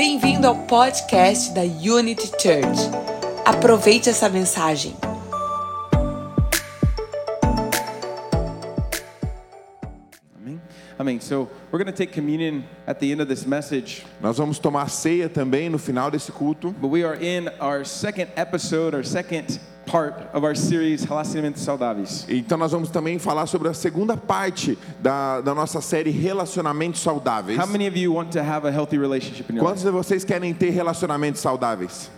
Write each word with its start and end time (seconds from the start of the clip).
Bem-vindo 0.00 0.46
ao 0.46 0.56
podcast 0.56 1.52
da 1.52 1.60
Unity 1.60 2.28
Church. 2.28 2.88
Aproveite 3.44 4.08
essa 4.08 4.30
mensagem. 4.30 4.96
Amém? 10.40 10.60
Amém. 10.98 11.20
So 11.20 11.50
we're 11.70 11.84
going 11.84 11.84
to 11.84 11.92
take 11.92 12.14
communion 12.14 12.64
at 12.86 12.98
the 12.98 13.12
end 13.12 13.20
of 13.20 13.28
this 13.28 13.44
message, 13.44 14.06
Nós 14.22 14.38
vamos 14.38 14.58
tomar 14.58 14.88
ceia 14.88 15.28
também 15.28 15.68
no 15.68 15.78
final 15.78 16.10
desse 16.10 16.32
culto. 16.32 16.74
but 16.80 16.88
we 16.88 17.04
are 17.04 17.22
in 17.22 17.50
our 17.60 17.84
second 17.84 18.28
episode, 18.36 18.94
our 18.96 19.04
second 19.04 19.60
part 19.86 20.14
of 20.34 20.44
our 20.46 20.56
series 20.56 21.04
Relacionamentos 21.04 21.62
Saudáveis. 21.62 22.24
Então 22.28 22.56
nós 22.58 22.72
vamos 22.72 22.90
também 22.90 23.18
falar 23.18 23.46
sobre 23.46 23.68
a 23.68 23.74
segunda 23.74 24.16
parte 24.16 24.78
da, 25.00 25.40
da 25.40 25.54
nossa 25.54 25.80
série 25.80 26.10
Relacionamentos 26.10 27.00
Saudáveis. 27.00 27.58
How 27.58 27.66
many 27.66 27.88
of 27.88 27.98
you 27.98 28.14
want 28.14 28.30
to 28.32 28.40
have 28.40 28.66
a 28.66 28.70
healthy 28.70 28.98
relationship 28.98 29.50
in 29.50 29.56
your 29.56 29.64
Quantos 29.64 29.82
de 29.82 29.90
vocês 29.90 30.24
querem 30.24 30.52
ter 30.54 30.70
relacionamentos 30.70 31.40
saudáveis? 31.40 32.10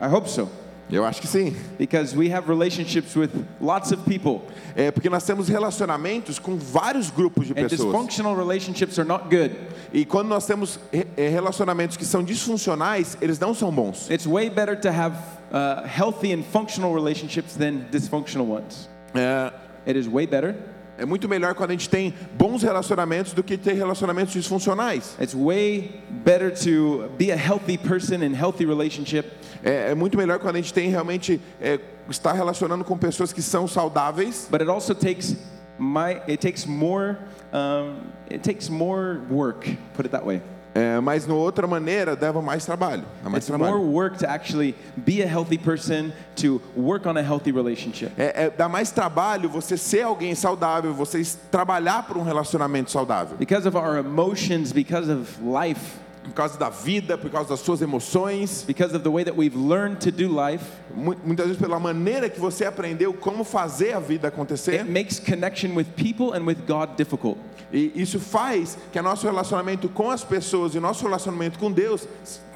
I 0.00 0.06
hope 0.08 0.28
so, 0.28 0.48
Eu 0.90 1.04
acho 1.04 1.20
que 1.20 1.26
sim. 1.26 1.56
because 1.78 2.14
we 2.14 2.30
have 2.30 2.46
relationships 2.46 3.16
with 3.16 3.30
lots 3.60 3.90
of 3.90 4.02
people, 4.04 4.42
É 4.76 4.90
porque 4.90 5.08
nós 5.08 5.24
temos 5.24 5.48
relacionamentos 5.48 6.38
com 6.38 6.56
vários 6.58 7.08
grupos 7.10 7.46
de 7.46 7.52
and 7.52 7.68
pessoas. 7.68 7.80
dysfunctional 7.80 8.36
relationships 8.36 8.98
are 8.98 9.08
not 9.08 9.24
good. 9.30 9.54
E 9.92 10.04
quando 10.04 10.28
nós 10.28 10.44
temos 10.44 10.78
é, 10.92 11.28
relacionamentos 11.28 11.96
que 11.96 12.04
são 12.04 12.22
disfuncionais, 12.22 13.16
eles 13.22 13.38
não 13.38 13.54
são 13.54 13.70
bons. 13.72 14.10
It's 14.10 14.26
way 14.26 14.50
better 14.50 14.78
to 14.80 14.88
have 14.88 15.16
uh, 15.54 15.86
healthy 15.86 16.32
and 16.34 16.42
functional 16.42 16.92
relationships 16.92 17.54
than 17.56 17.86
dysfunctional 17.90 18.46
ones. 18.46 18.88
É, 19.14 19.52
It 19.86 19.98
is 19.98 20.08
way 20.08 20.26
better. 20.26 20.54
é 20.98 21.04
muito 21.04 21.28
melhor 21.28 21.54
quando 21.54 21.70
a 21.70 21.72
gente 21.72 21.88
tem 21.88 22.12
bons 22.38 22.62
relacionamentos 22.62 23.32
do 23.32 23.42
que 23.42 23.56
ter 23.56 23.74
relacionamentos 23.74 24.32
disfuncionais. 24.32 25.16
It's 25.20 25.34
way 25.34 26.00
better 26.24 26.50
to 26.64 27.08
be 27.18 27.30
a 27.32 27.36
healthy 27.36 27.76
person 27.78 28.22
in 28.24 28.34
healthy 28.34 28.64
relationship 28.66 29.30
É, 29.62 29.92
é 29.92 29.94
muito 29.94 30.16
melhor 30.18 30.38
quando 30.38 30.56
a 30.56 30.60
gente 30.60 30.74
tem 30.74 30.90
realmente 30.90 31.40
é, 31.60 31.80
estar 32.10 32.32
relacionando 32.32 32.84
com 32.84 32.98
pessoas 32.98 33.32
que 33.32 33.40
são 33.40 33.66
saudáveis, 33.66 34.46
but 34.50 34.60
it 34.60 34.70
also 34.70 34.94
takes 34.94 35.36
my 35.78 36.20
it 36.28 36.36
takes 36.36 36.66
more 36.66 37.16
um, 37.52 37.96
it 38.30 38.40
takes 38.40 38.68
more 38.68 39.20
work 39.30 39.76
put 39.94 40.06
it 40.06 40.10
that 40.10 40.24
way 40.24 40.42
é, 40.74 40.98
mas 41.00 41.26
na 41.26 41.34
outra 41.34 41.66
maneira 41.66 42.18
leva 42.20 42.42
mais 42.42 42.64
trabalho. 42.66 43.04
Dá 43.22 43.30
mais 43.30 43.44
it's 43.44 43.50
more 43.56 43.70
trabalho. 43.70 43.90
work 43.92 44.18
to 44.18 44.26
actually 44.28 44.74
be 44.96 45.22
a 45.22 45.26
healthy 45.26 45.56
person 45.56 46.12
to 46.36 46.60
work 46.76 47.06
on 47.08 47.16
a 47.16 47.22
healthy 47.22 47.52
relationship 47.52 48.10
É, 48.18 48.46
é, 48.46 48.50
dá 48.50 48.68
mais 48.68 48.90
trabalho 48.90 49.48
você 49.48 49.76
ser 49.76 50.02
alguém 50.02 50.34
saudável, 50.34 50.92
você 50.92 51.22
trabalhar 51.50 52.02
por 52.06 52.16
um 52.16 52.22
relacionamento 52.22 52.90
saudável. 52.90 53.36
because 53.38 53.66
of 53.68 53.76
our 53.76 53.98
emotions 53.98 54.72
because 54.72 55.08
of 55.10 55.28
life 55.42 55.98
Por 56.24 56.32
causa 56.32 56.58
da 56.58 56.70
vida, 56.70 57.16
por 57.18 57.30
causa 57.30 57.50
das 57.50 57.60
suas 57.60 57.80
emoções, 57.82 58.64
because 58.66 58.94
of 58.96 59.04
the 59.04 59.10
way 59.10 59.24
that 59.24 59.36
we've 59.36 59.56
learned 59.56 59.98
to 60.00 60.10
do 60.10 60.26
life 60.28 60.64
mu- 60.94 61.14
muitas 61.24 61.46
vezes 61.46 61.60
pela 61.60 61.78
maneira 61.78 62.28
que 62.30 62.40
você 62.40 62.64
aprendeu 62.64 63.12
como 63.12 63.44
fazer 63.44 63.92
a 63.94 64.00
vida 64.00 64.28
acontecer. 64.28 64.80
it 64.80 64.90
makes 64.90 65.20
connection 65.20 65.74
with 65.74 65.84
people 65.96 66.32
and 66.34 66.44
with 66.46 66.56
God 66.66 66.96
difficult 66.96 67.38
E 67.72 67.92
isso 67.94 68.18
faz 68.20 68.76
que 68.92 69.00
nosso 69.02 69.26
relacionamento 69.26 69.88
com 69.88 70.10
as 70.10 70.24
pessoas 70.24 70.74
e 70.74 70.80
nosso 70.80 71.04
relacionamento 71.04 71.58
com 71.58 71.70
Deus 71.70 72.08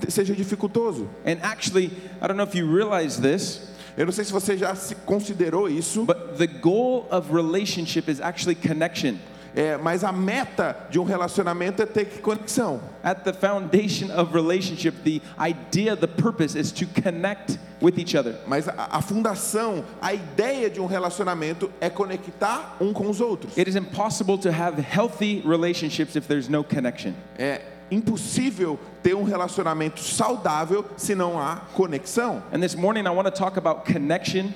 seja 0.09 0.35
dificultoso. 0.35 1.07
and 1.27 1.39
actually 1.43 1.87
I 2.23 2.27
don't 2.27 2.37
know 2.37 2.45
if 2.47 2.55
you 2.55 2.67
realize 2.75 3.21
this 3.21 3.69
Eu 3.97 4.07
não 4.07 4.13
sei 4.13 4.25
se 4.25 4.33
você 4.33 4.57
já 4.57 4.75
se 4.77 4.95
considerou 4.95 5.69
isso, 5.69 6.05
but 6.05 6.37
the 6.39 6.47
goal 6.47 7.07
of 7.11 7.33
relationship 7.35 8.09
is 8.09 8.21
actually 8.21 8.55
connection 8.55 9.17
é, 9.55 9.77
mas 9.77 10.05
a 10.05 10.13
meta 10.13 10.77
de 10.91 10.99
um 10.99 11.05
relacionamento 11.05 11.83
é 11.83 11.87
ter 11.87 12.21
conexão. 12.21 12.81
At 13.03 13.25
the 13.25 13.33
foundation 13.33 14.11
of 14.11 14.33
relationship, 14.33 15.03
the 15.05 15.21
idea, 15.39 15.97
the 15.97 16.07
purpose 16.07 16.59
is 16.59 16.73
to 16.73 16.87
connect 17.01 17.59
with 17.81 17.99
each 17.99 18.17
other. 18.17 18.37
Mas 18.47 18.69
a, 18.69 18.89
a 18.93 19.03
fundação, 19.03 19.85
a 20.01 20.13
ideia 20.13 20.69
de 20.69 20.81
um 20.81 20.87
relacionamento 20.87 21.71
é 21.81 21.89
conectar 21.89 22.77
um 22.81 22.93
com 22.93 23.09
os 23.09 23.21
outros. 23.21 23.57
It 23.57 23.69
is 23.69 23.77
impossible 23.77 24.39
to 24.39 24.51
have 24.51 24.81
healthy 24.81 25.43
relationships 25.47 26.17
if 26.17 26.27
there's 26.27 26.49
no 26.49 26.63
connection. 26.65 27.15
É 27.39 27.63
impossível 27.91 28.79
ter 29.03 29.15
um 29.15 29.25
relacionamento 29.25 30.01
saudável 30.01 30.85
se 30.97 31.15
não 31.15 31.41
há 31.41 31.57
conexão. 31.75 32.43
And 32.53 32.61
this 32.61 32.75
morning, 32.75 33.07
I 33.07 33.11
want 33.11 33.25
to 33.27 33.31
talk 33.31 33.59
about 33.59 33.91
connection, 33.91 34.53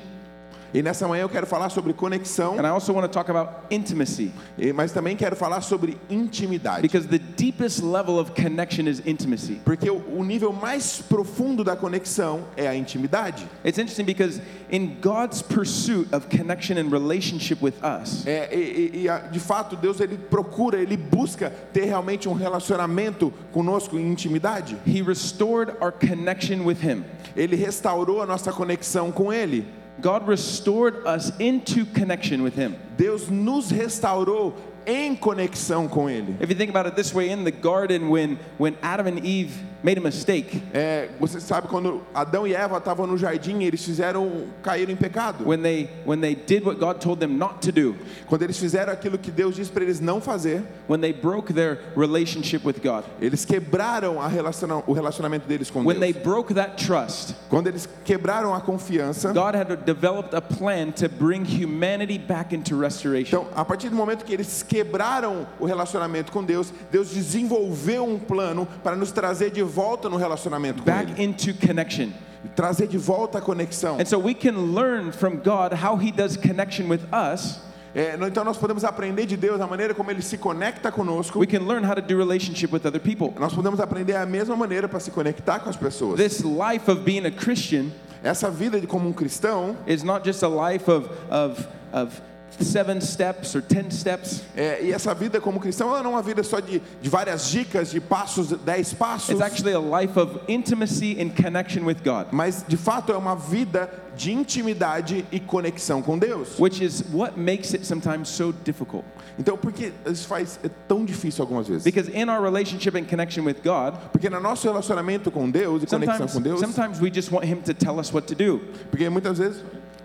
E 0.74 0.82
nessa 0.82 1.06
manhã 1.06 1.22
eu 1.22 1.28
quero 1.28 1.46
falar 1.46 1.68
sobre 1.68 1.92
conexão, 1.92 2.58
and 2.58 2.62
I 2.66 2.70
also 2.70 2.92
want 2.94 3.02
to 3.04 3.08
talk 3.12 3.30
about 3.30 3.50
intimacy, 3.70 4.32
e- 4.58 4.72
mas 4.72 4.90
também 4.90 5.14
quero 5.16 5.36
falar 5.36 5.60
sobre 5.60 5.98
intimidade. 6.08 6.80
because 6.80 7.06
the 7.06 7.18
deepest 7.18 7.82
level 7.82 8.18
of 8.18 8.32
connection 8.32 8.86
is 8.88 9.02
intimacy. 9.04 9.60
Porque 9.64 9.90
o, 9.90 10.02
o 10.18 10.24
nível 10.24 10.50
mais 10.52 11.02
profundo 11.02 11.62
da 11.62 11.76
conexão 11.76 12.44
é 12.56 12.66
a 12.66 12.74
intimidade. 12.74 13.46
It's 13.64 13.78
interesting 13.78 14.04
because 14.04 14.40
in 14.70 14.96
God's 15.02 15.42
pursuit 15.42 16.08
of 16.14 16.26
connection 16.28 16.78
and 16.78 16.88
relationship 16.90 17.62
with 17.62 17.74
us, 17.82 18.24
É, 18.26 18.48
e, 18.56 19.02
e- 19.04 19.06
e, 19.06 19.28
de 19.30 19.40
fato, 19.40 19.76
Deus 19.76 20.00
ele 20.00 20.16
procura, 20.16 20.80
ele 20.80 20.96
busca 20.96 21.50
ter 21.72 21.84
realmente 21.84 22.28
um 22.30 22.32
relacionamento 22.34 23.30
conosco 23.52 23.98
em 23.98 24.10
intimidade. 24.10 24.76
He 24.86 25.02
restored 25.02 25.72
our 25.82 25.92
connection 25.92 26.64
with 26.64 26.78
Him. 26.82 27.04
Ele 27.36 27.56
restaurou 27.56 28.22
a 28.22 28.26
nossa 28.26 28.50
conexão 28.52 29.12
com 29.12 29.30
Ele. 29.30 29.66
God 30.02 30.26
restored 30.26 31.06
us 31.06 31.32
into 31.38 31.86
connection 31.86 32.42
with 32.42 32.54
Him. 32.54 32.76
Deus 32.96 33.30
nos 33.30 33.70
restaurou 33.70 34.54
em 34.84 35.14
conexão 35.16 35.88
com 35.88 36.10
Ele. 36.10 36.36
If 36.40 36.50
you 36.50 36.56
think 36.56 36.70
about 36.70 36.86
it 36.86 36.96
this 36.96 37.14
way, 37.14 37.30
in 37.30 37.44
the 37.44 37.52
garden, 37.52 38.10
when, 38.10 38.38
when 38.58 38.76
Adam 38.82 39.06
and 39.06 39.24
Eve 39.24 39.56
made 39.82 39.98
a 39.98 40.03
mistake, 40.03 40.62
É, 40.72 41.09
você 41.19 41.41
sabe 41.41 41.69
quando 41.69 42.03
Adão 42.15 42.47
e 42.47 42.54
Eva 42.54 42.78
estavam 42.78 43.06
no 43.06 43.16
jardim, 43.19 43.62
eles 43.65 43.84
fizeram 43.84 44.44
caíram 44.62 44.93
em 44.93 44.97
pecado. 44.97 45.44
when 45.47 45.60
they, 45.60 45.88
when 46.06 46.20
they 46.20 46.34
did 46.34 46.65
what 46.65 46.78
God 46.78 46.98
told 47.00 47.19
them 47.20 47.37
not 47.37 47.60
to 47.60 47.72
do, 47.72 47.94
Quando 48.26 48.43
eles 48.43 48.56
fizeram 48.59 48.93
aquilo 48.93 49.19
que 49.19 49.31
Deus 49.31 49.54
disse 49.56 49.70
para 49.70 49.82
eles 49.84 50.00
não 50.00 50.20
fazer, 50.20 50.62
when 50.88 51.00
they 51.00 51.12
broke 51.12 51.53
their 51.53 51.78
relationship 51.97 52.65
with 52.65 52.76
God, 52.82 53.04
eles 53.20 53.44
quebraram 53.44 54.20
a 54.20 54.28
relaciona- 54.28 54.82
o 54.87 54.93
relacionamento 54.93 55.47
deles 55.47 55.70
com 55.70 55.84
when 55.84 55.99
they 55.99 56.12
Deus. 56.12 56.25
broke 56.25 56.54
that 56.54 56.76
trust, 56.84 57.34
Quando 57.50 57.66
eles 57.66 57.88
quebraram 58.04 58.54
a 58.54 58.60
confiança, 58.60 59.32
God 59.32 59.54
had 59.54 59.76
developed 59.84 60.34
a 60.34 60.41
plan 60.41 60.91
to 60.93 61.09
bring 61.09 61.44
humanity 61.44 62.19
back 62.19 62.54
into 62.54 62.78
restoration. 62.78 63.38
Então, 63.43 63.47
a 63.54 63.64
partir 63.64 63.88
do 63.88 63.97
momento 63.97 64.25
que 64.25 64.32
eles 64.32 64.62
quebraram 64.62 65.47
o 65.59 65.66
relacionamento 65.66 66.31
com 66.32 66.43
Deus, 66.44 66.72
Deus 66.91 67.10
desenvolveu 67.10 68.04
um 68.04 68.19
plano 68.19 68.66
para 68.82 68.97
nos 68.97 69.10
trazer 69.12 69.50
de 69.50 69.62
volta 69.72 70.08
no 70.08 70.16
relacionamento 70.16 70.82
com 70.82 70.90
Back 70.90 71.12
Ele. 71.12 71.24
into 71.24 71.54
connection. 71.66 72.10
Trazer 72.56 72.88
de 72.88 72.98
volta 72.98 73.38
a 73.38 73.40
conexão. 73.40 73.98
And 74.00 74.04
so 74.04 74.18
we 74.18 74.34
can 74.34 74.74
learn 74.74 75.12
from 75.12 75.36
God 75.36 75.72
how 75.72 75.96
He 75.96 76.10
does 76.10 76.36
connection 76.36 76.88
with 76.88 77.00
us. 77.12 77.60
É, 77.94 78.16
então 78.26 78.42
nós 78.42 78.56
podemos 78.56 78.84
aprender 78.84 79.26
de 79.26 79.36
Deus 79.36 79.60
a 79.60 79.66
maneira 79.66 79.94
como 79.94 80.10
Ele 80.10 80.22
se 80.22 80.38
conecta 80.38 80.90
conosco. 80.90 81.38
We 81.38 81.46
can 81.46 81.66
learn 81.66 81.86
how 81.86 81.94
to 81.94 82.02
do 82.02 82.16
relationship 82.16 82.72
with 82.72 82.86
other 82.86 83.00
people. 83.00 83.32
Nós 83.38 83.52
podemos 83.52 83.80
aprender 83.80 84.16
a 84.16 84.26
mesma 84.26 84.56
maneira 84.56 84.88
para 84.88 84.98
se 84.98 85.10
conectar 85.10 85.60
com 85.60 85.68
as 85.68 85.76
pessoas. 85.76 86.16
This 86.16 86.42
life 86.42 86.90
of 86.90 87.02
being 87.02 87.26
a 87.26 87.30
Christian 87.30 87.92
Essa 88.22 88.48
vida 88.48 88.80
de 88.80 88.86
como 88.86 89.08
um 89.08 89.12
cristão 89.12 89.76
is 89.86 90.04
not 90.04 90.24
just 90.24 90.42
a 90.44 90.48
life 90.48 90.88
of, 90.88 91.08
of, 91.28 91.66
of 91.92 92.22
seven 92.60 93.00
steps 93.00 93.54
or 93.54 93.62
ten 93.62 93.90
steps. 93.90 94.42
é, 94.56 94.82
e 94.84 94.92
essa 94.92 95.14
vida 95.14 95.40
como 95.40 95.58
cristão 95.60 95.88
ela 95.88 96.02
não 96.02 96.10
é 96.10 96.14
uma 96.14 96.22
vida 96.22 96.42
só 96.42 96.60
de, 96.60 96.80
de 97.00 97.08
várias 97.08 97.48
dicas, 97.50 97.90
de 97.90 98.00
passos, 98.00 98.48
dez 98.64 98.92
passos. 98.92 99.30
It's 99.30 99.40
actually 99.42 99.74
a 99.74 100.00
life 100.00 100.18
of 100.18 100.40
intimacy 100.48 101.16
and 101.20 101.30
connection 101.30 101.84
with 101.84 101.96
God, 102.04 102.28
Mas 102.32 102.64
de 102.66 102.76
fato 102.76 103.12
é 103.12 103.16
uma 103.16 103.34
vida 103.34 103.90
de 104.14 104.30
intimidade 104.30 105.24
e 105.32 105.40
conexão 105.40 106.02
com 106.02 106.18
Deus. 106.18 106.58
which 106.58 106.84
is 106.84 107.02
what 107.12 107.38
makes 107.38 107.72
it 107.74 107.86
sometimes 107.86 108.28
so 108.28 108.52
difficult. 108.64 109.04
Então, 109.38 109.56
por 109.56 109.72
que 109.72 109.90
isso 110.06 110.26
faz 110.28 110.60
é 110.62 110.69
tão 110.86 111.04
difícil 111.06 111.42
algumas 111.42 111.66
vezes? 111.66 111.82
Because 111.84 112.10
in 112.14 112.28
our 112.28 112.43
relationship 112.43 112.94
and 112.99 113.04
connection 113.04 113.44
with 113.44 113.56
God, 113.64 113.94
Porque 114.12 114.28
no 114.28 114.38
nosso 114.40 114.69
relacionamento 114.69 115.31
com 115.31 115.50
Deus 115.50 115.82
e 115.82 115.87
conexão 115.87 116.28
com 116.28 116.40
Deus, 116.43 116.60
sometimes 116.60 117.00
we 117.00 117.10
just 117.12 117.32
want 117.32 117.44
Him 117.46 117.62
to 117.62 117.72
tell 117.72 117.99
us 117.99 118.12
what 118.12 118.26
to 118.26 118.34
do. 118.34 118.60
porque 118.90 119.08
muitas 119.08 119.38
vezes 119.38 119.62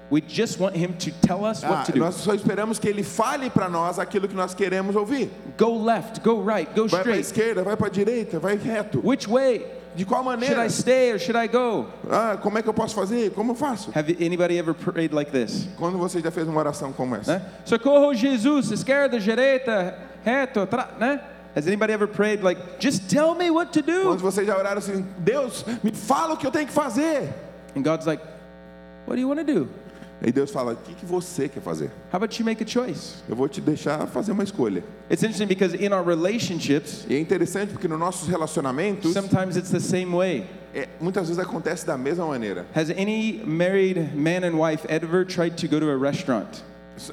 We 0.10 0.22
just 0.26 0.58
want 0.60 0.76
Him 0.76 0.94
to 0.94 1.12
tell 1.22 1.44
us 1.44 1.64
ah, 1.64 1.70
what 1.70 1.86
to 1.88 1.92
do. 1.92 2.00
nós 2.00 2.16
só 2.16 2.34
esperamos 2.34 2.80
que 2.80 2.88
Ele 2.88 3.04
fale 3.04 3.50
para 3.50 3.68
nós 3.68 4.00
aquilo 4.00 4.28
que 4.28 4.36
nós 4.36 4.54
queremos 4.54 4.96
ouvir. 4.96 5.30
Go 5.58 5.84
left, 5.84 6.22
go 6.22 6.42
right, 6.42 6.70
go 6.74 6.88
Vai 6.88 7.04
para 7.04 7.14
a 7.14 7.20
straight. 7.20 7.22
esquerda, 7.22 7.64
vai 7.64 7.76
para 7.76 7.90
direita, 7.90 8.40
vai 8.40 8.56
reto. 8.56 9.02
Which 9.04 9.28
way? 9.28 9.66
De 9.96 10.06
qual 10.06 10.24
Should 10.24 10.40
maneira? 10.40 10.66
I 10.66 10.70
stay 10.70 11.12
or 11.12 11.20
should 11.20 11.36
I 11.36 11.48
go? 11.48 11.88
Ah, 12.10 12.38
como 12.42 12.58
é 12.58 12.62
que 12.62 12.70
eu 12.70 12.74
posso 12.74 12.94
fazer? 12.96 13.32
Como 13.32 13.52
eu 13.52 13.56
faço? 13.56 13.92
Have 13.96 14.16
anybody 14.24 14.58
ever 14.58 14.74
prayed 14.74 15.14
like 15.14 15.32
this? 15.32 15.68
Quando 15.78 15.98
você 15.98 16.22
já 16.22 16.30
fez 16.32 16.48
uma 16.48 16.60
oração 16.60 16.94
como 16.94 17.16
essa? 17.16 17.40
Né? 17.40 17.42
Socorro 17.66 18.14
Jesus, 18.14 18.72
esquerda, 18.72 19.20
direita, 19.20 19.98
reto, 20.24 20.66
tra, 20.68 20.90
né? 21.00 21.20
Has 21.56 21.66
anybody 21.66 21.92
ever 21.92 22.08
prayed 22.08 22.44
like, 22.44 22.62
just 22.80 23.10
tell 23.10 23.34
me 23.34 23.50
what 23.50 23.74
to 23.74 23.82
do? 23.82 24.04
Quando 24.04 24.22
vocês 24.22 24.46
já 24.46 24.56
oraram 24.56 24.78
assim, 24.78 25.04
Deus, 25.18 25.66
me 25.84 25.92
fala 25.92 26.36
o 26.36 26.38
que 26.38 26.46
eu 26.46 26.52
tenho 26.52 26.68
que 26.68 26.74
fazer. 26.74 27.34
And 27.76 27.82
God's 27.82 28.06
like, 28.06 28.24
what 29.08 29.16
do 29.16 29.22
you 29.22 29.28
want 29.28 29.40
to 29.40 29.44
do? 29.54 29.68
E 30.22 30.32
Deus 30.32 30.50
fala: 30.52 30.74
o 30.74 30.76
que, 30.78 30.94
que 30.96 31.06
você 31.06 31.48
quer 31.48 31.62
fazer? 31.62 31.86
How 32.12 32.18
about 32.18 32.40
you 32.40 32.46
make 32.46 32.64
a 32.64 32.68
choice? 32.68 33.16
Eu 33.30 33.36
vou 33.36 33.48
te 33.48 33.62
deixar 33.62 34.08
fazer 34.08 34.32
uma 34.32 34.44
escolha. 34.44 34.84
It's 35.12 35.22
interesting 35.24 35.46
because 35.48 35.76
in 35.76 35.94
our 35.94 36.04
relationships, 36.04 37.06
E 37.10 37.16
é 37.16 37.20
interessante 37.20 37.72
porque 37.72 37.88
nos 37.88 38.00
nossos 38.00 38.28
relacionamentos, 38.28 39.14
sometimes 39.14 39.56
it's 39.58 39.70
the 39.70 39.80
same 39.80 40.16
way. 40.16 40.46
é, 40.74 40.88
muitas 41.00 41.28
vezes 41.28 41.40
acontece 41.42 41.86
da 41.86 41.98
mesma 41.98 42.26
maneira. 42.26 42.66
Has 42.76 42.90
any 42.90 43.42
married 43.46 44.16
man 44.16 44.44
and 44.44 44.56
wife 44.58 44.86
ever 44.90 45.26
tried 45.26 45.56
to 45.56 45.68
go 45.68 45.80
to 45.80 45.90
a 45.90 45.98
restaurant? 45.98 46.48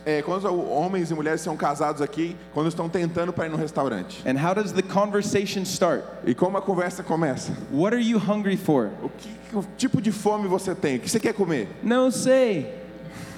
É, 0.07 0.23
quando 0.23 0.39
os 0.39 0.45
homens 0.47 1.11
e 1.11 1.15
mulheres 1.15 1.43
são 1.43 1.59
casados 1.59 2.01
aqui, 2.01 2.35
quando 2.55 2.69
estão 2.69 2.89
tentando 2.89 3.35
para 3.35 3.45
ir 3.45 3.51
no 3.51 3.59
restaurante. 3.59 4.23
And 4.27 4.39
how 4.43 4.55
does 4.55 4.73
the 4.73 4.81
conversation 4.81 5.61
start? 5.65 6.03
E 6.27 6.35
como 6.35 6.57
a 6.57 6.63
conversa 6.63 7.03
começa? 7.03 7.53
What 7.71 7.95
are 7.95 8.03
you 8.03 8.19
hungry 8.19 8.57
for? 8.57 8.89
O 9.03 9.11
que, 9.11 9.29
que 9.51 9.67
tipo 9.77 10.01
de 10.01 10.11
fome 10.11 10.49
você 10.49 10.75
tem? 10.75 10.97
O 10.97 11.01
que 11.01 11.11
você 11.11 11.21
quer 11.21 11.35
comer? 11.35 11.69
Não 11.83 12.11
sei. 12.11 12.84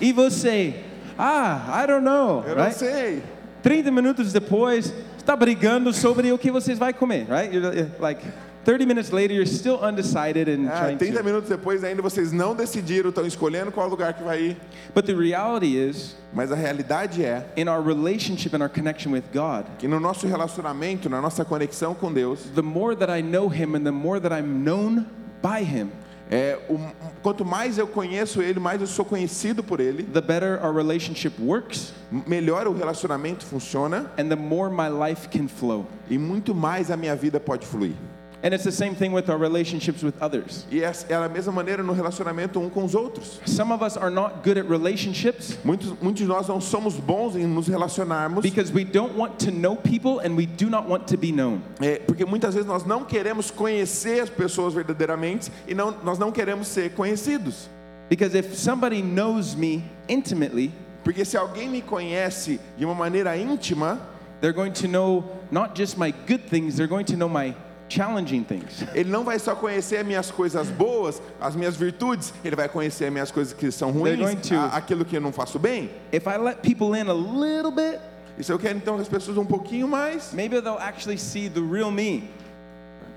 E 0.00 0.12
você? 0.12 0.74
Ah, 1.18 1.82
I 1.82 1.86
don't 1.86 2.04
know. 2.04 2.44
Eu 2.46 2.54
não 2.56 2.64
right? 2.64 2.76
sei. 2.78 3.22
30 3.62 3.90
minutos 3.90 4.32
depois, 4.32 4.92
está 5.18 5.34
brigando 5.34 5.92
sobre 5.92 6.30
o 6.32 6.38
que 6.38 6.50
vocês 6.50 6.78
vai 6.78 6.92
comer, 6.92 7.26
right? 7.28 7.52
You're, 7.54 7.88
like 7.98 8.22
30 8.64 8.84
minutes 8.86 9.10
later, 9.10 9.32
you're 9.34 9.46
still 9.48 9.78
undecided 9.82 10.48
and 10.48 10.68
Ah, 10.68 10.80
trying 10.84 10.98
30 10.98 11.18
to. 11.18 11.24
minutos 11.24 11.48
depois 11.48 11.82
ainda 11.82 12.02
vocês 12.02 12.32
não 12.32 12.54
decidiram, 12.54 13.08
estão 13.10 13.26
escolhendo 13.26 13.72
qual 13.72 13.88
lugar 13.88 14.12
que 14.14 14.22
vai 14.22 14.40
ir. 14.40 14.56
But 14.94 15.06
the 15.06 15.14
reality 15.14 15.76
is, 15.76 16.16
Mas 16.32 16.52
a 16.52 16.54
realidade 16.54 17.24
é 17.24 17.44
in 17.56 17.68
our 17.68 17.82
relationship 17.82 18.54
and 18.54 18.60
our 18.62 18.68
connection 18.68 19.10
with 19.12 19.24
God, 19.32 19.64
que 19.78 19.88
no 19.88 19.98
nosso 19.98 20.26
relacionamento, 20.28 21.08
na 21.08 21.20
nossa 21.20 21.44
conexão 21.44 21.94
com 21.94 22.12
Deus, 22.12 22.40
the 22.54 22.62
more 22.62 22.94
that 22.96 23.10
I 23.10 23.22
know 23.22 23.48
Him 23.48 23.74
and 23.76 23.84
the 23.84 23.92
more 23.92 24.20
that 24.20 24.32
I'm 24.34 24.62
known 24.64 25.06
by 25.42 25.62
Him, 25.64 25.90
é, 26.30 26.58
o, 26.68 26.78
quanto 27.22 27.44
mais 27.44 27.78
eu 27.78 27.86
conheço 27.86 28.42
Ele, 28.42 28.58
mais 28.58 28.80
eu 28.80 28.86
sou 28.86 29.04
conhecido 29.04 29.62
por 29.62 29.80
Ele, 29.80 30.02
the 30.02 30.20
better 30.20 30.64
our 30.64 30.74
relationship 30.74 31.32
works 31.40 31.92
melhor 32.26 32.66
o 32.66 32.72
relacionamento 32.72 33.44
funciona 33.44 34.10
and 34.18 34.28
the 34.28 34.36
more 34.36 34.70
my 34.70 34.88
life 34.88 35.28
can 35.28 35.48
flow. 35.48 35.86
e 36.08 36.18
muito 36.18 36.54
mais 36.54 36.90
a 36.90 36.96
minha 36.96 37.14
vida 37.14 37.38
pode 37.38 37.66
fluir. 37.66 37.94
And 38.42 38.52
it's 38.54 38.64
the 38.64 38.72
same 38.72 38.94
thing 38.94 39.12
with 39.12 39.30
our 39.30 39.38
relationships 39.38 40.02
with 40.02 40.14
others. 40.20 40.66
E 40.70 40.82
é 40.82 40.92
é 41.08 41.14
a 41.14 41.28
mesma 41.28 41.52
maneira 41.52 41.82
no 41.82 41.92
relacionamento 41.92 42.60
um 42.60 42.68
com 42.68 42.84
os 42.84 42.94
outros. 42.94 43.40
Some 43.46 43.72
of 43.72 43.82
us 43.82 43.96
are 43.96 44.10
not 44.10 44.42
good 44.44 44.58
at 44.58 44.68
relationships 44.68 45.58
Muitos, 45.64 45.94
muitos 46.00 46.22
de 46.22 46.26
nós 46.28 46.46
não 46.46 46.60
somos 46.60 46.94
bons 46.94 47.34
em 47.34 47.46
nos 47.46 47.66
relacionarmos, 47.66 48.42
because 48.42 48.72
we 48.72 48.84
don't 48.84 49.16
want 49.16 49.38
to 49.38 49.50
know 49.50 49.74
people 49.74 50.20
and 50.20 50.36
we 50.36 50.46
do 50.46 50.68
not 50.68 50.86
want 50.86 51.06
to 51.06 51.16
be 51.16 51.32
known. 51.32 51.60
é, 51.80 51.98
porque 51.98 52.24
muitas 52.24 52.54
vezes 52.54 52.68
nós 52.68 52.84
não 52.84 53.04
queremos 53.04 53.50
conhecer 53.50 54.20
as 54.20 54.30
pessoas 54.30 54.74
verdadeiramente 54.74 55.50
e 55.66 55.74
não, 55.74 55.94
nós 56.04 56.18
não 56.18 56.30
queremos 56.30 56.68
ser 56.68 56.90
conhecidos. 56.92 57.68
Because 58.08 58.36
if 58.36 58.54
somebody 58.54 59.02
knows 59.02 59.54
me 59.54 59.82
intimately, 60.08 60.70
Porque 61.02 61.24
se 61.24 61.36
alguém 61.36 61.68
me 61.68 61.80
conhece 61.80 62.60
de 62.76 62.84
uma 62.84 62.94
maneira 62.94 63.36
íntima, 63.36 64.00
they're 64.40 64.52
going 64.52 64.72
to 64.72 64.88
know 64.88 65.24
not 65.50 65.74
just 65.74 65.96
my 65.96 66.12
good 66.26 66.42
things, 66.48 66.76
they're 66.76 66.88
going 66.88 67.04
to 67.04 67.16
know 67.16 67.28
my 67.28 67.54
challenging 67.88 68.42
things. 68.44 68.84
ele 68.94 69.10
não 69.10 69.24
vai 69.24 69.38
só 69.38 69.54
conhecer 69.54 69.98
as 69.98 70.06
minhas 70.06 70.30
coisas 70.30 70.68
boas, 70.68 71.20
as 71.40 71.54
minhas 71.56 71.76
virtudes, 71.76 72.32
ele 72.44 72.56
vai 72.56 72.68
conhecer 72.68 73.06
as 73.06 73.12
minhas 73.12 73.30
coisas 73.30 73.52
que 73.52 73.70
são 73.70 73.90
ruins, 73.90 74.34
to- 74.48 74.54
a- 74.54 74.76
aquilo 74.76 75.04
que 75.04 75.16
eu 75.16 75.20
não 75.20 75.32
faço 75.32 75.58
bem. 75.58 75.90
If 76.12 76.26
I 76.26 76.36
let 76.38 76.58
people 76.62 76.98
in 76.98 77.08
a 77.08 77.14
little 77.14 77.70
bit, 77.70 78.00
E 78.38 78.44
se 78.44 78.52
eu 78.52 78.58
quero 78.58 78.76
então 78.76 78.96
as 78.96 79.08
pessoas 79.08 79.38
um 79.38 79.46
pouquinho 79.46 79.88
mais, 79.88 80.32
maybe 80.34 80.60
they'll 80.60 80.78
actually 80.78 81.16
see 81.18 81.48
the 81.48 81.60
real 81.60 81.90
me. 81.90 82.28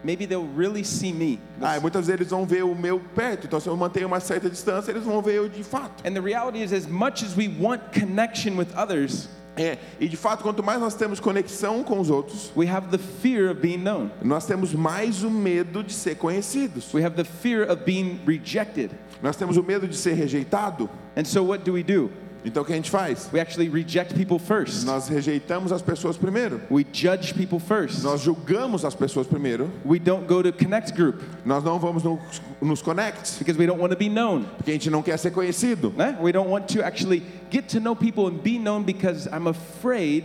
Maybe 0.01 0.25
they'll 0.25 0.48
really 0.56 0.86
see 0.86 1.12
me. 1.12 1.38
ah, 1.62 1.77
muitas 1.81 2.07
vezes 2.07 2.21
eles 2.21 2.30
vão 2.31 2.45
ver 2.45 2.63
o 2.63 2.74
meu 2.74 3.01
perto. 3.13 3.48
Então 3.48 3.60
se 3.60 3.68
eu 3.68 3.75
mantenho 3.75 4.07
uma 4.07 4.21
certa 4.21 4.50
distância, 4.50 4.92
eles 4.92 5.04
vão 5.04 5.21
ver 5.21 5.33
eu 5.36 5.50
de 5.50 5.62
fato. 5.62 6.07
And 6.07 6.13
the 6.13 6.21
reality 6.21 6.63
is, 6.63 6.71
as 6.71 6.88
much 6.88 7.21
as 7.21 7.36
we 7.36 7.50
want 7.60 7.81
connection 7.92 8.56
with 8.56 8.68
others, 8.77 9.27
É, 9.60 9.78
e 10.00 10.08
de 10.08 10.16
fato, 10.16 10.42
quanto 10.42 10.64
mais 10.64 10.80
nós 10.80 10.96
temos 10.96 11.20
conexão 11.20 11.84
com 11.84 12.00
os 12.00 12.10
outros, 12.10 12.52
we 12.56 12.66
have 12.66 12.88
the 12.88 12.98
fear 12.98 13.52
of 13.52 13.60
being 13.60 13.80
known. 13.80 14.10
nós 14.24 14.46
temos 14.46 14.74
mais 14.74 15.22
o 15.22 15.30
medo 15.30 15.84
de 15.84 15.92
ser 15.92 16.16
conhecidos. 16.16 16.94
We 16.94 17.04
have 17.06 17.16
the 17.16 17.26
fear 17.26 17.70
of 17.70 17.84
being 17.84 18.22
rejected. 18.26 18.92
Nós 19.22 19.36
temos 19.36 19.58
o 19.58 19.64
medo 19.64 19.86
de 19.86 19.98
ser 19.98 20.14
rejeitado. 20.14 20.90
And 21.18 21.26
so, 21.26 21.44
what 21.44 21.66
do 21.66 21.74
we 21.74 21.84
do? 21.84 22.10
Então 22.46 22.64
o 22.64 22.66
que 22.66 22.72
a 22.72 22.76
gente 22.76 22.90
faz? 22.90 23.30
We 23.34 23.40
actually 23.42 23.68
reject 23.70 24.14
people 24.14 24.40
first. 24.40 24.86
Nós 24.86 25.10
rejeitamos 25.10 25.72
as 25.74 25.82
pessoas 25.82 26.16
primeiro. 26.18 26.62
We 26.72 26.86
judge 26.94 27.34
people 27.34 27.60
first. 27.60 28.02
Nós 28.02 28.22
julgamos 28.22 28.86
as 28.86 28.96
pessoas 28.96 29.28
primeiro. 29.28 29.70
We 29.86 30.00
don't 30.00 30.26
go 30.26 30.42
to 30.42 30.54
connect 30.54 30.94
group 30.94 31.22
Nós 31.46 31.64
não 31.64 31.78
vamos 31.80 32.02
no- 32.04 32.18
nos 32.62 32.82
connects, 32.82 33.38
because 33.40 33.60
we 33.60 33.66
don't 33.68 33.80
want 33.82 33.92
to 33.92 33.98
be 33.98 34.08
known. 34.10 34.46
porque 34.58 34.72
a 34.72 34.74
gente 34.74 34.90
não 34.90 35.02
quer 35.02 35.18
ser 35.18 35.32
conhecido. 35.32 35.94
né? 35.98 36.18
We 36.22 36.32
don't 36.32 36.50
want 36.50 36.68
to 36.74 36.82
actually 36.84 37.24
get 37.52 37.68
to 37.74 37.80
know 37.82 37.94
people 37.96 38.28
and 38.28 38.42
be 38.42 38.58
known 38.58 38.84
because 38.84 39.28
I'm 39.32 39.48
afraid 39.48 40.24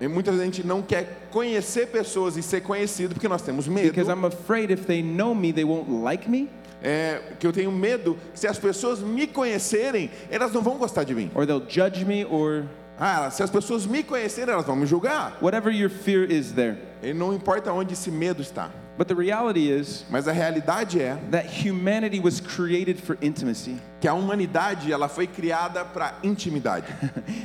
E 0.00 0.08
muitas 0.08 0.34
vezes 0.34 0.42
a 0.42 0.44
gente 0.52 0.66
não 0.66 0.82
quer 0.82 1.28
conhecer 1.30 1.86
pessoas 1.86 2.36
e 2.36 2.42
ser 2.42 2.60
conhecido 2.62 3.14
porque 3.14 3.28
nós 3.28 3.40
temos 3.42 3.66
medo. 3.68 3.88
because 3.88 4.10
I'm 4.10 4.24
afraid 4.26 4.70
if 4.72 4.86
they 4.86 5.00
know 5.02 5.34
me 5.34 5.52
they 5.52 5.64
won't 5.64 5.88
like 6.02 6.28
me 6.28 6.48
É, 6.82 7.20
que 7.40 7.46
eu 7.46 7.52
tenho 7.52 7.72
medo 7.72 8.18
que 8.32 8.38
se 8.40 8.46
as 8.46 8.58
pessoas 8.58 9.00
me 9.00 9.26
conhecerem, 9.26 10.10
elas 10.30 10.52
não 10.52 10.60
vão 10.62 10.76
gostar 10.76 11.04
de 11.04 11.14
mim. 11.14 11.30
or 11.34 11.46
they'll 11.46 11.64
judge 11.68 12.04
me 12.04 12.24
or 12.24 12.64
Ah, 12.98 13.28
se 13.30 13.42
as 13.42 13.50
pessoas 13.50 13.86
me 13.86 14.02
conhecerem, 14.04 14.52
elas 14.52 14.66
vão 14.66 14.76
me 14.76 14.86
julgar. 14.86 15.38
whatever 15.40 15.72
your 15.72 15.90
fear 15.90 16.30
is 16.30 16.52
there. 16.52 16.76
E 17.02 17.12
não 17.12 17.32
importa 17.34 17.72
onde 17.72 17.94
esse 17.94 18.10
medo 18.10 18.40
está. 18.42 18.70
But 18.96 19.08
the 19.08 19.14
reality 19.14 19.68
is 19.72 20.04
Mas 20.08 20.28
a 20.28 20.32
realidade 20.32 21.00
é 21.00 21.16
that 21.32 21.48
humanity 21.48 22.20
was 22.20 22.38
created 22.38 22.96
for 23.00 23.16
intimacy. 23.20 23.76
que 24.00 24.06
a 24.06 24.14
humanidade 24.14 24.92
ela 24.92 25.08
foi 25.08 25.26
criada 25.26 25.84
para 25.84 26.14
intimidade. 26.22 26.86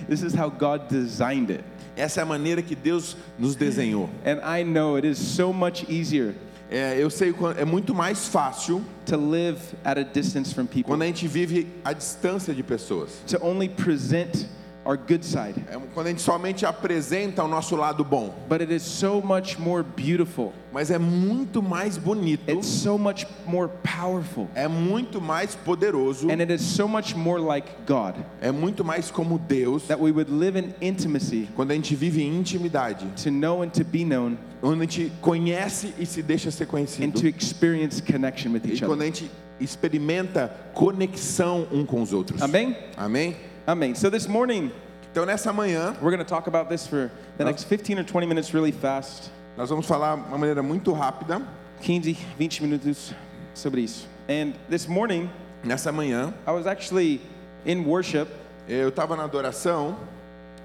This 0.08 0.22
is 0.22 0.36
how 0.36 0.50
God 0.52 0.88
designed 0.90 1.50
it. 1.52 1.64
Essa 1.98 2.20
é 2.20 2.24
a 2.24 2.26
maneira 2.26 2.62
que 2.62 2.76
Deus 2.76 3.18
nos 3.40 3.56
desenhou. 3.56 4.10
And 4.24 4.40
I 4.44 4.64
know 4.64 4.96
it 4.98 5.08
is 5.08 5.18
so 5.18 5.52
much 5.52 5.86
easier 5.90 6.36
É, 6.72 7.02
eu 7.02 7.10
sei 7.10 7.34
é 7.58 7.66
muito 7.66 7.96
mais 7.96 8.28
fácil 8.28 8.84
to 9.06 9.18
live 9.18 9.58
at 9.84 9.98
a 9.98 10.04
distance 10.04 10.54
from 10.54 10.66
people, 10.66 10.84
quando 10.84 11.02
a 11.02 11.06
gente 11.08 11.28
vive 11.28 11.68
à 11.84 11.94
distância 11.94 12.54
de 12.54 12.62
pessoas. 12.62 13.10
to 13.26 13.38
only 13.42 13.68
present 13.68 14.46
our 14.90 14.98
good 14.98 15.24
side. 15.24 15.54
É 15.70 15.78
quando 15.94 16.08
a 16.08 16.10
gente 16.10 16.22
somente 16.22 16.66
apresenta 16.66 17.44
o 17.44 17.48
nosso 17.48 17.76
lado 17.76 18.04
bom. 18.04 18.34
But 18.50 18.62
it 18.62 18.74
is 18.74 18.82
so 18.82 19.22
much 19.22 19.60
more 19.60 19.84
beautiful. 19.84 20.52
Mas 20.72 20.90
é 20.92 20.98
muito 21.00 21.62
mais 21.64 21.98
bonito, 21.98 22.50
It's 22.50 22.68
so 22.68 22.98
much 22.98 23.26
more 23.46 23.70
powerful. 23.84 24.48
é 24.56 24.68
muito 24.68 25.20
mais 25.20 25.56
poderoso, 25.56 26.28
And 26.30 26.40
it 26.42 26.52
is 26.54 26.62
so 26.62 26.88
much 26.88 27.16
more 27.16 27.42
like 27.42 27.68
God 27.88 28.16
é 28.40 28.52
muito 28.52 28.84
mais 28.86 29.10
como 29.10 29.40
Deus 29.40 29.84
that 29.88 30.00
we 30.02 30.12
would 30.12 30.32
live 30.32 30.58
in 30.60 30.74
intimacy 30.80 31.50
quando 31.56 31.72
a 31.72 31.74
gente 31.74 31.96
vive 31.96 32.22
em 32.22 32.36
intimidade, 32.38 33.06
to 33.24 33.32
know 33.32 33.64
and 33.64 33.70
to 33.70 33.84
be 33.84 34.04
known 34.06 34.38
onde 34.62 34.78
a 34.78 34.82
gente 34.86 35.12
conhece 35.22 35.94
e 35.98 36.06
se 36.06 36.22
deixa 36.22 36.52
ser 36.52 36.66
and 36.66 36.68
conhecido. 36.68 37.20
to 37.20 37.28
experience 37.28 38.02
connection 38.02 38.52
with 38.54 38.62
E 38.66 38.74
each 38.74 38.82
quando 38.86 39.02
other. 39.02 39.04
a 39.04 39.06
gente 39.08 39.32
experimenta 39.60 40.54
conexão 40.74 41.68
um 41.72 41.86
com 41.86 42.02
os 42.02 42.14
outros. 42.14 42.42
Amen? 42.42 42.76
Amém? 42.96 43.36
Amen. 43.70 43.94
So 43.94 44.10
this 44.10 44.28
morning, 44.28 44.72
Então 45.12 45.28
nessa 45.28 45.54
manhã 45.54 45.96
we're 46.02 46.10
going 46.10 46.18
to 46.18 46.26
talk 46.26 46.48
about 46.48 46.70
this 46.70 46.88
for 46.88 47.12
the 47.38 47.46
next 47.46 47.66
15 47.66 48.00
or 48.00 48.04
20 48.04 48.26
minutes 48.26 48.52
really 48.52 48.72
fast. 48.72 49.30
nós 49.56 49.70
vamos 49.70 49.86
falar 49.86 50.16
de 50.16 50.24
uma 50.24 50.40
maneira 50.40 50.64
muito 50.64 50.92
rápida. 50.92 51.40
15, 51.84 52.18
20 52.40 52.64
minutos 52.64 53.14
sobre 53.54 53.82
isso. 53.82 54.08
And 54.28 54.54
this 54.72 54.88
morning, 54.88 55.30
Nessa 55.64 55.92
manhã 55.92 56.34
I 56.48 56.52
was 56.52 56.66
actually 56.66 57.22
in 57.64 57.86
worship 57.86 58.28
eu 58.68 58.90
estava 58.90 59.16
na 59.16 59.26
adoração 59.26 59.96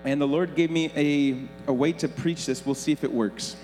and 0.07 0.19
the 0.19 0.27
Lord 0.27 0.55
gave 0.55 0.71
me 0.71 0.91
a, 0.97 1.71
a 1.71 1.75
way 1.75 1.93
to 1.93 2.09
preach 2.09 2.47
this. 2.47 2.65
We'll 2.65 2.75
see 2.75 2.93
if 2.93 3.05
it 3.05 3.13
works. 3.13 3.55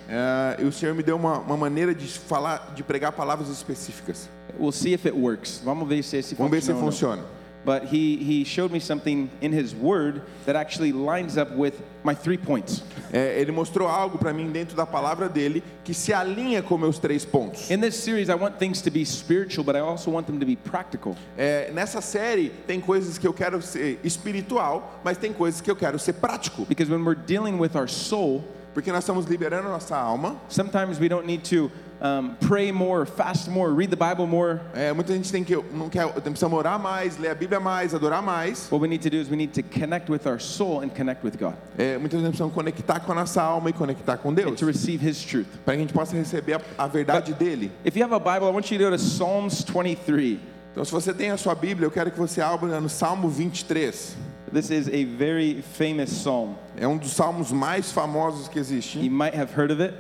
e 0.59 0.65
o 0.65 0.71
Senhor 0.71 0.95
me 0.95 1.03
deu 1.03 1.17
uma, 1.17 1.39
uma 1.39 1.57
maneira 1.57 1.95
de 1.95 2.07
falar, 2.07 2.75
de 2.75 2.83
pregar 2.83 3.13
palavras 3.13 3.49
específicas. 3.49 4.29
We'll 4.59 4.71
see 4.71 4.93
if 4.93 5.07
it 5.07 5.17
works. 5.17 5.63
Vamos 5.65 5.89
ver 5.89 6.03
se 6.03 6.19
esse 6.19 6.35
Vamos 6.35 6.51
ver 6.51 6.61
se 6.61 6.75
funciona. 6.75 7.40
But 7.65 7.85
he, 7.93 8.17
he 8.17 8.45
showed 8.45 8.73
me 8.73 8.81
something 8.81 9.29
in 9.43 9.53
his 9.53 9.75
word 9.75 10.23
that 10.47 10.57
actually 10.57 10.93
lines 10.93 11.37
up 11.37 11.51
with 11.55 11.75
my 12.03 12.15
three 12.15 12.39
points. 12.39 12.83
É, 13.13 13.39
ele 13.39 13.53
mostrou 13.53 13.87
algo 13.87 14.17
para 14.19 14.33
mim 14.33 14.51
dentro 14.51 14.75
da 14.75 14.87
palavra 14.87 15.29
dele 15.29 15.63
que 15.85 15.93
se 15.93 16.13
alinha 16.13 16.63
com 16.63 16.79
meus 16.79 16.99
três 16.99 17.25
pontos. 17.25 17.71
In 17.71 17.81
this 17.81 17.97
series, 17.97 18.31
I 18.31 18.35
want 18.35 18.59
things 18.59 18.81
to 18.83 18.91
be 18.91 19.05
spiritual, 19.05 19.63
but 19.65 19.77
I 19.77 19.81
also 19.81 20.11
want 20.11 20.27
them 20.27 20.39
to 20.41 20.47
be 20.47 20.57
practical. 20.57 21.15
É, 21.37 21.71
nessa 21.73 22.01
série 22.01 22.51
tem 22.67 22.81
coisas 22.81 23.19
que 23.19 23.27
eu 23.27 23.33
quero 23.35 23.61
ser 23.61 24.01
espiritual, 24.03 25.01
mas 25.05 25.19
tem 25.19 25.33
coisas 25.33 25.61
que 25.61 25.71
eu 25.71 25.77
quero 25.77 25.99
ser 25.99 26.15
prático. 26.15 26.65
Because 26.67 26.91
when 26.91 27.05
we're 27.05 27.15
dealing 27.15 27.59
with 27.59 27.77
our 27.77 27.89
soul, 27.89 28.43
Porque 28.73 28.93
nós 28.93 29.03
estamos 29.03 29.27
liberando 29.27 29.69
nossa 29.69 29.97
alma. 29.97 30.37
sometimes 30.49 31.01
we 31.01 31.09
don't 31.09 31.27
need 31.27 31.43
to 31.43 31.71
um, 32.01 32.35
pray 32.47 32.73
more, 32.73 33.05
fast 33.05 33.51
more, 33.51 33.73
read 33.75 33.91
the 33.91 33.97
Bible 33.97 34.27
more. 34.27 34.61
É, 34.75 34.93
muita 34.93 35.13
gente 35.13 35.31
tem 35.31 35.45
que 35.45 35.55
não 35.73 35.89
quer, 35.89 36.07
precisa 36.13 36.49
orar 36.49 36.79
mais, 36.79 37.19
ler 37.19 37.31
a 37.31 37.35
Bíblia 37.35 37.61
mais, 37.61 37.95
adorar 37.95 38.23
mais. 38.23 38.69
What 38.71 38.81
we 38.83 38.89
need 38.89 39.03
to 39.03 39.11
do 39.11 39.17
is 39.19 39.29
we 39.29 39.37
need 39.37 39.53
to 39.53 39.63
connect 39.63 40.11
with 40.11 40.27
our 40.27 40.41
soul 40.41 40.81
and 40.83 40.89
connect 40.89 41.25
with 41.25 41.37
God 41.39 41.55
É, 41.77 41.99
muitas 41.99 42.21
vezes 42.21 42.29
precisamos 42.31 42.55
conectar 42.55 43.01
com 43.01 43.13
a 43.13 43.15
nossa 43.15 43.43
alma 43.43 43.71
e 43.71 43.73
conectar 43.73 44.17
com 44.19 44.31
and 44.31 44.35
Deus, 44.35 44.59
to 44.59 44.67
receive 44.67 45.07
His 45.07 45.23
truth. 45.23 45.47
para 45.65 45.75
que 45.75 45.79
a 45.79 45.83
gente 45.83 45.93
possa 45.93 46.17
receber 46.17 46.55
a, 46.55 46.85
a 46.85 46.87
verdade 46.87 47.35
dele. 47.35 47.71
If 47.85 47.97
you 47.97 48.03
have 48.05 48.15
a 48.15 48.19
Bible, 48.19 48.49
I 48.49 48.53
want 48.53 48.71
you 48.71 48.79
to 48.79 48.85
go 48.85 48.91
to 48.91 48.99
Psalms 48.99 49.63
23. 49.65 50.39
Então, 50.73 50.85
se 50.85 50.93
você 50.93 51.13
tem 51.13 51.31
a 51.33 51.37
sua 51.37 51.55
Bíblia, 51.55 51.85
eu 51.87 51.91
quero 51.91 52.11
que 52.13 52.19
você 52.19 52.41
abra 52.41 52.81
no 52.81 52.89
Salmo 52.89 53.29
23. 53.29 54.17
This 54.53 54.71
is 54.71 54.89
a 54.89 55.05
very 55.17 55.63
famous 55.77 56.11
psalm. 56.11 56.55
É 56.77 56.87
um 56.87 56.97
dos 56.97 57.13
salmos 57.13 57.53
mais 57.53 57.93
famosos 57.93 58.49
que 58.49 58.59
You 58.59 58.63
existe. 58.63 59.09
might 59.11 59.37
have 59.37 59.53
heard 59.57 59.73
of 59.73 59.83
it. 59.83 59.95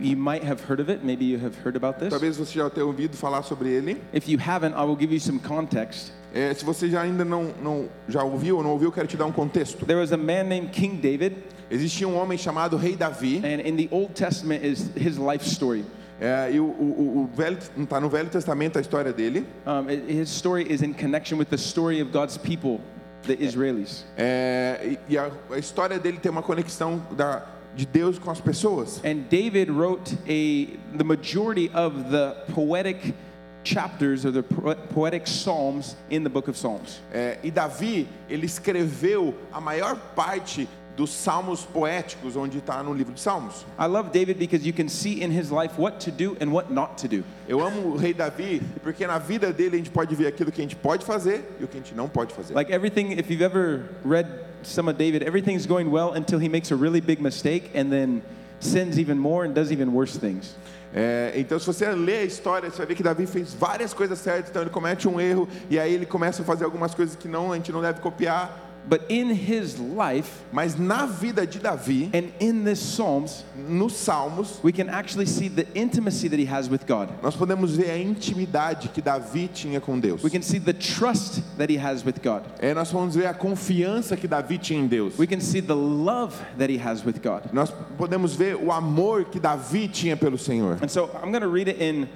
You 0.00 0.16
might 0.16 0.44
have 0.44 0.60
heard 0.68 0.80
of 0.80 0.90
it. 0.90 1.04
Maybe 1.04 1.24
you 1.24 1.38
have 1.38 1.56
heard 1.64 1.76
about 1.76 1.98
this. 1.98 2.10
Talvez 2.10 2.36
você 2.36 2.54
já 2.58 2.70
tenha 2.70 2.86
ouvido 2.86 3.16
falar 3.16 3.42
sobre 3.42 3.70
ele. 3.70 4.00
If 4.12 4.28
you 4.28 4.38
haven't, 4.38 4.74
I 4.74 4.84
will 4.84 4.96
give 4.98 5.12
you 5.12 5.20
some 5.20 5.38
context. 5.38 6.12
É, 6.32 6.52
se 6.54 6.64
você 6.64 6.88
já 6.88 7.02
ainda 7.02 7.24
não, 7.24 7.52
não 7.62 7.88
já 8.08 8.22
ouviu 8.22 8.58
ou 8.58 8.62
não 8.62 8.70
ouviu, 8.70 8.88
eu 8.88 8.92
quero 8.92 9.08
te 9.08 9.16
dar 9.16 9.26
um 9.26 9.32
contexto. 9.32 9.86
There 9.86 9.98
was 9.98 10.12
a 10.12 10.16
man 10.16 10.44
named 10.44 10.70
King 10.72 10.96
David, 10.96 11.36
Existia 11.70 12.08
um 12.08 12.16
homem 12.16 12.38
chamado 12.38 12.76
Rei 12.76 12.96
Davi. 12.96 13.38
and 13.44 13.60
in 13.60 13.76
the 13.76 13.88
Old 13.90 14.14
Testament 14.14 14.64
is 14.64 14.90
his 14.96 15.18
life 15.18 15.44
story. 15.44 15.84
É, 16.20 16.50
e 16.52 16.58
o, 16.58 16.64
o, 16.64 17.22
o 17.22 17.36
velho 17.36 17.58
está 17.76 18.00
no 18.00 18.08
Velho 18.08 18.28
Testamento 18.28 18.78
a 18.78 18.80
história 18.80 19.12
dele. 19.12 19.46
Um, 19.66 19.88
his 19.88 20.28
story 20.30 20.66
is 20.68 20.82
in 20.82 20.92
connection 20.92 21.38
with 21.38 21.46
the 21.46 21.56
story 21.58 22.00
of 22.02 22.10
God's 22.10 22.36
people, 22.36 22.80
the 23.26 23.36
Israelis. 23.36 24.04
É, 24.16 24.98
e 25.08 25.16
a, 25.16 25.30
a 25.50 25.58
história 25.58 25.98
dele 25.98 26.18
tem 26.18 26.30
uma 26.32 26.42
conexão 26.42 27.00
da, 27.12 27.46
de 27.78 27.86
Deus 27.86 28.18
com 28.18 28.30
as 28.30 28.40
pessoas. 28.40 29.00
And 29.04 29.28
David 29.30 29.70
wrote 29.70 30.12
a 30.26 30.66
the 30.96 31.04
majority 31.04 31.70
of 31.72 32.10
the 32.10 32.34
poetic 32.52 33.14
chapters 33.62 34.26
or 34.26 34.32
the 34.32 34.42
po- 34.42 34.74
poetic 34.92 35.28
psalms 35.28 35.96
in 36.10 36.24
the 36.24 36.28
book 36.28 36.48
of 36.48 36.58
Psalms. 36.58 37.00
É, 37.12 37.38
e 37.42 37.52
Davi, 37.52 38.08
ele 38.28 38.46
escreveu 38.46 39.32
a 39.52 39.60
maior 39.60 39.96
parte 40.16 40.68
dos 40.96 41.10
salmos 41.10 41.64
poéticos, 41.64 42.34
onde 42.34 42.58
está 42.58 42.82
no 42.82 42.92
livro 42.92 43.14
de 43.14 43.20
Salmos. 43.20 43.64
I 43.78 43.86
love 43.86 44.10
David 44.10 44.36
because 44.36 44.66
you 44.66 44.72
can 44.72 44.88
see 44.88 45.22
in 45.22 45.30
his 45.30 45.52
life 45.52 45.78
what 45.78 46.00
to 46.00 46.10
do 46.10 46.36
and 46.40 46.50
what 46.50 46.72
not 46.72 46.98
to 46.98 47.06
do. 47.06 47.22
Eu 47.46 47.64
amo 47.64 47.92
o 47.92 47.96
rei 47.96 48.12
Davi, 48.12 48.60
porque 48.82 49.06
na 49.06 49.16
vida 49.16 49.52
dele 49.52 49.76
a 49.76 49.78
gente 49.78 49.90
pode 49.90 50.12
ver 50.16 50.26
aquilo 50.26 50.50
que 50.50 50.60
a 50.60 50.64
gente 50.64 50.74
pode 50.74 51.04
fazer 51.04 51.56
e 51.60 51.64
o 51.64 51.68
que 51.68 51.76
a 51.76 51.80
gente 51.80 51.94
não 51.94 52.08
pode 52.08 52.34
fazer. 52.34 52.52
Like 52.52 52.72
everything, 52.72 53.12
if 53.12 53.30
you've 53.30 53.44
ever 53.44 53.84
read 54.04 54.26
some 54.62 54.88
of 54.88 54.98
David, 54.98 55.22
everything's 55.22 55.66
going 55.66 55.90
well 55.90 56.12
until 56.12 56.38
he 56.38 56.48
makes 56.48 56.70
a 56.70 56.76
really 56.76 57.00
big 57.00 57.20
mistake 57.20 57.70
and 57.74 57.90
then 57.90 58.22
sins 58.60 58.98
even 58.98 59.18
more 59.18 59.44
and 59.44 59.54
does 59.54 59.70
even 59.70 59.92
worse 59.92 60.18
things. 60.18 60.56
É, 60.94 61.32
então, 61.36 61.58
se 61.58 61.66
você 61.66 61.90
ler 61.92 62.20
a 62.20 62.24
história, 62.24 62.70
você 62.70 62.78
vai 62.78 62.86
ver 62.86 62.94
que 62.94 63.02
Davi 63.02 63.26
fez 63.26 63.52
várias 63.52 63.92
coisas 63.92 64.18
certas, 64.18 64.50
então 64.50 64.62
ele 64.62 64.70
comete 64.70 65.06
um 65.06 65.20
erro 65.20 65.46
e 65.68 65.78
aí 65.78 65.92
ele 65.92 66.06
começa 66.06 66.42
a 66.42 66.44
fazer 66.44 66.64
algumas 66.64 66.94
coisas 66.94 67.14
que 67.14 67.28
não, 67.28 67.52
a 67.52 67.56
gente 67.56 67.70
não 67.70 67.82
deve 67.82 68.00
copiar. 68.00 68.67
But 68.88 69.02
in 69.10 69.30
his 69.30 69.78
life 69.78 70.42
Mas 70.52 70.76
na 70.76 71.06
vida 71.06 71.46
de 71.46 71.58
Davi, 71.58 72.10
and 72.14 72.32
in 72.40 72.64
this 72.64 72.80
Psalms, 72.80 73.44
nos 73.54 73.92
Salmos, 73.92 74.62
we 74.62 74.72
can 74.72 74.88
actually 74.88 75.26
see 75.26 75.48
the 75.48 75.66
intimacy 75.74 76.28
that 76.28 76.38
he 76.38 76.46
has 76.46 76.68
with 76.68 76.86
God. 76.86 77.10
nós 77.22 77.36
podemos 77.36 77.76
ver 77.76 77.90
a 77.90 77.98
intimidade 77.98 78.88
que 78.92 79.02
Davi 79.02 79.48
tinha 79.48 79.80
com 79.80 80.00
Deus. 80.00 80.22
We 80.22 80.30
can 80.30 80.42
see 80.42 80.58
the 80.58 80.72
trust 80.72 81.42
that 81.58 81.70
he 81.70 81.76
has 81.76 82.04
with 82.04 82.22
God. 82.22 82.44
É, 82.60 82.74
nós 82.74 82.90
vamos 82.90 83.14
ver 83.14 83.26
a 83.26 83.34
confiança 83.34 84.16
que 84.16 84.26
Davi 84.26 84.58
tinha 84.58 84.80
em 84.80 84.86
Deus. 84.86 85.18
We 85.18 85.26
can 85.26 85.40
see 85.40 85.60
the 85.60 85.76
love 85.76 86.34
that 86.56 86.70
he 86.70 86.78
has 86.78 87.04
with 87.04 87.20
God. 87.22 87.52
Nós 87.52 87.72
podemos 87.98 88.34
ver 88.34 88.56
o 88.56 88.72
amor 88.72 89.24
que 89.24 89.38
Davi 89.38 89.88
tinha 89.88 90.16
pelo 90.16 90.38
Senhor. 90.38 90.78
And 90.82 90.88
so 90.88 91.10
I'm 91.22 91.30
going 91.30 91.42
to 91.42 91.48
read 91.48 91.68
it 91.68 91.80
in 91.80 92.08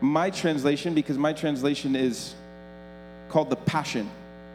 my 0.00 0.30
translation 0.30 0.94
because 0.94 1.18
my 1.18 1.32
translation 1.32 1.94
is 1.94 2.34
called 3.28 3.50
the 3.50 3.56
Passion. 3.56 4.08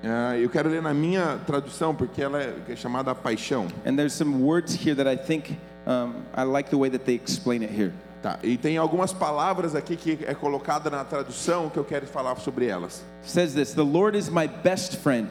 Ah, 0.03 0.37
eu 0.37 0.49
quero 0.49 0.69
ler 0.69 0.81
na 0.81 0.93
minha 0.93 1.39
tradução 1.45 1.95
porque 1.95 2.21
ela 2.21 2.41
é 2.41 2.53
é 2.67 2.75
chamada 2.75 3.15
Paixão. 3.15 3.67
And 3.85 3.95
there's 3.95 4.13
some 4.13 4.43
words 4.43 4.73
here 4.75 4.95
that 4.95 5.07
I 5.09 5.15
think 5.17 5.57
um, 5.87 6.13
I 6.35 6.43
like 6.43 6.69
the 6.69 6.77
way 6.77 6.89
that 6.89 7.05
they 7.05 7.15
explain 7.15 7.63
it 7.63 7.73
here. 7.73 7.93
Tá, 8.21 8.39
e 8.41 8.57
tem 8.57 8.77
algumas 8.77 9.11
palavras 9.11 9.75
aqui 9.75 9.97
que 9.97 10.19
é 10.25 10.33
colocada 10.33 10.89
na 10.89 11.03
tradução 11.03 11.69
que 11.69 11.77
eu 11.77 11.83
quero 11.83 12.05
falar 12.07 12.35
sobre 12.37 12.67
elas. 12.67 13.03
Says 13.21 13.53
this 13.53 13.73
The 13.73 13.81
Lord 13.83 14.17
is 14.17 14.29
my 14.29 14.47
best 14.47 14.97
friend 14.97 15.29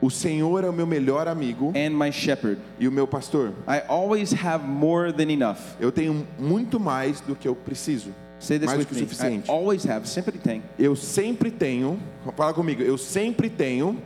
O 0.00 0.10
Senhor 0.10 0.64
é 0.64 0.68
o 0.68 0.72
meu 0.72 0.86
melhor 0.86 1.28
amigo 1.28 1.72
and 1.76 1.90
my 1.90 2.10
shepherd. 2.12 2.60
e 2.78 2.86
o 2.88 2.92
meu 2.92 3.06
pastor. 3.06 3.52
I 3.68 3.82
always 3.88 4.32
have 4.44 4.64
more 4.66 5.12
than 5.12 5.30
enough. 5.30 5.58
Eu 5.80 5.90
tenho 5.92 6.26
muito 6.38 6.78
mais 6.80 7.20
do 7.20 7.34
que 7.36 7.48
eu 7.48 7.54
preciso. 7.54 8.12
Say 8.38 8.58
this 8.58 8.66
mais 8.66 8.80
do 8.80 8.86
que 8.86 8.92
o 8.92 8.96
me. 8.96 9.02
I 9.02 9.04
suficiente. 9.06 9.50
always 9.50 9.84
have. 9.86 10.06
Sempre 10.08 10.38
tem. 10.38 10.62
Eu 10.78 10.94
sempre 10.96 11.50
tenho, 11.50 11.98
fala 12.36 12.52
comigo, 12.52 12.82
eu 12.82 12.98
sempre 12.98 13.48
tenho 13.48 13.96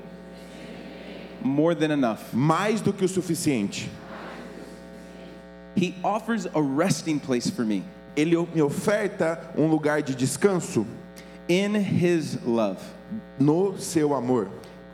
More 1.43 1.75
than 1.75 1.93
enough. 1.93 2.21
mais 2.33 2.81
do 2.81 2.93
que 2.93 3.05
o 3.05 3.09
suficiente. 3.09 3.89
He 5.77 5.95
offers 6.03 6.47
a 6.47 6.61
resting 6.61 7.19
place 7.21 7.49
for 7.49 7.65
me 7.65 7.85
Ele 8.17 8.37
me 8.53 8.61
oferta 8.63 9.39
um 9.57 9.69
lugar 9.69 10.03
de 10.03 10.15
descanso 10.15 10.85
in 11.49 11.75
His 11.77 12.39
love. 12.45 12.79
no 13.39 13.79
seu 13.79 14.13
amor. 14.15 14.49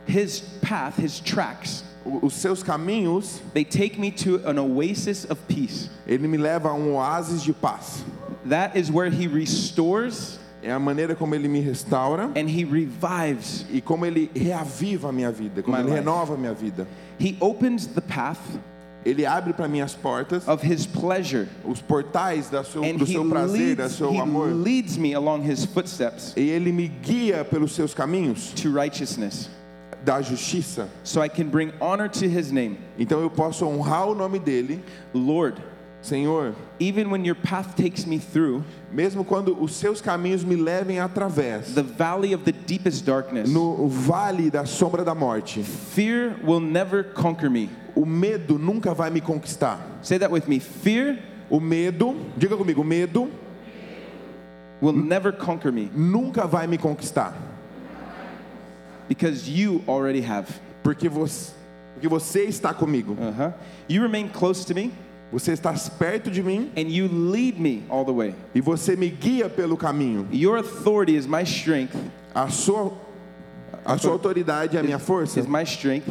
His 0.07 0.39
path, 0.61 0.97
His 0.99 1.19
tracks, 1.19 1.83
O- 2.05 2.27
Os 2.27 2.35
seus 2.35 2.61
caminhos, 2.61 3.41
they 3.55 3.63
take 3.65 3.99
me 3.99 4.11
to 4.11 4.39
an 4.47 4.59
oasis 4.59 5.25
of 5.29 5.41
peace. 5.47 5.89
ele 6.07 6.27
me 6.27 6.37
leva 6.37 6.69
a 6.69 6.73
um 6.75 6.93
oásis 6.93 7.41
de 7.41 7.51
paz. 7.51 8.03
That 8.49 8.77
is 8.77 8.89
where 8.91 9.09
He 9.09 9.27
restores 9.27 10.39
É 10.63 10.71
a 10.71 10.79
maneira 10.79 11.15
como 11.15 11.35
ele 11.35 11.47
me 11.47 11.59
restaura 11.61 12.25
and 12.35 12.47
He 12.49 12.63
revives. 12.63 13.65
e 13.71 13.81
como 13.81 14.05
ele 14.05 14.31
reaviva 14.35 15.09
a 15.09 15.11
minha 15.11 15.31
vida, 15.31 15.61
como 15.61 15.75
My 15.77 15.83
ele 15.83 15.89
life. 15.91 15.99
renova 15.99 16.33
a 16.33 16.37
minha 16.37 16.53
vida. 16.53 16.87
He 17.19 17.37
opens 17.39 17.85
the 17.87 18.01
path 18.01 18.39
Ele 19.05 19.23
abre 19.23 19.53
para 19.53 19.67
mim 19.67 19.81
as 19.81 19.93
portas, 19.93 20.47
of 20.47 20.63
His 20.65 20.87
pleasure 20.87 21.47
os 21.63 21.79
portais 21.79 22.49
da 22.49 22.63
seu, 22.63 22.83
and 22.83 22.97
do 22.97 23.05
He 23.05 23.11
seu 23.13 23.23
prazer, 23.29 23.75
do 23.75 23.81
leads, 23.83 23.95
seu 23.95 24.11
he 24.11 24.19
amor. 24.19 24.47
leads 24.47 24.97
me 24.97 25.13
along 25.13 25.43
His 25.43 25.63
footsteps 25.63 26.33
E 26.35 26.49
ele 26.49 26.71
me 26.71 26.87
guia 26.87 27.45
pelos 27.45 27.73
seus 27.75 27.93
caminhos 27.93 28.51
to 28.55 28.71
righteousness 28.71 29.49
da 30.03 30.21
justiça. 30.23 30.87
so 31.03 31.21
I 31.21 31.29
can 31.29 31.49
bring 31.49 31.71
honor 31.79 32.07
to 32.09 32.25
His 32.27 32.51
name. 32.51 32.77
Então 32.97 33.21
eu 33.21 33.29
posso 33.29 33.63
honrar 33.67 34.07
o 34.07 34.15
nome 34.15 34.39
dele, 34.39 34.83
Lord, 35.13 35.61
Senhor, 36.05 36.55
even 36.79 37.09
when 37.09 37.25
your 37.25 37.35
path 37.35 37.75
takes 37.75 38.05
me 38.05 38.19
through 38.19 38.63
mesmo 38.93 39.25
quando 39.25 39.59
os 39.59 39.75
seus 39.75 40.01
caminhos 40.01 40.43
me 40.43 40.55
levem 40.55 40.97
através 40.97 41.73
the 41.73 41.83
valley 41.83 42.31
of 42.33 42.45
the 42.45 42.51
deepest 42.51 43.03
darkness, 43.05 43.49
no 43.49 43.87
vale 43.87 44.49
da 44.49 44.65
sombra 44.65 45.03
da 45.03 45.15
morte. 45.15 45.63
fear 45.63 46.35
will 46.43 46.59
never 46.59 47.03
conquer 47.03 47.49
me. 47.49 47.69
O 47.95 48.05
medo 48.05 48.57
nunca 48.57 48.93
vai 48.93 49.09
me 49.09 49.19
conquistar. 49.19 49.79
Say 50.01 50.17
that 50.17 50.29
with 50.29 50.47
me. 50.47 50.59
Fear 50.59 51.17
O 51.49 51.59
medo, 51.59 52.15
diga 52.37 52.57
comigo, 52.57 52.81
o 52.81 52.83
medo 52.83 53.29
will 54.81 54.93
never 54.93 55.31
conquer 55.31 55.71
me 55.71 55.91
nunca 55.95 56.47
vai 56.47 56.65
me 56.65 56.77
conquistar, 56.77 57.33
because 59.07 59.47
you 59.47 59.83
already 59.87 60.21
have. 60.21 60.47
porque 60.83 61.07
você, 61.07 61.53
porque 61.93 62.07
você 62.07 62.45
está 62.45 62.73
comigo. 62.73 63.13
Uh-huh. 63.13 63.53
You 63.87 64.01
remain 64.01 64.27
close 64.27 64.65
to 64.65 64.73
me 64.73 64.91
Você 65.33 65.51
está 65.53 65.73
perto 65.97 66.29
de 66.31 66.41
mim 66.41 66.71
and 66.77 66.89
you 66.89 67.07
lead 67.07 67.59
me 67.59 67.83
all 67.89 68.05
the 68.05 68.11
way. 68.13 68.33
e 68.53 68.61
você 68.61 68.95
me 68.95 69.09
guia 69.09 69.49
pelo 69.49 69.75
caminho. 69.75 70.27
Your 70.31 70.57
authority 70.57 71.15
is 71.15 71.27
my 71.27 71.43
strength, 71.43 71.95
A 72.33 72.49
sua 72.49 72.91
a 73.85 73.97
sua 73.97 74.11
autoridade 74.13 74.77
é 74.77 74.79
a 74.79 74.83
minha 74.83 74.99
força. 74.99 75.37
is 75.39 75.47
my 75.47 75.63
strength. 75.63 76.07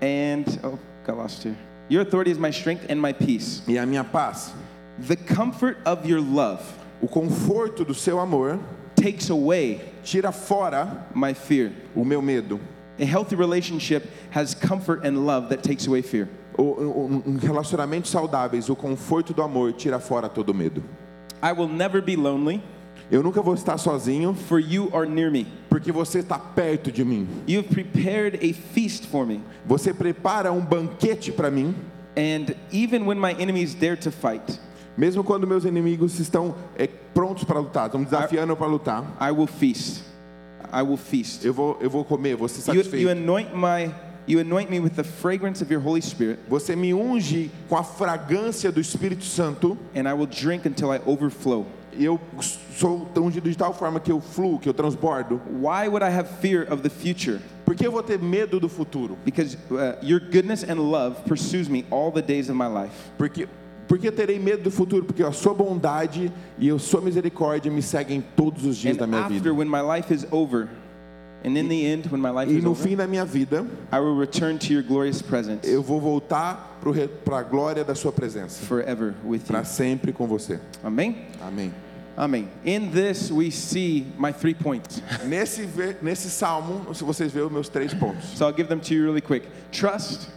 And 0.00 0.44
oh, 0.64 0.78
got 1.06 1.16
lost 1.16 1.42
here. 1.42 1.56
Your 1.88 2.02
authority 2.02 2.30
is 2.30 2.38
my 2.38 2.50
strength 2.50 2.86
and 2.88 3.00
my 3.00 3.12
peace. 3.12 3.62
e 3.68 3.76
a 3.78 3.86
minha 3.86 4.04
paz. 4.04 4.52
The 4.98 5.16
comfort 5.16 5.78
of 5.84 6.06
your 6.06 6.20
love 6.20 6.62
O 7.02 7.06
conforto 7.06 7.84
do 7.84 7.92
seu 7.94 8.18
amor 8.18 8.58
takes 8.94 9.28
away 9.28 9.80
tira 10.02 10.32
fora 10.32 11.06
my 11.14 11.34
fear. 11.34 11.72
o 11.94 12.04
meu 12.04 12.20
medo. 12.22 12.58
A 12.98 13.04
healthy 13.04 13.36
relationship 13.36 14.04
has 14.30 14.54
comfort 14.54 15.04
and 15.04 15.26
love 15.26 15.50
that 15.50 15.62
takes 15.62 15.86
away 15.86 16.00
fear. 16.02 16.28
Um 16.58 17.36
relacionamentos 17.40 18.10
saudáveis, 18.10 18.68
o 18.68 18.76
conforto 18.76 19.32
do 19.34 19.42
amor 19.42 19.72
tira 19.72 19.98
fora 20.00 20.28
todo 20.28 20.54
medo. 20.54 20.82
I 21.42 21.52
will 21.52 21.68
never 21.68 22.00
be 22.02 22.16
lonely, 22.16 22.62
Eu 23.10 23.22
nunca 23.22 23.40
vou 23.42 23.54
estar 23.54 23.78
sozinho, 23.78 24.34
for 24.34 24.58
you 24.58 24.88
are 24.92 25.08
near 25.08 25.30
me. 25.30 25.46
porque 25.68 25.92
você 25.92 26.20
está 26.20 26.38
perto 26.38 26.90
de 26.90 27.04
mim. 27.04 27.28
You 27.46 27.60
have 27.60 27.68
prepared 27.68 28.36
a 28.42 28.52
feast 28.74 29.06
for 29.06 29.26
me. 29.26 29.40
Você 29.66 29.92
prepara 29.94 30.50
um 30.50 30.60
banquete 30.60 31.30
para 31.30 31.50
mim, 31.50 31.74
And 32.16 32.54
even 32.72 33.04
when 33.06 33.20
my 33.20 33.32
enemies 33.38 33.74
dare 33.74 33.96
to 33.98 34.10
fight, 34.10 34.58
mesmo 34.96 35.22
quando 35.22 35.46
meus 35.46 35.64
inimigos 35.66 36.18
estão 36.18 36.54
é, 36.76 36.86
prontos 36.86 37.44
para 37.44 37.60
lutar, 37.60 37.86
estão 37.86 38.00
me 38.00 38.06
desafiando 38.06 38.56
para 38.56 38.66
lutar. 38.66 39.04
I 39.20 39.30
will 39.30 39.46
feast. 39.46 40.02
I 40.72 40.82
will 40.82 40.96
feast. 40.96 41.44
Eu 41.44 41.52
vou, 41.52 41.76
eu 41.80 41.90
vou 41.90 42.04
comer, 42.04 42.34
vou 42.34 42.48
ser 42.48 42.60
You, 42.72 42.78
you 42.78 42.84
satisfeito. 42.84 43.10
anoint 43.10 43.50
my 43.54 43.94
you 44.26 44.40
anoint 44.40 44.70
me 44.70 44.80
with 44.80 44.94
the 44.96 45.04
fragrance 45.04 45.62
of 45.62 45.70
your 45.70 45.80
Holy 45.80 46.00
Spirit, 46.02 46.38
Você 46.48 46.76
me 46.76 46.92
unge 46.92 47.50
com 47.68 47.76
a 47.76 47.84
fragrância 47.84 48.70
do 48.72 48.80
Espírito 48.80 49.24
Santo 49.24 49.76
and 49.94 50.08
I 50.08 50.12
will 50.14 50.26
drink 50.26 50.66
until 50.66 50.92
I 50.92 51.00
overflow. 51.06 51.66
e 51.98 52.04
eu 52.04 52.20
sou 52.76 53.08
ungido 53.16 53.48
de 53.48 53.56
tal 53.56 53.72
forma 53.72 53.98
que 53.98 54.12
eu 54.12 54.20
fluo, 54.20 54.58
que 54.58 54.68
eu 54.68 54.74
transbordo. 54.74 55.40
Why 55.50 55.88
would 55.88 56.04
I 56.04 56.10
have 56.10 56.28
fear 56.42 56.66
of 56.70 56.82
the 56.82 56.90
future? 56.90 57.40
Por 57.64 57.74
que 57.74 57.86
eu 57.86 57.90
vou 57.90 58.02
ter 58.02 58.18
medo 58.18 58.60
do 58.60 58.68
futuro? 58.68 59.16
Because 59.24 59.56
uh, 59.70 59.96
your 60.02 60.20
goodness 60.20 60.62
and 60.62 60.74
love 60.78 61.22
pursues 61.26 61.68
me 61.68 61.84
all 61.90 62.12
the 62.12 62.20
days 62.22 62.48
of 62.50 62.54
my 62.56 62.68
life. 62.68 62.92
Porque 63.16 63.48
Porque 63.88 64.10
terei 64.10 64.36
medo 64.38 64.64
do 64.64 64.70
futuro, 64.70 65.04
porque 65.04 65.22
a 65.22 65.30
sua 65.30 65.54
bondade 65.54 66.32
e 66.58 66.68
a 66.70 66.76
sua 66.78 67.00
misericórdia 67.00 67.70
me 67.70 67.80
seguem 67.80 68.20
todos 68.34 68.64
os 68.64 68.76
dias 68.76 68.96
da 68.96 69.04
And 69.04 69.08
minha 69.08 69.20
after, 69.22 69.34
vida. 69.38 69.54
when 69.54 69.68
my 69.68 69.80
life 69.80 70.12
is 70.12 70.26
over, 70.32 70.68
and 71.46 71.56
in 71.56 71.68
the 71.68 71.86
end, 71.86 72.06
when 72.10 72.20
my 72.20 72.30
life 72.30 72.50
E 72.52 72.58
is 72.58 72.64
no 72.64 72.70
over, 72.72 72.82
fim 72.82 72.96
da 72.96 73.06
minha 73.06 73.24
vida, 73.24 73.64
I 73.92 74.00
will 74.00 74.16
return 74.18 74.58
to 74.58 74.72
your 74.72 74.82
glorious 74.82 75.22
presence 75.22 75.64
eu 75.66 75.82
vou 75.82 76.00
voltar 76.00 76.78
para 77.24 77.38
a 77.38 77.42
glória 77.42 77.82
da 77.84 77.94
sua 77.94 78.12
presença, 78.12 78.64
forever 78.66 79.14
with 79.24 79.38
you. 79.38 79.46
para 79.46 79.64
sempre 79.64 80.12
com 80.12 80.26
você. 80.26 80.58
Amém? 80.84 81.16
Amém. 81.40 81.72
Amém. 82.16 82.48
In 82.64 82.90
this, 82.90 83.30
we 83.30 83.50
see 83.50 84.06
my 84.18 84.32
three 84.32 84.54
points. 84.54 85.02
Nesse, 85.26 85.62
ve- 85.66 85.96
nesse 86.02 86.30
salmo, 86.30 86.94
se 86.94 87.04
vocês 87.04 87.30
verem 87.30 87.46
os 87.48 87.52
meus 87.52 87.68
três 87.68 87.92
pontos. 87.94 88.24
So 88.38 88.44
I'll 88.46 88.56
give 88.56 88.68
them 88.68 88.80
to 88.80 88.94
you 88.94 89.04
really 89.04 89.20
quick 89.20 89.46
trust, 89.70 90.28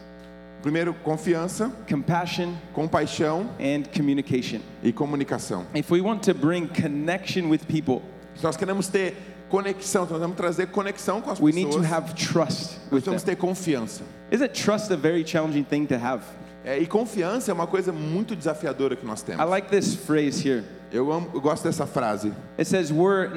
Primeiro, 0.61 0.93
confiança, 1.05 1.71
compassion, 1.87 2.53
compaixão 2.73 3.49
and 3.61 3.83
communication. 3.95 4.59
e 4.83 4.91
comunicação. 4.91 5.65
If 5.73 5.89
we 5.89 6.01
want 6.01 6.21
to 6.23 6.33
bring 6.33 6.67
connection 6.67 7.47
with 7.49 7.59
people, 7.65 8.01
Se 8.35 8.43
nós 8.43 8.57
queremos 8.57 8.87
ter 8.89 9.15
conexão, 9.49 10.05
se 10.05 10.11
nós 10.11 10.21
vamos 10.21 10.37
trazer 10.37 10.67
conexão 10.67 11.21
com 11.21 11.31
as 11.31 11.39
we 11.39 11.51
need 11.51 11.69
to 11.71 11.79
pessoas, 11.79 11.91
have 11.91 12.13
trust 12.13 12.77
nós 12.91 13.03
them. 13.03 13.17
ter 13.19 13.35
confiança. 13.35 14.03
Isn't 14.31 14.53
trust 14.53 14.91
a 14.93 14.95
very 14.95 15.25
challenging 15.25 15.63
thing 15.63 15.85
to 15.87 15.95
have? 15.95 16.23
É, 16.63 16.77
e 16.77 16.85
confiança 16.85 17.49
é 17.51 17.53
uma 17.53 17.65
coisa 17.67 17.91
muito 17.91 18.35
desafiadora 18.35 18.95
que 18.95 19.05
nós 19.05 19.21
I 19.21 19.25
temos. 19.25 19.49
like 19.49 19.69
this 19.69 19.95
phrase 19.95 20.47
here. 20.47 20.63
Eu, 20.91 21.11
amo, 21.11 21.29
eu 21.33 21.39
gosto 21.41 21.63
dessa 21.63 21.85
frase. 21.85 22.31
It 22.57 22.65
says, 22.67 22.91
we're, 22.91 23.29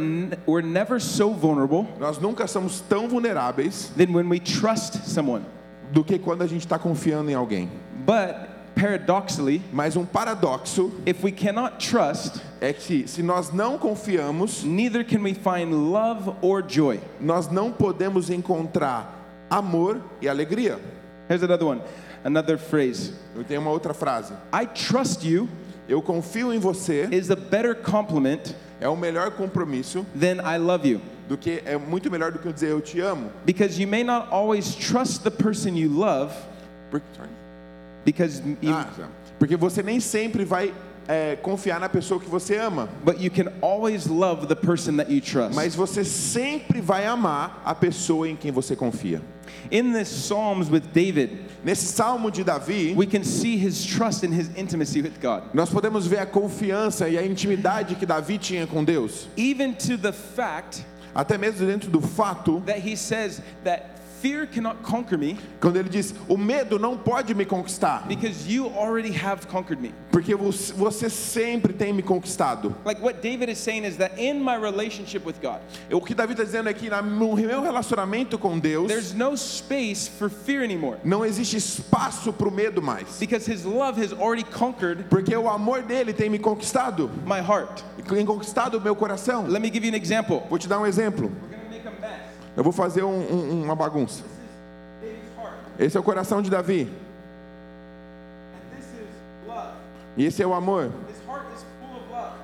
we're 0.47 0.67
never 0.67 1.01
so 1.01 1.31
vulnerable 1.35 1.87
Nós 2.01 2.19
nunca 2.19 2.47
somos 2.47 2.81
tão 2.81 3.09
vulneráveis 3.09 3.93
than 3.97 4.13
when 4.13 4.27
we 4.29 4.41
trust 4.41 5.07
someone. 5.09 5.45
do 5.93 6.03
que 6.03 6.19
quando 6.19 6.43
a 6.43 6.47
gente 6.47 6.63
está 6.63 6.79
confiando 6.79 7.31
em 7.31 7.35
alguém. 7.35 7.71
But 8.07 8.49
paradoxically, 8.75 9.63
Mas 9.73 9.97
um 9.97 10.05
paradoxo 10.05 10.93
if 11.07 11.23
we 11.23 11.33
cannot 11.33 11.79
trust, 11.79 12.41
é 12.61 12.73
que 12.73 13.07
se 13.09 13.23
nós 13.23 13.53
não 13.53 13.79
confiamos, 13.79 14.65
neither 14.65 15.05
can 15.05 15.23
we 15.23 15.35
find 15.35 15.73
love 15.73 16.33
or 16.41 16.63
joy. 16.67 17.01
nós 17.21 17.49
não 17.49 17.73
podemos 17.73 18.31
encontrar 18.31 19.47
amor 19.51 20.01
e 20.21 20.29
alegria. 20.29 20.79
Here's 21.29 21.43
another 21.43 21.67
one, 21.67 21.81
another 22.25 22.59
phrase. 22.59 23.13
Eu 23.35 23.45
tenho 23.45 23.61
uma 23.61 23.71
outra 23.71 23.95
frase. 23.95 24.33
I 24.53 24.67
trust 24.67 25.27
you 25.27 25.49
Eu 25.89 26.01
confio 26.01 26.53
em 26.53 26.59
você 26.59 27.09
is 27.11 27.31
a 27.31 27.37
better 27.37 27.75
compliment 27.75 28.55
é 28.81 28.89
o 28.89 28.97
melhor 28.97 29.33
compromisso 29.33 30.07
than 30.19 30.41
I 30.43 30.57
love 30.57 30.89
you. 30.89 31.01
do 31.29 31.37
que 31.37 31.63
é 31.65 31.77
muito 31.77 32.11
melhor 32.11 32.33
do 32.33 32.39
que 32.39 32.53
dizer 32.53 32.71
eu 32.71 32.81
te 32.81 33.01
amo. 33.01 33.31
Because 33.45 33.81
you 33.81 33.89
may 33.89 34.05
not 34.05 34.29
always 34.31 34.75
trust 34.75 35.23
the 35.25 35.31
person 35.31 35.77
you 35.77 35.89
love 35.91 36.33
sorry. 37.17 37.31
Because 38.05 38.43
you, 38.61 38.73
Ah, 38.73 38.87
porque 39.39 39.57
você 39.57 39.83
nem 39.83 40.01
sempre 40.01 40.45
vai 40.45 40.73
é, 41.09 41.37
confiar 41.37 41.81
na 41.81 41.89
pessoa 41.89 42.21
que 42.21 42.29
você 42.29 42.57
ama, 42.57 42.89
but 43.05 43.21
you 43.21 43.31
can 43.31 43.51
always 43.61 44.07
love 44.07 44.47
the 44.47 44.55
person 44.55 44.97
that 44.97 45.11
you 45.13 45.21
trust. 45.21 45.55
mas 45.55 45.75
você 45.75 46.05
sempre 46.05 46.81
vai 46.81 47.07
amar 47.07 47.61
a 47.65 47.75
pessoa 47.75 48.29
em 48.29 48.37
quem 48.37 48.53
você 48.53 48.77
confia. 48.77 49.21
In 49.71 49.93
this 49.93 50.09
Psalms 50.09 50.71
with 50.71 50.83
David, 50.93 51.31
Nesse 51.65 51.87
salmo 51.87 52.31
de 52.31 52.43
Davi, 52.43 52.93
we 52.97 53.07
can 53.07 53.23
see 53.23 53.57
his 53.57 53.85
trust 53.85 54.25
and 54.25 54.33
his 54.33 54.51
intimacy 54.57 55.01
with 55.03 55.21
God. 55.21 55.45
nós 55.55 55.71
podemos 55.71 56.07
ver 56.07 56.19
a 56.19 56.27
confiança 56.27 57.09
e 57.09 57.17
a 57.19 57.25
intimidade 57.25 57.95
que 57.97 58.05
Davi 58.07 58.39
tinha 58.39 58.67
com 58.67 58.83
Deus, 58.85 59.29
Even 59.37 59.73
to 59.75 59.97
the 59.99 60.13
fact 60.13 60.85
até 61.15 61.37
mesmo 61.37 61.67
dentro 61.67 61.91
do 61.91 62.01
fato 62.01 62.61
that 62.67 62.81
he 62.81 62.97
says 62.97 63.41
that 63.65 63.85
fear 64.23 64.47
cannot 64.47 64.77
conquer 64.83 65.19
me 65.19 65.37
quando 65.61 65.77
ele 65.77 65.89
diz: 65.89 66.15
"O 66.29 66.37
medo 66.37 66.79
não 66.79 66.97
pode 66.97 67.35
me 67.35 67.45
conquistar, 67.45 68.07
because 68.07 68.49
you 68.49 68.67
already 68.69 69.13
have 69.13 69.47
conquered 69.49 69.83
me. 69.83 69.93
porque 70.13 70.35
você 70.35 71.11
sempre 71.11 71.73
tem 71.73 71.93
me 71.93 72.03
conquistado." 72.03 72.75
Like 72.85 73.03
what 73.03 73.21
David 73.21 73.51
is 73.51 73.59
saying 73.59 73.85
is 73.85 73.97
that 73.97 74.19
in 74.19 74.43
my 74.43 74.57
relationship 74.57 75.27
with 75.27 75.41
God, 75.43 75.61
O 75.91 76.01
que 76.01 76.15
Davi 76.15 76.33
está 76.33 76.45
dizendo 76.45 76.69
é 76.69 76.73
que 76.73 76.89
no 76.89 77.37
meu 77.37 77.61
relacionamento 77.61 78.39
com 78.39 78.59
Deus 78.59 78.87
there's 78.89 79.13
no 79.13 79.37
space 79.37 80.09
for 80.09 80.31
fear 80.31 80.63
anymore 80.63 80.99
não 81.05 81.25
existe 81.25 81.57
espaço 81.57 82.33
para 82.33 82.49
o 82.49 82.53
medo 82.53 82.81
mais, 82.81 83.19
because 83.19 83.51
his 83.51 83.65
love 83.65 84.01
has 84.01 84.13
already 84.13 84.45
conquered 84.45 85.05
porque 85.11 85.35
o 85.37 85.49
amor 85.49 85.83
dele 85.83 86.13
tem 86.13 86.31
me 86.31 86.39
conquistado, 86.39 87.11
my 87.27 87.41
heart. 87.41 87.83
tem 88.09 88.25
conquistado 88.25 88.79
o 88.79 88.81
meu 88.81 88.95
coração. 88.95 89.47
Let 89.49 89.61
me 89.61 89.69
give 89.73 89.85
you 89.87 89.93
an 89.93 89.97
example. 89.97 90.43
Vou 90.49 90.59
te 90.59 90.69
dar 90.69 90.79
um 90.79 90.87
exemplo. 90.87 91.31
Eu 92.57 92.63
vou 92.63 92.73
fazer 92.73 93.03
um- 93.03 93.09
um- 93.33 93.63
uma 93.65 93.75
bagunça. 93.75 94.23
Esse 95.79 95.97
é 95.97 96.01
o 96.01 96.03
coração 96.03 96.43
de 96.43 96.51
Davi. 96.51 96.91
E 100.17 100.25
esse 100.27 100.43
é 100.43 100.47
o 100.47 100.53
amor. 100.53 100.91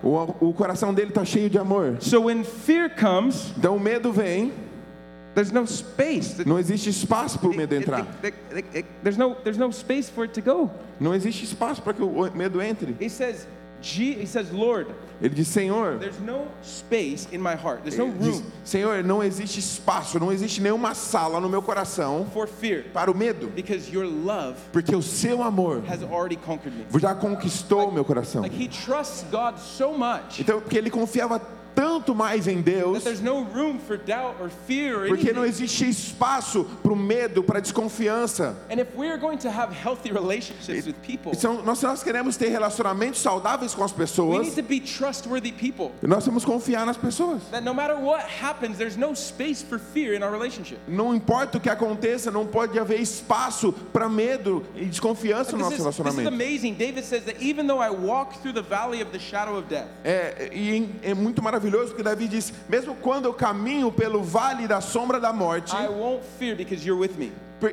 O, 0.03 0.49
o 0.49 0.55
coração 0.55 0.95
dele 0.95 1.11
está 1.11 1.25
cheio 1.25 1.51
de 1.51 1.59
amor. 1.59 1.99
Então 3.57 3.77
o 3.77 3.81
medo 3.81 4.13
vem, 4.13 4.53
there's 5.35 5.51
no 5.53 5.67
space. 5.67 6.47
não 6.49 6.59
existe 6.59 6.89
espaço 6.89 7.39
para 7.39 7.49
o 7.51 7.55
medo 7.55 7.75
entrar. 7.75 8.07
There's 9.03 9.17
no, 9.19 9.35
there's 9.35 9.59
no 9.59 9.71
space 9.73 10.11
for 10.11 10.23
it 10.23 10.41
to 10.41 10.43
go. 10.43 10.71
Não 10.99 11.15
existe 11.15 11.45
espaço 11.45 11.83
para 11.83 11.93
que 11.93 12.03
o 12.03 12.31
medo 12.35 12.63
entre. 12.63 12.97
He 13.01 13.11
says, 13.11 13.47
he 13.81 14.27
says, 14.27 14.51
Lord, 14.51 14.89
Ele 15.21 15.35
diz: 15.35 15.49
Senhor, 15.49 15.99
there's 15.99 16.21
no 16.21 16.47
space 16.63 17.29
in 17.33 17.39
my 17.39 17.55
heart. 17.55 17.83
There's 17.83 17.97
no 17.97 18.07
ele 18.07 18.19
diz, 18.19 18.37
room 18.37 18.53
Senhor, 18.65 19.03
não 19.03 19.23
existe 19.23 19.59
espaço, 19.59 20.19
não 20.19 20.31
existe 20.33 20.61
nenhuma 20.61 20.95
sala 20.95 21.41
no 21.41 21.49
meu 21.49 21.63
coração 21.63 22.27
for 22.33 22.47
fear 22.47 22.85
para 22.93 23.11
o 23.11 23.17
medo, 23.17 23.49
because 23.49 23.91
your 23.93 24.07
love 24.07 24.57
porque 24.73 24.95
o 24.95 25.03
seu 25.03 25.43
amor 25.43 25.83
has 25.89 26.03
already 26.03 26.37
conquered 26.37 26.77
me. 26.77 26.85
já 27.01 27.15
conquistou 27.15 27.89
o 27.89 27.93
meu 27.93 28.05
coração. 28.05 28.43
Like 28.43 28.57
he 28.57 28.69
trusts 28.69 29.25
God 29.31 29.59
so 29.59 29.93
much 29.93 30.41
Então, 30.41 30.61
porque 30.61 30.79
ele 30.79 30.91
confiava 30.91 31.41
tanto 31.79 32.13
mais 32.13 32.49
em 32.49 32.61
Deus, 32.61 33.05
there's 33.05 33.21
no 33.21 33.45
room 33.45 33.79
for 33.79 33.97
doubt 33.97 34.35
or 34.43 34.51
fear 34.67 35.03
or 35.05 35.09
porque 35.09 35.33
não 35.33 35.45
existe 35.45 35.89
espaço 35.89 36.65
para 36.83 36.93
o 36.93 36.97
medo, 36.97 37.41
para 37.45 37.59
a 37.59 37.61
desconfiança. 37.61 38.57
And 38.69 38.81
if 38.81 38.89
we're 38.97 39.17
going 39.17 39.39
to 39.39 39.49
have 39.49 39.73
healthy 39.73 40.11
relationships 40.11 40.87
with 40.87 40.95
people, 41.07 41.31
Então, 41.33 41.63
nós, 41.63 41.81
nós 41.83 42.03
queremos 42.03 42.37
ter 42.37 42.49
relacionamentos 42.49 43.21
saudáveis 43.21 43.75
com 43.75 43.85
as 43.85 43.93
we 43.93 43.99
pessoas, 43.99 44.47
need 44.49 44.57
to 44.57 44.63
be 44.69 44.81
trustworthy 44.81 45.53
people. 45.53 45.93
nós 46.03 46.25
temos 46.25 46.45
que 46.45 46.51
confiar 46.51 46.85
nas 46.85 46.97
pessoas. 46.97 47.43
Não 50.89 51.15
importa 51.15 51.59
o 51.59 51.61
que 51.61 51.71
aconteça, 51.71 52.31
não 52.31 52.47
pode 52.47 52.79
haver 52.79 53.01
espaço 53.01 53.73
para 53.93 54.09
medo 54.09 54.65
e 54.75 54.85
desconfiança 54.85 55.53
no 55.53 55.59
This 55.59 55.63
nosso 55.63 55.75
is, 55.75 55.85
this 55.85 55.95
is 55.95 55.99
relacionamento. 55.99 56.29
amazing. 56.29 56.75
David 56.75 57.05
says 57.05 57.23
that 57.25 57.41
even 57.41 57.67
though 57.67 57.81
I 57.81 57.91
walk 57.91 58.39
through 58.41 58.55
the 58.55 58.63
valley 58.69 59.01
of 59.03 59.13
the 59.13 59.19
shadow 59.19 59.57
of 59.57 59.69
death, 59.69 59.87
É, 60.05 60.51
e 60.53 60.89
é 61.03 61.15
muito 61.15 61.43
maravilhoso 61.43 61.68
porque 61.71 62.03
Davi 62.03 62.29
diz: 62.29 62.53
mesmo 62.69 62.95
quando 62.97 63.27
eu 63.27 63.35
caminho 63.35 63.91
pelo 63.93 64.23
vale 64.23 64.67
da 64.67 64.81
sombra 64.81 65.21
da 65.21 65.33
morte, 65.33 65.75
I 65.75 65.89
won't 65.89 66.23
fear 66.39 66.57
because 66.57 66.87
you're 66.87 67.01
with 67.01 67.17
me. 67.19 67.33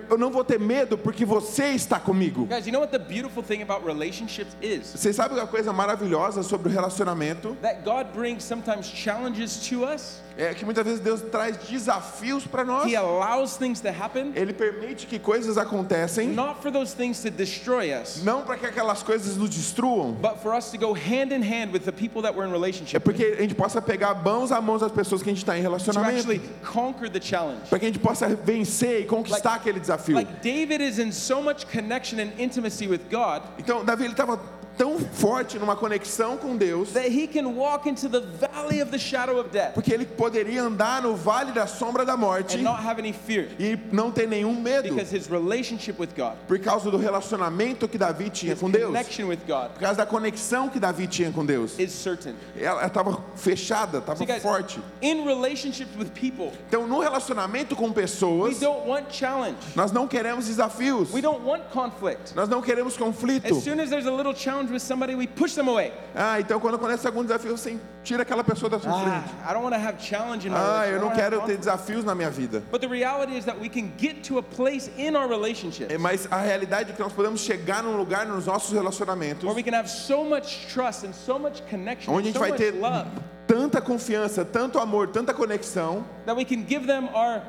eu 0.09 0.17
não 0.17 0.31
vou 0.31 0.43
ter 0.43 0.59
medo 0.59 0.97
porque 0.97 1.23
você 1.23 1.67
está 1.69 1.99
comigo. 1.99 2.45
Guys, 2.45 2.65
you 2.65 2.71
know 2.71 2.81
what 2.81 2.91
the 2.91 2.99
beautiful 2.99 3.43
thing 3.43 3.61
about 3.61 3.85
relationships 3.85 4.55
is? 4.61 4.93
Vocês 4.95 5.15
sabem 5.15 5.37
uma 5.37 5.47
coisa 5.47 5.71
maravilhosa 5.71 6.41
sobre 6.43 6.69
o 6.69 6.71
relacionamento? 6.71 7.55
That 7.61 7.81
God 7.83 8.07
brings 8.13 8.43
sometimes 8.43 8.87
challenges 8.87 9.57
to 9.69 9.85
us. 9.85 10.21
É 10.37 10.53
que 10.53 10.65
muitas 10.65 10.83
vezes 10.85 10.99
Deus 10.99 11.21
traz 11.21 11.55
desafios 11.57 12.45
para 12.45 12.63
nós. 12.63 12.91
He 12.91 12.95
allows 12.95 13.55
things 13.57 13.79
to 13.81 13.87
happen, 13.89 14.33
Ele 14.35 14.51
permite 14.53 15.07
que 15.07 15.17
coisas 15.17 15.57
acontecem, 15.57 16.27
not 16.29 16.61
for 16.61 16.71
those 16.71 16.93
things 16.95 17.21
to 17.21 17.29
destroy 17.31 17.93
us, 17.93 18.21
não 18.23 18.43
para 18.43 18.57
que 18.57 18.65
aquelas 18.65 19.01
coisas 19.01 19.37
nos 19.37 19.49
destruam, 19.49 20.11
but 20.13 20.37
for 20.41 20.53
us 20.53 20.69
to 20.71 20.77
go 20.77 20.93
hand 20.93 21.31
in 21.33 21.41
hand 21.41 21.71
with 21.71 21.85
the 21.85 21.91
people 21.91 22.21
that 22.21 22.35
we're 22.35 22.45
in 22.45 22.49
é 22.49 22.53
relationship 22.53 22.97
with, 22.97 23.03
porque 23.03 23.35
a 23.37 23.41
gente 23.41 23.55
possa 23.55 23.81
pegar 23.81 24.13
mãos 24.15 24.51
a 24.51 24.59
mãos 24.59 24.81
das 24.81 24.91
pessoas 24.91 25.21
que 25.23 25.29
a 25.29 25.33
gente 25.33 25.41
está 25.43 25.57
em 25.57 25.61
to 25.61 25.67
relacionamento, 25.69 26.17
actually 26.17 26.41
conquer 26.63 27.09
the 27.09 27.21
challenge. 27.21 27.69
para 27.69 27.79
que 27.79 27.85
a 27.85 27.89
gente 27.89 27.99
possa 27.99 28.27
vencer 28.27 29.01
e 29.01 29.05
conquistar 29.05 29.51
Like- 29.51 29.61
aquele 29.69 29.79
desafio. 29.79 30.15
Like 30.15 30.33
David 30.41 30.81
is 30.81 30.99
in 30.99 31.11
so 31.13 31.41
much 31.41 31.65
connection 31.67 32.19
and 32.19 32.31
intimacy 32.37 32.87
with 32.87 33.01
God 33.09 33.41
Então, 33.57 33.85
Davi 33.85 34.03
ele 34.03 34.13
estava 34.13 34.37
tão 34.77 34.99
forte 34.99 35.57
numa 35.57 35.75
conexão 35.75 36.37
com 36.37 36.55
Deus, 36.55 36.89
that 36.91 37.07
he 37.09 37.27
can 37.27 37.47
walk 37.55 37.87
into 37.87 38.07
the 38.09 38.19
valley 38.21 38.81
of 38.81 38.91
the 38.91 38.97
shadow 38.99 39.39
of 39.39 39.49
death 39.49 39.73
porque 39.73 39.93
ele 39.93 40.05
poderia 40.05 40.61
andar 40.63 41.01
no 41.01 41.15
vale 41.15 41.51
da 41.51 41.65
sombra 41.67 42.05
da 42.05 42.17
morte 42.17 42.57
and 42.57 42.61
not 42.63 42.81
have 42.85 42.99
any 42.99 43.13
fear 43.13 43.47
e 43.59 43.77
não 43.91 44.11
ter 44.11 44.27
nenhum 44.27 44.53
medo, 44.59 44.89
because 44.89 45.15
his 45.15 45.27
relationship 45.27 45.99
with 45.99 46.09
God, 46.15 46.33
por 46.47 46.59
causa 46.59 46.89
do 46.91 46.97
relacionamento 46.97 47.87
que 47.87 47.97
Davi 47.97 48.29
tinha 48.29 48.55
com 48.55 48.69
Deus, 48.69 48.87
connection 48.87 49.27
with 49.27 49.39
God 49.47 49.71
por 49.71 49.79
causa 49.79 49.97
da 49.97 50.05
conexão 50.05 50.69
que 50.69 50.79
Davi 50.79 51.07
tinha 51.07 51.31
com 51.31 51.45
Deus. 51.45 51.77
is 51.79 51.91
certain. 51.91 52.35
Ela 52.59 52.85
estava 52.85 53.23
fechada, 53.35 53.99
estava 53.99 54.25
guys, 54.25 54.41
forte. 54.41 54.79
in 55.01 55.23
relationships 55.25 55.95
with 55.97 56.09
people, 56.13 56.51
Então, 56.67 56.87
no 56.87 56.99
relacionamento 56.99 57.75
com 57.75 57.87
we 57.87 57.93
pessoas, 57.93 58.59
don't 58.59 58.87
want 58.87 59.05
challenge. 59.11 59.57
nós 59.75 59.91
não 59.91 60.07
queremos 60.07 60.47
desafios, 60.47 61.13
We 61.13 61.21
don't 61.21 61.43
want 61.45 61.63
conflict. 61.71 62.35
nós 62.35 62.49
não 62.49 62.61
queremos 62.61 62.97
conflito. 62.97 63.53
As 63.53 63.63
soon 63.63 63.79
as 63.79 63.89
there's 63.89 64.07
a 64.07 64.11
little 64.11 64.35
challenge 64.35 64.64
challenge 64.65 64.71
with 64.71 64.81
somebody, 64.81 65.15
we 65.15 65.27
push 65.27 65.53
them 65.53 65.67
away. 65.67 65.91
Ah, 66.15 66.39
então 66.39 66.59
quando 66.59 66.75
acontece 66.75 67.05
algum 67.07 67.23
desafio, 67.23 67.57
você 67.57 67.77
tira 68.03 68.23
aquela 68.23 68.43
pessoa 68.43 68.69
da 68.69 68.79
sua 68.79 68.91
Ah, 68.91 69.21
frente. 69.21 69.35
I 69.49 69.53
don't 69.53 69.63
want 69.63 69.73
to 69.75 69.79
have 69.79 70.01
challenge 70.01 70.47
in 70.47 70.51
my 70.51 70.57
Ah, 70.57 70.87
eu 70.87 70.99
não 70.99 71.11
quero 71.11 71.41
ter 71.41 71.57
desafios 71.57 72.03
na 72.03 72.15
minha 72.15 72.29
vida. 72.29 72.63
But 72.71 72.81
the 72.81 72.87
reality 72.87 73.37
is 73.37 73.45
that 73.45 73.59
we 73.59 73.69
can 73.69 73.91
get 73.97 74.23
to 74.27 74.37
a 74.37 74.43
place 74.43 74.89
in 74.97 75.15
our 75.15 75.27
relationship 75.27 75.91
É, 75.91 75.97
Mas 75.97 76.27
a 76.31 76.37
realidade 76.37 76.91
é 76.91 76.95
que 76.95 77.01
nós 77.01 77.13
podemos 77.13 77.41
chegar 77.41 77.83
num 77.83 77.97
lugar 77.97 78.25
nos 78.25 78.45
nossos 78.45 78.71
relacionamentos 78.71 79.43
where 79.43 79.55
we 79.55 79.63
can 79.63 79.75
have 79.77 79.89
so 79.89 80.23
much 80.23 80.67
trust 80.73 81.05
and 81.05 81.13
so 81.13 81.37
much 81.37 81.61
connection, 81.69 82.13
onde 82.13 82.29
a 82.29 82.31
gente 82.31 82.33
so 82.33 82.39
vai 82.39 82.51
ter 82.53 82.71
love 82.71 83.09
tanta 83.47 83.79
confiança, 83.79 84.43
tanto 84.43 84.79
amor, 84.79 85.07
tanta 85.09 85.31
conexão, 85.31 86.03
that 86.25 86.35
we 86.35 86.43
can 86.43 86.65
give 86.67 86.87
them 86.87 87.07
our 87.13 87.43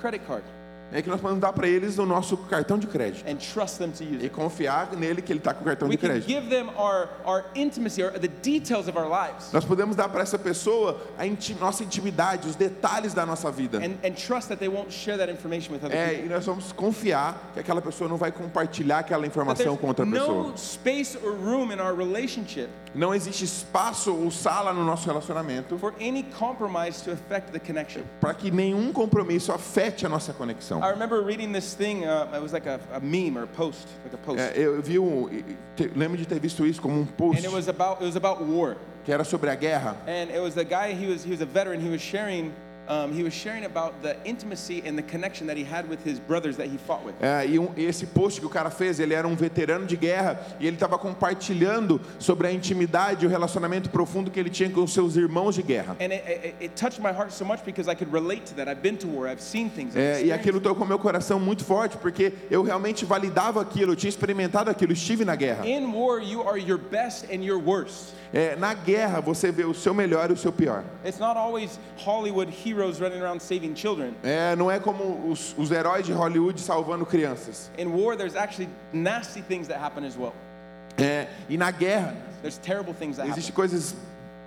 credit 0.00 0.26
card 0.26 0.42
é 0.92 1.02
que 1.02 1.08
nós 1.08 1.20
podemos 1.20 1.40
dar 1.40 1.52
para 1.52 1.66
eles 1.66 1.98
o 1.98 2.06
nosso 2.06 2.36
cartão 2.36 2.78
de 2.78 2.86
crédito 2.86 3.28
and 3.28 3.36
trust 3.36 3.78
them 3.78 3.90
to 3.90 4.04
use 4.04 4.14
e 4.20 4.24
it. 4.26 4.30
confiar 4.30 4.92
nele 4.96 5.20
que 5.22 5.32
ele 5.32 5.40
está 5.40 5.52
com 5.52 5.62
o 5.62 5.64
cartão 5.64 5.88
We 5.88 5.96
de 5.96 6.00
can 6.00 6.08
crédito. 6.08 6.28
give 6.28 6.48
them 6.48 6.68
our, 6.76 7.08
our 7.24 7.44
intimacy, 7.54 8.02
or 8.02 8.12
the 8.12 8.28
details 8.28 8.86
of 8.86 8.96
our 8.96 9.08
lives, 9.08 9.50
Nós 9.52 9.64
podemos 9.64 9.96
dar 9.96 10.08
para 10.08 10.22
essa 10.22 10.38
pessoa 10.38 11.00
a 11.18 11.26
inti- 11.26 11.54
nossa 11.54 11.82
intimidade, 11.82 12.46
os 12.48 12.54
detalhes 12.54 13.12
da 13.12 13.26
nossa 13.26 13.50
vida. 13.50 13.78
and, 13.78 13.96
and 14.06 14.12
trust 14.14 14.48
that 14.48 14.58
they 14.60 14.68
won't 14.68 14.92
share 14.92 15.18
that 15.18 15.30
information 15.32 15.72
with 15.72 15.84
other 15.84 15.96
É, 15.96 16.08
people. 16.10 16.26
e 16.26 16.28
nós 16.28 16.46
vamos 16.46 16.70
confiar 16.72 17.50
que 17.54 17.60
aquela 17.60 17.82
pessoa 17.82 18.08
não 18.08 18.16
vai 18.16 18.30
compartilhar 18.30 18.98
aquela 19.00 19.22
That 19.22 19.30
informação 19.32 19.76
com 19.76 19.88
outra 19.88 20.04
there's 20.06 20.20
pessoa. 20.24 20.48
no 20.52 20.56
space 20.58 21.18
or 21.24 21.32
room 21.32 21.72
in 21.72 21.80
our 21.80 21.96
relationship 21.96 22.68
Não 22.94 23.12
existe 23.14 23.44
espaço 23.44 24.14
ou 24.14 24.30
sala 24.30 24.72
no 24.72 24.84
nosso 24.84 25.06
relacionamento 25.06 25.76
for 25.78 25.92
any 26.00 26.22
compromise 26.38 27.02
to 27.02 27.10
affect 27.10 27.50
the 27.50 27.58
connection. 27.58 28.02
para 28.20 28.32
que 28.34 28.50
nenhum 28.50 28.92
compromisso 28.92 29.50
afete 29.52 30.06
a 30.06 30.08
nossa 30.08 30.32
conexão. 30.32 30.80
I 30.80 30.90
remember 30.90 31.20
reading 31.24 31.52
this 31.52 31.74
thing, 31.74 32.04
uh, 32.04 32.28
it 32.34 32.40
was 32.40 32.52
like 32.52 32.68
a, 32.68 32.78
a 32.92 33.00
meme 33.00 33.36
or 33.36 33.44
a 33.44 33.48
post, 33.48 33.88
like 34.04 34.14
a 34.14 34.18
post. 34.18 34.40
É, 34.40 34.52
eu 34.56 34.80
vi 34.80 34.98
um, 34.98 35.28
te- 35.76 35.90
lembro 35.96 36.16
de 36.16 36.24
ter 36.26 36.38
visto 36.38 36.64
isso 36.64 36.80
como 36.80 37.00
um 37.00 37.04
post 37.06 37.38
And 37.40 37.44
it 37.48 37.52
was 37.54 37.68
about 37.68 38.00
it 38.00 38.04
was 38.06 38.16
about 38.16 38.42
war. 38.44 38.76
que 39.04 39.12
era 39.12 39.24
sobre 39.24 39.50
a 39.50 39.54
guerra. 39.56 39.96
And 40.06 40.30
it 40.30 40.40
was 40.40 40.54
the 40.54 40.64
guy 40.64 40.94
he 40.94 41.06
was 41.06 41.24
he 41.24 41.30
was 41.32 41.40
a 41.42 41.46
veteran, 41.46 41.80
he 41.80 41.90
was 41.90 42.00
sharing 42.00 42.52
um, 42.88 43.12
he 43.12 43.22
was 43.22 43.32
sharing 43.32 43.64
about 43.64 43.94
the 44.02 44.16
intimacy 44.24 44.82
and 44.86 44.96
the 44.96 45.02
connection 45.02 45.46
that 45.46 45.56
he 45.56 45.64
had 45.64 45.88
with 45.88 45.98
his 46.04 46.18
brothers 46.18 46.56
that 46.56 46.68
he 46.68 46.78
fought 46.78 47.04
with. 47.04 47.14
É, 47.20 47.46
e, 47.46 47.58
um- 47.58 47.72
e 47.76 47.84
esse 47.84 48.06
post 48.06 48.40
que 48.40 48.46
o 48.46 48.50
cara 48.50 48.70
fez, 48.70 49.00
ele 49.00 49.14
era 49.14 49.26
um 49.26 49.34
veterano 49.34 49.86
de 49.86 49.96
guerra 49.96 50.40
e 50.60 50.66
ele 50.66 50.76
estava 50.76 50.98
compartilhando 50.98 52.00
sobre 52.18 52.46
a 52.46 52.52
intimidade 52.52 53.24
e 53.24 53.26
o 53.26 53.30
relacionamento 53.30 53.90
profundo 53.90 54.30
que 54.30 54.38
ele 54.38 54.50
tinha 54.50 54.68
com 54.70 54.82
os 54.82 54.92
seus 54.92 55.16
irmãos 55.16 55.54
de 55.54 55.62
guerra. 55.62 55.96
And 56.00 56.12
it, 56.12 56.24
it, 56.28 56.54
it 56.60 56.74
touched 56.74 57.00
my 57.00 57.10
heart 57.12 57.32
so 57.32 57.44
much 57.44 57.64
because 57.64 57.90
I 57.90 57.94
could 57.94 58.12
relate 58.12 58.42
to 58.46 58.54
that. 58.56 58.68
I've 58.70 58.82
been 58.82 58.96
to 58.98 59.06
war, 59.08 59.26
I've 59.28 59.40
seen 59.42 59.68
things. 59.70 59.94
I've 59.94 59.98
É, 60.04 60.24
e 60.26 60.32
aquilo 60.32 60.60
tocou 60.60 60.86
meu 60.86 60.98
coração 60.98 61.38
muito 61.40 61.64
forte, 61.64 61.96
porque 61.96 62.32
eu 62.50 62.62
realmente 62.62 63.04
validava 63.04 63.60
aquilo, 63.60 63.92
eu 63.92 63.96
tinha 63.96 64.08
experimentado 64.10 64.70
aquilo, 64.70 64.92
estive 64.92 65.24
na 65.24 65.34
guerra. 65.36 65.66
In 65.66 65.86
war, 65.92 66.20
you 66.22 66.46
are 66.46 66.58
your 66.60 66.78
best 66.78 67.24
and 67.32 67.42
your 67.44 67.58
worst. 67.62 68.12
É, 68.32 68.56
na 68.56 68.74
guerra 68.74 69.20
você 69.20 69.52
vê 69.52 69.64
o 69.64 69.72
seu 69.72 69.94
melhor 69.94 70.28
e 70.28 70.32
o 70.32 70.36
seu 70.36 70.50
pior. 70.52 70.82
It's 71.06 71.20
not 71.20 71.38
always 71.38 71.78
Hollywood 71.98 72.50
heroes 72.50 72.73
running 73.00 73.20
around 73.20 73.40
saving 73.40 73.74
children. 73.74 74.14
É, 74.22 74.54
não 74.56 74.70
é 74.70 74.78
como 74.78 75.30
os, 75.30 75.54
os 75.56 75.70
heróis 75.70 76.04
de 76.04 76.12
Hollywood 76.12 76.60
salvando 76.60 77.04
crianças. 77.06 77.70
In 77.78 77.88
war, 77.88 78.16
there's 78.16 78.36
actually 78.36 78.68
nasty 78.92 79.42
things 79.42 79.68
that 79.68 79.80
happen 79.80 80.04
as 80.04 80.16
well. 80.16 80.32
É, 80.96 81.26
e 81.48 81.56
na 81.56 81.70
guerra 81.70 82.14
There's 82.42 82.58
terrible 82.58 82.94
things 82.94 83.16
that 83.16 83.26
existem 83.28 83.50
happen. 83.52 83.54
coisas 83.54 83.94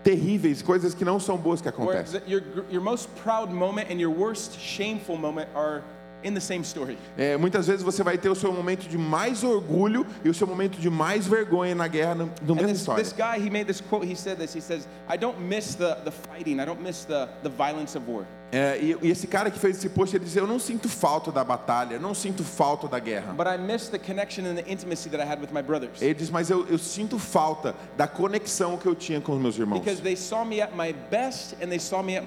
terríveis, 0.04 0.62
coisas 0.62 0.94
que 0.94 1.04
não 1.04 1.20
são 1.20 1.36
boas 1.38 1.62
que 1.62 1.68
acontecem. 1.68 2.22
your, 2.28 2.42
your 2.72 2.82
most 2.82 3.10
proud 3.24 3.52
moment 3.52 3.92
and 3.92 4.00
your 4.00 4.12
worst 4.12 4.58
shameful 4.60 5.18
moment 5.18 5.50
are 5.56 5.82
in 6.24 6.34
the 6.34 6.42
same 6.42 6.64
story. 6.64 6.98
É, 7.18 7.38
muitas 7.38 7.68
vezes 7.68 7.84
você 7.84 8.04
vai 8.04 8.18
ter 8.18 8.30
o 8.30 8.36
seu 8.36 8.52
momento 8.52 8.88
de 8.88 8.98
mais 8.98 9.44
orgulho 9.44 10.06
e 10.24 10.30
o 10.30 10.34
seu 10.34 10.48
momento 10.48 10.80
de 10.80 10.90
mais 10.90 11.28
vergonha 11.28 11.76
na 11.76 11.88
guerra 11.88 12.16
no, 12.16 12.32
no 12.42 12.56
this, 12.56 12.80
história. 12.80 13.04
this 13.04 13.14
guy, 13.14 13.38
he 13.38 13.50
made 13.50 13.66
this 13.66 13.82
quote. 13.82 14.06
He 14.06 14.16
said 14.16 14.38
this. 14.38 14.54
He 14.54 14.62
says, 14.62 14.88
"I 15.08 15.18
don't 15.18 15.40
miss 15.40 15.76
the, 15.76 15.96
the 16.04 16.12
fighting. 16.12 16.60
I 16.60 16.66
don't 16.66 16.82
miss 16.82 17.06
the, 17.06 17.28
the 17.44 17.50
violence 17.50 17.96
of 17.96 18.08
war. 18.08 18.26
É, 18.52 18.80
e, 18.82 18.98
e 19.02 19.12
esse 19.12 19.28
cara 19.28 19.52
que 19.52 19.60
fez 19.60 19.78
esse 19.78 19.90
post, 19.90 20.16
ele 20.16 20.24
disse: 20.26 20.38
Eu 20.38 20.48
não 20.48 20.60
sinto 20.60 20.88
falta 20.88 21.32
da 21.32 21.44
batalha, 21.44 22.00
não 22.00 22.14
sinto 22.14 22.44
falta 22.44 22.88
da 22.88 23.00
guerra. 23.00 23.36
Ele 26.02 26.14
diz: 26.14 26.30
Mas 26.30 26.50
eu, 26.50 26.66
eu 26.68 26.78
sinto 26.78 27.20
falta 27.20 27.76
da 27.98 28.08
conexão 28.08 28.78
que 28.78 28.86
eu 28.86 28.96
tinha 28.96 29.20
com 29.20 29.34
os 29.34 29.42
meus 29.42 29.58
irmãos. 29.58 29.84
me 30.46 30.56
me. 32.04 32.22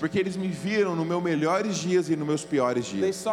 Porque 0.00 0.18
eles 0.18 0.36
me 0.36 0.48
viram 0.48 0.96
nos 0.96 1.06
meus 1.06 1.22
melhores 1.22 1.76
dias 1.76 2.08
e 2.08 2.16
nos 2.16 2.26
meus 2.26 2.44
piores 2.44 2.86
dias. 2.86 3.26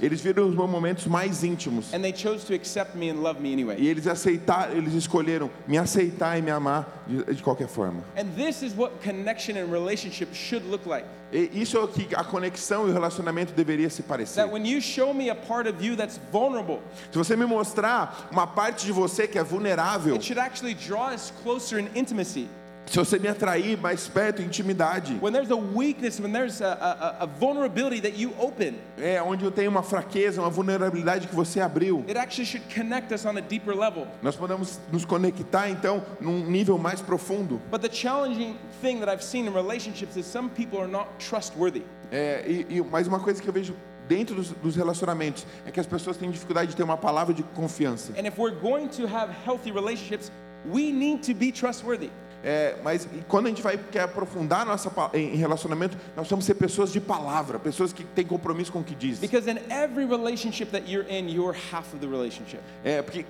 Eles 0.00 0.20
viram 0.20 0.48
os 0.48 0.54
meus 0.54 0.70
momentos 0.70 1.06
mais 1.06 1.44
íntimos. 1.44 1.92
and 1.92 2.02
they 2.02 2.12
chose 2.12 2.44
to 2.44 2.54
accept 2.54 2.96
me 2.96 3.10
and 3.10 3.22
love 3.22 3.40
me 3.40 3.52
anyway. 3.52 3.76
E 3.78 3.88
eles 3.88 4.06
aceitaram, 4.06 4.76
eles 4.76 4.94
escolheram 4.94 5.50
me 5.66 5.76
aceitar 5.78 6.38
e 6.38 6.42
me 6.42 6.50
amar 6.50 7.04
de, 7.06 7.34
de 7.34 7.42
qualquer 7.42 7.68
forma. 7.68 8.02
And 8.16 8.34
this 8.36 8.62
is 8.62 8.74
what 8.74 9.00
connection 9.02 9.56
and 9.56 9.70
relationship 9.70 10.21
should 10.32 10.66
look 10.68 10.86
like. 10.86 11.06
E 11.32 11.50
isso 11.54 11.78
é 11.78 11.80
o 11.80 11.88
que 11.88 12.14
a 12.14 12.22
conexão 12.22 12.86
e 12.86 12.90
o 12.90 12.92
relacionamento 12.92 13.54
deveria 13.54 13.88
se 13.88 14.02
parecer. 14.02 14.42
That 14.42 14.52
when 14.52 14.66
you 14.66 14.82
show 14.82 15.14
me 15.14 15.30
a 15.30 15.34
part 15.34 15.68
of 15.68 15.82
you 15.82 15.96
that's 15.96 16.20
vulnerable, 16.30 16.80
Se 17.10 17.16
você 17.16 17.34
me 17.36 17.46
mostrar 17.46 18.28
uma 18.30 18.46
parte 18.46 18.84
de 18.84 18.92
você 18.92 19.26
que 19.26 19.38
é 19.38 19.42
vulnerável, 19.42 20.14
it 20.14 20.24
should 20.24 20.38
actually 20.38 20.74
draw 20.74 21.12
us 21.12 21.32
closer 21.42 21.78
in 21.78 21.88
intimacy. 21.94 22.48
Se 22.86 22.98
você 22.98 23.18
me 23.18 23.28
atrair 23.28 23.78
mais 23.78 24.08
perto, 24.08 24.42
intimidade, 24.42 25.18
When 25.20 25.32
there's 25.32 25.50
a 25.50 25.56
weakness, 25.56 26.20
when 26.20 26.32
there's 26.32 26.60
a, 26.60 26.72
a, 27.20 27.24
a 27.24 27.26
vulnerability 27.26 28.00
that 28.00 28.18
you 28.18 28.34
open, 28.38 28.74
é 28.98 29.22
onde 29.22 29.44
eu 29.44 29.50
tenho 29.50 29.70
uma 29.70 29.82
fraqueza, 29.82 30.40
uma 30.40 30.50
vulnerabilidade 30.50 31.28
que 31.28 31.34
você 31.34 31.60
abriu, 31.60 32.04
it 32.08 32.18
actually 32.18 32.46
should 32.46 32.66
connect 32.74 33.12
us 33.12 33.24
on 33.24 33.36
a 33.36 33.40
deeper 33.40 33.74
level. 33.74 34.06
nós 34.22 34.36
podemos 34.36 34.80
nos 34.92 35.04
conectar 35.04 35.70
então 35.70 36.04
num 36.20 36.44
nível 36.44 36.76
mais 36.76 37.00
profundo. 37.00 37.60
But 37.70 37.80
the 37.80 37.90
challenging 37.90 38.56
thing 38.80 39.00
that 39.00 39.10
I've 39.10 39.24
seen 39.24 39.46
in 39.46 39.54
relationships 39.54 40.16
is 40.16 40.26
some 40.26 40.50
people 40.50 40.78
are 40.78 40.90
not 40.90 41.08
trustworthy. 41.18 41.82
É, 42.10 42.44
e, 42.46 42.66
e 42.76 42.82
mais 42.82 43.06
uma 43.06 43.20
coisa 43.20 43.40
que 43.40 43.48
eu 43.48 43.52
vejo 43.52 43.74
dentro 44.06 44.34
dos, 44.34 44.50
dos 44.50 44.76
relacionamentos 44.76 45.46
é 45.64 45.70
que 45.70 45.80
as 45.80 45.86
pessoas 45.86 46.16
têm 46.16 46.30
dificuldade 46.30 46.70
de 46.70 46.76
ter 46.76 46.82
uma 46.82 46.96
palavra 46.98 47.32
de 47.32 47.42
confiança. 47.42 48.12
And 48.18 48.26
if 48.26 48.38
we're 48.38 48.54
going 48.60 48.88
to 48.88 49.06
have 49.06 49.32
healthy 49.46 49.70
relationships, 49.70 50.30
we 50.70 50.92
need 50.92 51.22
to 51.26 51.34
be 51.34 51.50
trustworthy. 51.50 52.10
É, 52.44 52.76
mas 52.82 53.08
quando 53.28 53.46
a 53.46 53.48
gente 53.48 53.62
vai 53.62 53.78
quer 53.78 54.02
aprofundar 54.02 54.66
nossa 54.66 54.90
em 55.14 55.36
relacionamento, 55.36 55.96
nós 56.16 56.28
vamos 56.28 56.44
ser 56.44 56.54
pessoas 56.54 56.92
de 56.92 57.00
palavra, 57.00 57.58
pessoas 57.58 57.92
que 57.92 58.04
têm 58.04 58.26
compromisso 58.26 58.72
com 58.72 58.80
o 58.80 58.84
que 58.84 58.94
diz. 58.94 59.18
Because 59.18 59.48
in 59.50 59.58
every 59.70 60.04
relationship 60.04 60.66
that 60.72 60.90
you're 60.90 61.08
in, 61.08 61.28
you're 61.28 61.56
half 61.72 61.92
of 61.94 61.98
the 62.00 62.06
relationship. 62.06 62.60
É, 62.84 63.00
porque 63.00 63.24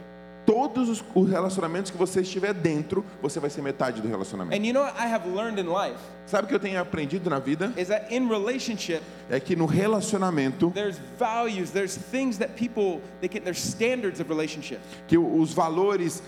todos 0.46 0.88
os, 0.88 1.04
os 1.14 1.30
relacionamentos 1.30 1.90
que 1.90 1.96
você 1.96 2.22
estiver 2.22 2.54
dentro, 2.54 3.04
você 3.20 3.38
vai 3.38 3.50
ser 3.50 3.62
metade 3.62 4.00
do 4.00 4.08
relacionamento. 4.08 4.60
And 4.60 4.66
you 4.66 4.72
know 4.72 4.82
what 4.82 4.98
I 4.98 5.12
have 5.12 5.28
learned 5.28 5.60
in 5.60 5.68
life 5.68 5.98
Sabe 6.26 6.44
o 6.44 6.48
que 6.48 6.54
eu 6.54 6.60
tenho 6.60 6.80
aprendido 6.80 7.28
na 7.28 7.38
vida? 7.38 7.72
is 7.76 7.88
that 7.88 8.06
in 8.14 8.28
relationship, 8.28 9.00
É 9.30 9.38
que 9.40 9.54
no 9.56 9.64
relacionamento, 9.66 10.70
there's 10.74 10.98
values, 11.18 11.70
there's 11.70 11.96
things 11.96 12.36
that 12.38 12.52
people 12.54 13.00
they 13.20 13.28
can 13.28 13.40
there's 13.40 13.58
standards 13.58 14.20
of 14.20 14.28
relationship. 14.28 14.78
que 15.08 15.16
os 15.16 15.52
valores, 15.54 16.22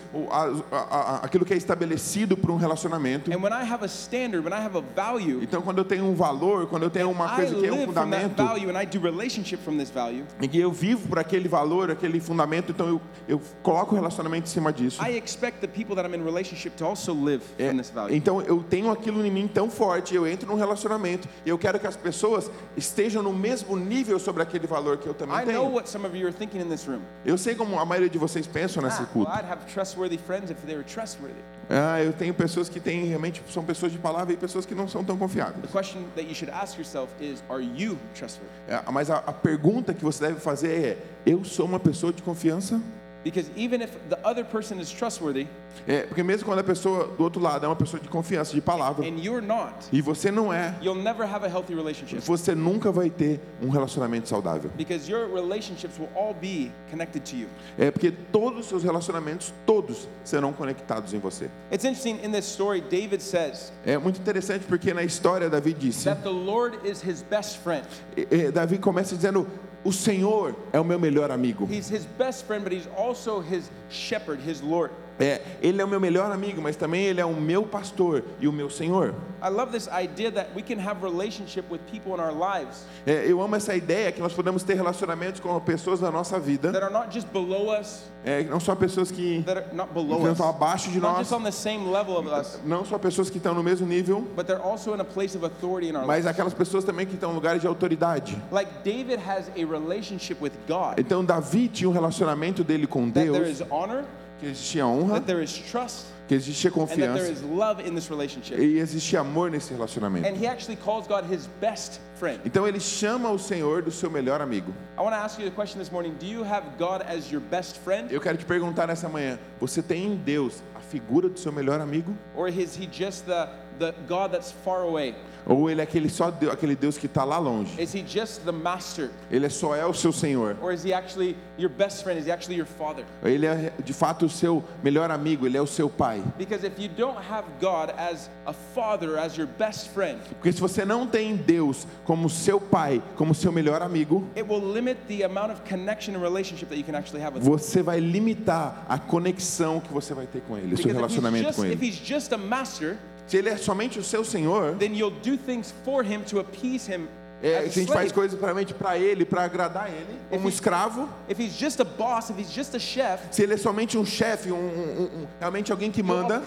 aquilo 1.22 1.44
que 1.44 1.54
é 1.54 1.56
estabelecido 1.56 2.36
para 2.36 2.52
um 2.52 2.56
relacionamento. 2.56 3.30
And 3.32 3.38
when 3.42 3.52
I 3.52 3.62
have 3.64 3.82
a 3.84 3.88
standard, 3.88 4.44
when 4.44 4.52
I 4.52 4.60
have 4.64 4.76
a 4.76 4.80
value, 4.80 5.42
Então, 5.42 5.62
quando 5.62 5.78
eu 5.78 5.84
tenho 5.84 6.04
um 6.04 6.14
valor, 6.14 6.66
quando 6.66 6.84
eu 6.84 6.90
tenho 6.90 7.10
uma 7.10 7.28
coisa 7.34 7.54
que 7.54 7.66
é 7.66 7.72
um 7.72 7.86
fundamento, 7.86 8.42
value 8.42 8.70
and 8.70 8.80
I 8.80 8.86
do 8.86 9.00
relationship 9.00 9.58
from 9.62 9.76
this 9.76 9.90
value. 9.90 10.24
que 10.50 10.58
eu 10.60 10.72
vivo 10.72 11.08
por 11.08 11.18
aquele 11.18 11.48
valor, 11.48 11.90
aquele 11.90 12.20
fundamento, 12.20 12.70
então 12.72 12.88
eu, 12.88 13.00
eu 13.28 13.40
coloco 13.62 13.94
o 13.94 13.98
relacionamento 13.98 14.48
em 14.48 14.50
cima 14.52 14.72
disso. 14.72 15.02
I 15.02 15.16
expect 15.18 15.60
the 15.60 15.68
people 15.68 15.94
that 15.96 16.06
I'm 16.08 16.14
in 16.14 16.24
relationship 16.24 16.76
to 16.76 16.86
also 16.86 17.12
live 17.12 17.42
É, 17.58 17.68
from 17.68 17.78
this 17.78 17.90
value. 17.90 18.14
então 18.16 18.40
eu 18.42 18.62
tenho 18.62 18.90
aquilo 18.90 19.24
em 19.24 19.30
mim 19.30 19.48
tão 19.48 19.68
forte, 19.70 19.83
eu 20.14 20.26
entro 20.26 20.48
num 20.48 20.54
relacionamento 20.56 21.28
e 21.44 21.48
eu 21.48 21.58
quero 21.58 21.78
que 21.78 21.86
as 21.86 21.96
pessoas 21.96 22.50
estejam 22.76 23.22
no 23.22 23.32
mesmo 23.32 23.76
nível 23.76 24.18
sobre 24.18 24.42
aquele 24.42 24.66
valor 24.66 24.98
que 24.98 25.06
eu 25.06 25.14
também 25.14 25.34
I 25.36 25.44
know 25.44 25.46
tenho. 25.64 25.74
what 25.74 25.88
some 25.88 26.06
of 26.06 26.16
you 26.16 26.26
are 26.26 26.34
thinking 26.36 26.60
in 26.60 26.68
this 26.68 26.86
room. 26.86 27.00
Eu 27.24 27.36
sei 27.38 27.54
como 27.54 27.78
a 27.78 27.84
maioria 27.84 28.08
de 28.10 28.18
vocês 28.18 28.46
pensam 28.46 28.82
nesse 28.82 29.02
Ah, 29.02 29.06
culto. 29.06 29.30
well, 29.30 29.38
I'd 29.40 29.50
have 29.50 29.64
trustworthy 29.72 30.18
friends 30.18 30.50
if 30.50 30.58
they 30.66 30.74
were 30.76 30.84
trustworthy. 30.84 31.40
Ah, 31.70 32.02
eu 32.02 32.12
tenho 32.12 32.34
pessoas 32.34 32.68
que 32.68 32.78
têm 32.78 33.04
realmente 33.06 33.42
são 33.50 33.64
pessoas 33.64 33.90
de 33.92 33.98
palavra 33.98 34.32
e 34.34 34.36
pessoas 34.36 34.66
que 34.66 34.74
não 34.74 34.86
são 34.86 35.02
tão 35.04 35.16
The 35.16 35.20
confiáveis. 35.22 35.70
question 35.70 36.02
that 36.14 36.28
you 36.28 36.34
should 36.34 36.52
ask 36.52 36.76
yourself 36.76 37.10
is, 37.20 37.42
are 37.48 37.62
you 37.62 37.96
trustworthy? 38.14 38.52
É, 38.68 38.82
mas 38.90 39.10
a, 39.10 39.18
a 39.18 39.32
pergunta 39.32 39.94
que 39.94 40.04
você 40.04 40.26
deve 40.26 40.40
fazer 40.40 40.68
é: 40.70 40.98
eu 41.26 41.42
sou 41.44 41.64
uma 41.66 41.80
pessoa 41.80 42.12
de 42.12 42.22
confiança? 42.22 42.80
Because 43.24 43.50
even 43.56 43.80
if 43.82 43.90
the 44.10 44.18
other 44.22 44.44
person 44.44 44.78
is 44.78 44.90
trustworthy 44.92 45.46
É, 45.88 46.02
porque 46.02 46.22
mesmo 46.22 46.44
quando 46.46 46.60
a 46.60 46.64
pessoa 46.64 47.08
do 47.08 47.24
outro 47.24 47.42
lado 47.42 47.64
é 47.64 47.68
uma 47.68 47.74
pessoa 47.74 48.00
de 48.00 48.08
confiança, 48.08 48.52
de 48.54 48.60
palavra, 48.60 49.04
and 49.04 49.18
you're 49.18 49.44
not, 49.44 49.74
e 49.92 50.00
você 50.00 50.30
não 50.30 50.52
é, 50.52 50.74
you'll 50.80 51.02
never 51.02 51.26
have 51.26 51.44
a 51.44 51.48
healthy 51.48 51.74
relationship. 51.74 52.20
você 52.20 52.54
nunca 52.54 52.92
vai 52.92 53.10
ter 53.10 53.40
um 53.60 53.68
relacionamento 53.70 54.28
saudável. 54.28 54.70
Because 54.76 55.10
your 55.10 55.28
relationships 55.34 55.98
will 55.98 56.10
all 56.14 56.32
be 56.32 56.70
connected 56.90 57.22
to 57.28 57.36
you. 57.36 57.48
É 57.76 57.90
porque 57.90 58.10
todos 58.10 58.60
os 58.60 58.66
seus 58.66 58.84
relacionamentos, 58.84 59.52
todos 59.66 60.06
serão 60.22 60.52
conectados 60.52 61.12
em 61.12 61.18
você. 61.18 61.50
It's 61.72 61.84
interesting 61.84 62.20
in 62.24 62.30
this 62.30 62.46
story, 62.46 62.80
David 62.82 63.20
says 63.22 63.72
É 63.84 63.98
muito 63.98 64.20
interessante 64.20 64.64
porque 64.66 64.94
na 64.94 65.02
história 65.02 65.50
Davi 65.50 65.72
disse, 65.72 66.04
that 66.04 66.22
the 66.22 66.28
Lord 66.30 66.78
is 66.88 67.02
his 67.02 67.22
best 67.22 67.58
friend. 67.58 67.84
é, 68.16 68.46
é, 68.46 68.52
Davi 68.52 68.78
começa 68.78 69.16
dizendo, 69.16 69.46
o 69.84 69.92
Senhor 69.92 70.56
é 70.72 70.80
o 70.80 70.84
meu 70.84 70.98
melhor 70.98 71.30
amigo. 71.30 71.68
He's 71.70 71.88
his 71.88 72.06
best 72.18 72.46
friend, 72.46 72.64
but 72.64 72.72
he's 72.72 72.88
also 72.96 73.40
his 73.40 73.70
shepherd, 73.90 74.40
his 74.40 74.62
Lord. 74.62 74.90
É, 75.18 75.40
ele 75.62 75.80
é 75.80 75.84
o 75.84 75.88
meu 75.88 76.00
melhor 76.00 76.30
amigo, 76.32 76.60
mas 76.60 76.76
também 76.76 77.04
ele 77.04 77.20
é 77.20 77.24
o 77.24 77.34
meu 77.34 77.62
pastor 77.62 78.24
e 78.40 78.48
o 78.48 78.52
meu 78.52 78.68
Senhor. 78.68 79.14
I 79.42 79.48
love 79.48 79.70
this 79.70 79.88
idea 79.88 80.32
that 80.32 80.50
we 80.56 80.62
can 80.62 80.80
have 80.80 81.02
relationship 81.02 81.64
with 81.70 81.80
people 81.90 82.14
in 82.14 82.20
our 82.20 82.32
lives 82.32 82.84
É, 83.06 83.24
eu 83.30 83.40
amo 83.42 83.54
essa 83.54 83.74
ideia 83.76 84.10
que 84.10 84.20
nós 84.20 84.32
podemos 84.32 84.62
ter 84.62 84.74
relacionamentos 84.74 85.40
com 85.40 85.58
pessoas 85.60 86.00
da 86.00 86.10
nossa 86.10 86.40
vida, 86.40 86.72
that 86.72 86.82
are 86.82 86.92
not 86.92 87.12
just 87.12 87.28
below 87.28 87.68
us, 87.78 88.04
é, 88.24 88.42
não 88.44 88.58
só 88.58 88.74
pessoas 88.74 89.10
que 89.10 89.42
that 89.44 89.58
are 89.58 89.74
not 89.74 89.88
que 89.88 89.94
below 89.94 90.20
não 90.20 90.26
us, 90.26 90.32
estão 90.32 90.48
abaixo 90.48 90.90
de 90.90 90.98
not 90.98 91.12
nós, 91.18 91.28
just 91.28 91.32
on 91.32 91.42
the 91.42 91.50
same 91.52 91.90
level 91.90 92.16
of 92.16 92.28
us, 92.28 92.58
não 92.64 92.84
só 92.84 92.98
pessoas 92.98 93.28
que 93.28 93.36
estão 93.36 93.54
no 93.54 93.62
mesmo 93.62 93.86
nível, 93.86 94.22
but 94.34 94.46
they're 94.46 94.62
also 94.62 94.94
in 94.94 95.00
a 95.00 95.04
place 95.04 95.36
of 95.36 95.44
authority 95.44 95.90
in 95.90 95.96
our 95.96 96.06
mas 96.06 96.26
aquelas 96.26 96.54
pessoas 96.54 96.82
também 96.84 97.06
que 97.06 97.14
estão 97.14 97.30
em 97.32 97.34
lugares 97.34 97.60
de 97.60 97.66
autoridade. 97.66 98.36
Like 98.50 98.70
David 98.82 99.20
has 99.20 99.48
a 99.50 99.64
relationship 99.70 100.38
with 100.42 100.52
God, 100.66 100.98
Então 100.98 101.24
Davi 101.24 101.68
tinha 101.68 101.88
um 101.88 101.92
relacionamento 101.92 102.64
dele 102.64 102.86
com 102.86 103.08
Deus, 103.08 103.48
is 103.48 103.62
honor, 103.70 104.04
que 104.40 104.46
existia 104.46 104.86
honra, 104.86 105.14
that 105.14 105.26
there 105.26 105.42
is 105.42 105.56
trust, 105.70 106.06
que 106.28 106.34
existia 106.34 106.70
and 106.70 106.86
that 106.86 106.96
there 106.96 107.08
confiança 107.08 107.30
is 107.30 107.42
love 107.42 107.80
in 107.80 107.94
this 107.94 108.08
relationship. 108.10 108.58
e 108.58 108.78
existia 108.78 109.20
amor 109.20 109.50
nesse 109.50 109.72
relacionamento. 109.72 110.26
And 110.26 110.36
he 110.36 110.46
actually 110.46 110.76
calls 110.76 111.06
God 111.06 111.24
his 111.30 111.48
best 111.60 112.00
friend. 112.16 112.40
Então 112.44 112.66
ele 112.66 112.80
chama 112.80 113.30
o 113.30 113.38
Senhor 113.38 113.82
do 113.82 113.90
seu 113.90 114.10
melhor 114.10 114.40
amigo. 114.40 114.72
I 114.96 115.02
want 115.02 115.14
to 115.14 115.20
ask 115.20 115.38
you 115.38 115.46
a 115.46 115.50
question 115.50 115.78
this 115.78 115.90
morning. 115.90 116.14
Do 116.18 116.26
you 116.26 116.44
have 116.44 116.64
God 116.78 117.02
as 117.02 117.30
your 117.30 117.40
best 117.40 117.78
friend, 117.78 118.10
Eu 118.12 118.20
quero 118.20 118.36
te 118.38 118.44
perguntar 118.44 118.86
nessa 118.86 119.08
manhã: 119.08 119.38
você 119.60 119.82
tem 119.82 120.06
em 120.06 120.16
Deus 120.16 120.62
a 120.74 120.80
figura 120.80 121.28
do 121.28 121.38
seu 121.38 121.52
melhor 121.52 121.80
amigo? 121.80 122.14
or 122.34 122.48
is 122.48 122.76
he 122.76 122.88
just 122.90 123.24
the, 123.26 123.48
the 123.78 123.92
God 124.08 124.32
that's 124.32 124.52
far 124.64 124.82
away? 124.82 125.14
Ou 125.46 125.68
ele 125.68 125.82
é 125.82 125.84
aquele 125.84 126.08
só 126.08 126.30
Deus, 126.30 126.54
aquele 126.54 126.74
Deus 126.74 126.96
que 126.96 127.04
está 127.04 127.22
lá 127.22 127.36
longe? 127.36 127.78
Is 127.78 127.94
he 127.94 128.02
just 128.06 128.40
the 128.46 128.52
master, 128.52 129.10
Ele 129.30 129.44
é 129.44 129.50
só 129.50 129.76
é 129.76 129.84
o 129.84 129.92
seu 129.92 130.10
Senhor? 130.10 130.56
or 130.62 130.72
is 130.72 130.82
he 130.82 130.94
actually 130.94 131.36
your 131.58 131.68
best 131.68 132.02
friend? 132.02 132.18
Is 132.18 132.26
he 132.26 132.32
actually 132.32 132.56
your 132.56 132.66
father? 132.66 133.04
Ele 133.22 133.44
é 133.44 133.70
de 133.84 133.92
fato 133.92 134.24
o 134.24 134.30
seu 134.30 134.64
melhor 134.82 135.10
amigo? 135.10 135.44
Ele 135.46 135.58
é 135.58 135.60
o 135.60 135.66
seu 135.66 135.90
pai? 135.90 136.22
Because 136.38 136.66
if 136.66 136.78
you 136.78 136.88
don't 136.88 137.18
have 137.18 137.44
God 137.60 137.90
as 137.98 138.30
a 138.46 138.54
father, 138.54 139.18
as 139.18 139.36
your 139.36 139.46
best 139.46 139.90
friend, 139.90 140.18
Porque 140.30 140.50
se 140.50 140.60
você 140.62 140.82
não 140.82 141.06
tem 141.06 141.36
Deus 141.36 141.86
como 142.06 142.30
seu 142.30 142.58
pai, 142.58 143.02
como 143.14 143.34
seu 143.34 143.52
melhor 143.52 143.82
amigo, 143.82 144.26
it 144.34 144.48
will 144.48 144.62
limit 144.72 144.96
the 145.08 145.24
amount 145.24 145.52
of 145.52 145.60
connection 145.68 146.14
and 146.14 146.22
relationship 146.22 146.70
that 146.70 146.78
you 146.78 146.84
can 146.84 146.94
actually 146.94 147.22
have 147.22 147.34
with 147.34 147.44
você 147.44 147.82
vai 147.82 148.00
limitar 148.00 148.86
a 148.88 148.98
conexão 148.98 149.78
que 149.78 149.92
você 149.92 150.14
vai 150.14 150.26
ter 150.26 150.40
com 150.48 150.56
ele, 150.56 150.72
o 150.72 150.78
seu 150.78 150.88
if 150.90 150.96
relacionamento 150.96 151.48
just, 151.48 151.58
com 151.58 151.66
if 151.66 151.72
ele. 151.72 151.86
he's 151.86 151.96
just 151.98 152.32
a 152.32 152.38
master, 152.38 152.96
Se 153.26 153.38
ele 153.38 153.48
é 153.48 153.56
somente 153.56 153.98
o 153.98 154.04
seu 154.04 154.24
Senhor, 154.24 154.76
then 154.78 154.94
you'll 154.94 155.18
do 155.22 155.36
things 155.36 155.72
for 155.84 156.04
him 156.04 156.22
to 156.24 156.40
appease 156.40 156.86
him 156.86 157.08
é, 157.46 157.58
a 157.58 157.62
se 157.62 157.68
a 157.80 157.82
gente 157.82 157.92
faz 157.92 158.10
coisas 158.12 158.40
realmente 158.40 158.72
para 158.74 158.98
ele, 158.98 159.24
para 159.24 159.42
agradar 159.44 159.88
ele, 159.88 160.18
como 160.30 160.48
escravo, 160.48 161.08
If 161.28 161.38
he's 161.38 161.56
just 161.58 161.80
a 161.80 161.84
boss, 161.84 162.30
if 162.30 162.38
he's 162.38 162.50
just 162.52 162.74
a 162.74 162.78
chef, 162.78 163.22
se 163.30 163.42
ele 163.42 163.54
é 163.54 163.56
somente 163.56 163.96
um 163.98 164.04
chefe, 164.04 164.50
um, 164.50 164.56
um- 164.56 165.02
um- 165.22 165.26
realmente 165.38 165.70
alguém 165.70 165.90
que 165.90 166.02
manda, 166.02 166.42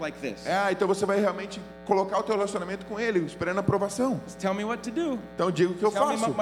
like 0.00 0.18
this. 0.20 0.46
é, 0.46 0.70
então 0.72 0.86
você 0.88 1.04
vai 1.06 1.18
realmente 1.20 1.60
colocar 1.84 2.18
o 2.18 2.22
teu 2.22 2.36
relacionamento 2.36 2.86
com 2.86 2.98
ele, 2.98 3.18
esperando 3.26 3.56
a 3.58 3.60
aprovação. 3.60 4.20
Tell 4.38 4.54
me 4.54 4.64
what 4.64 4.82
to 4.88 4.90
do. 4.94 5.18
Então 5.34 5.50
diga 5.50 5.72
o 5.72 5.74
que 5.74 5.84
eu 5.84 5.90
Tell 5.90 6.02
faço. 6.06 6.32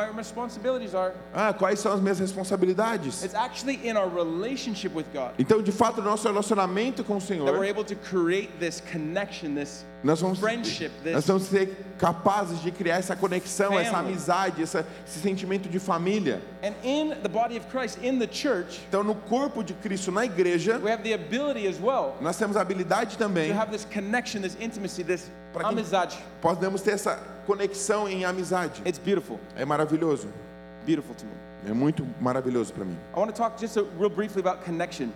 Ah, 1.35 1.53
quais 1.55 1.81
são 1.81 1.92
as 1.92 2.00
minhas 2.00 2.18
responsabilidades? 2.18 3.22
It's 3.24 3.35
actually 3.35 3.81
in 3.88 3.96
our 3.96 4.09
relationship 4.09 4.90
with 4.94 5.07
God 5.14 5.33
Então, 5.38 5.62
de 5.62 5.72
fato, 5.72 6.03
nosso 6.03 6.26
relacionamento 6.29 7.03
com 7.05 7.16
o 7.16 7.20
that 7.20 7.33
we're 7.33 7.44
Senhor, 7.50 7.64
able 7.64 7.85
to 7.85 7.96
create 7.96 8.50
this 8.59 8.83
connection, 8.92 9.55
this 9.55 9.85
nós 10.02 10.20
vamos, 10.20 10.40
nós 10.40 11.26
vamos 11.26 11.42
ser 11.44 11.76
capazes 11.98 12.62
de 12.62 12.70
criar 12.70 12.96
essa 12.96 13.14
conexão, 13.14 13.78
essa 13.78 13.90
Family. 13.90 14.12
amizade, 14.14 14.62
essa, 14.62 14.86
esse 15.06 15.20
sentimento 15.20 15.68
de 15.68 15.78
família. 15.78 16.40
and 16.62 16.72
in 16.82 17.10
the 17.22 17.28
body 17.28 17.58
of 17.58 17.66
Christ, 17.66 17.98
in 18.02 18.18
the 18.18 18.28
church, 18.30 18.80
Então, 18.88 19.02
no 19.04 19.14
corpo 19.14 19.62
de 19.62 19.74
Cristo, 19.74 20.10
na 20.10 20.24
igreja, 20.24 20.78
we 20.82 20.90
have 20.90 21.02
the 21.02 21.12
ability 21.14 21.66
as 21.68 21.78
well 21.80 22.16
nós 22.20 22.36
temos 22.38 22.56
a 22.56 22.60
habilidade 22.62 23.18
também, 23.18 23.52
this 23.70 23.84
this 24.40 24.56
intimacy, 24.60 25.04
this 25.04 25.30
Pra 25.52 25.64
quem- 25.64 25.72
amizade. 25.72 26.18
podemos 26.40 26.80
ter 26.80 26.92
essa 26.92 27.16
conexão 27.46 28.08
em 28.08 28.24
amizade. 28.24 28.80
It's 28.86 28.98
beautiful, 28.98 29.38
É 29.56 29.64
maravilhoso. 29.64 30.28
beautiful 30.86 31.14
to 31.14 31.24
me. 31.26 31.32
É 31.70 31.74
muito 31.74 32.06
maravilhoso 32.20 32.72
para 32.72 32.86
mim. 32.86 32.96
I 33.14 33.18
want 33.18 33.30
to 33.30 33.36
talk 33.36 33.60
just 33.60 33.76
a, 33.76 33.82
real 33.98 34.08
briefly 34.08 34.40
about 34.40 34.64
connection. 34.64 35.10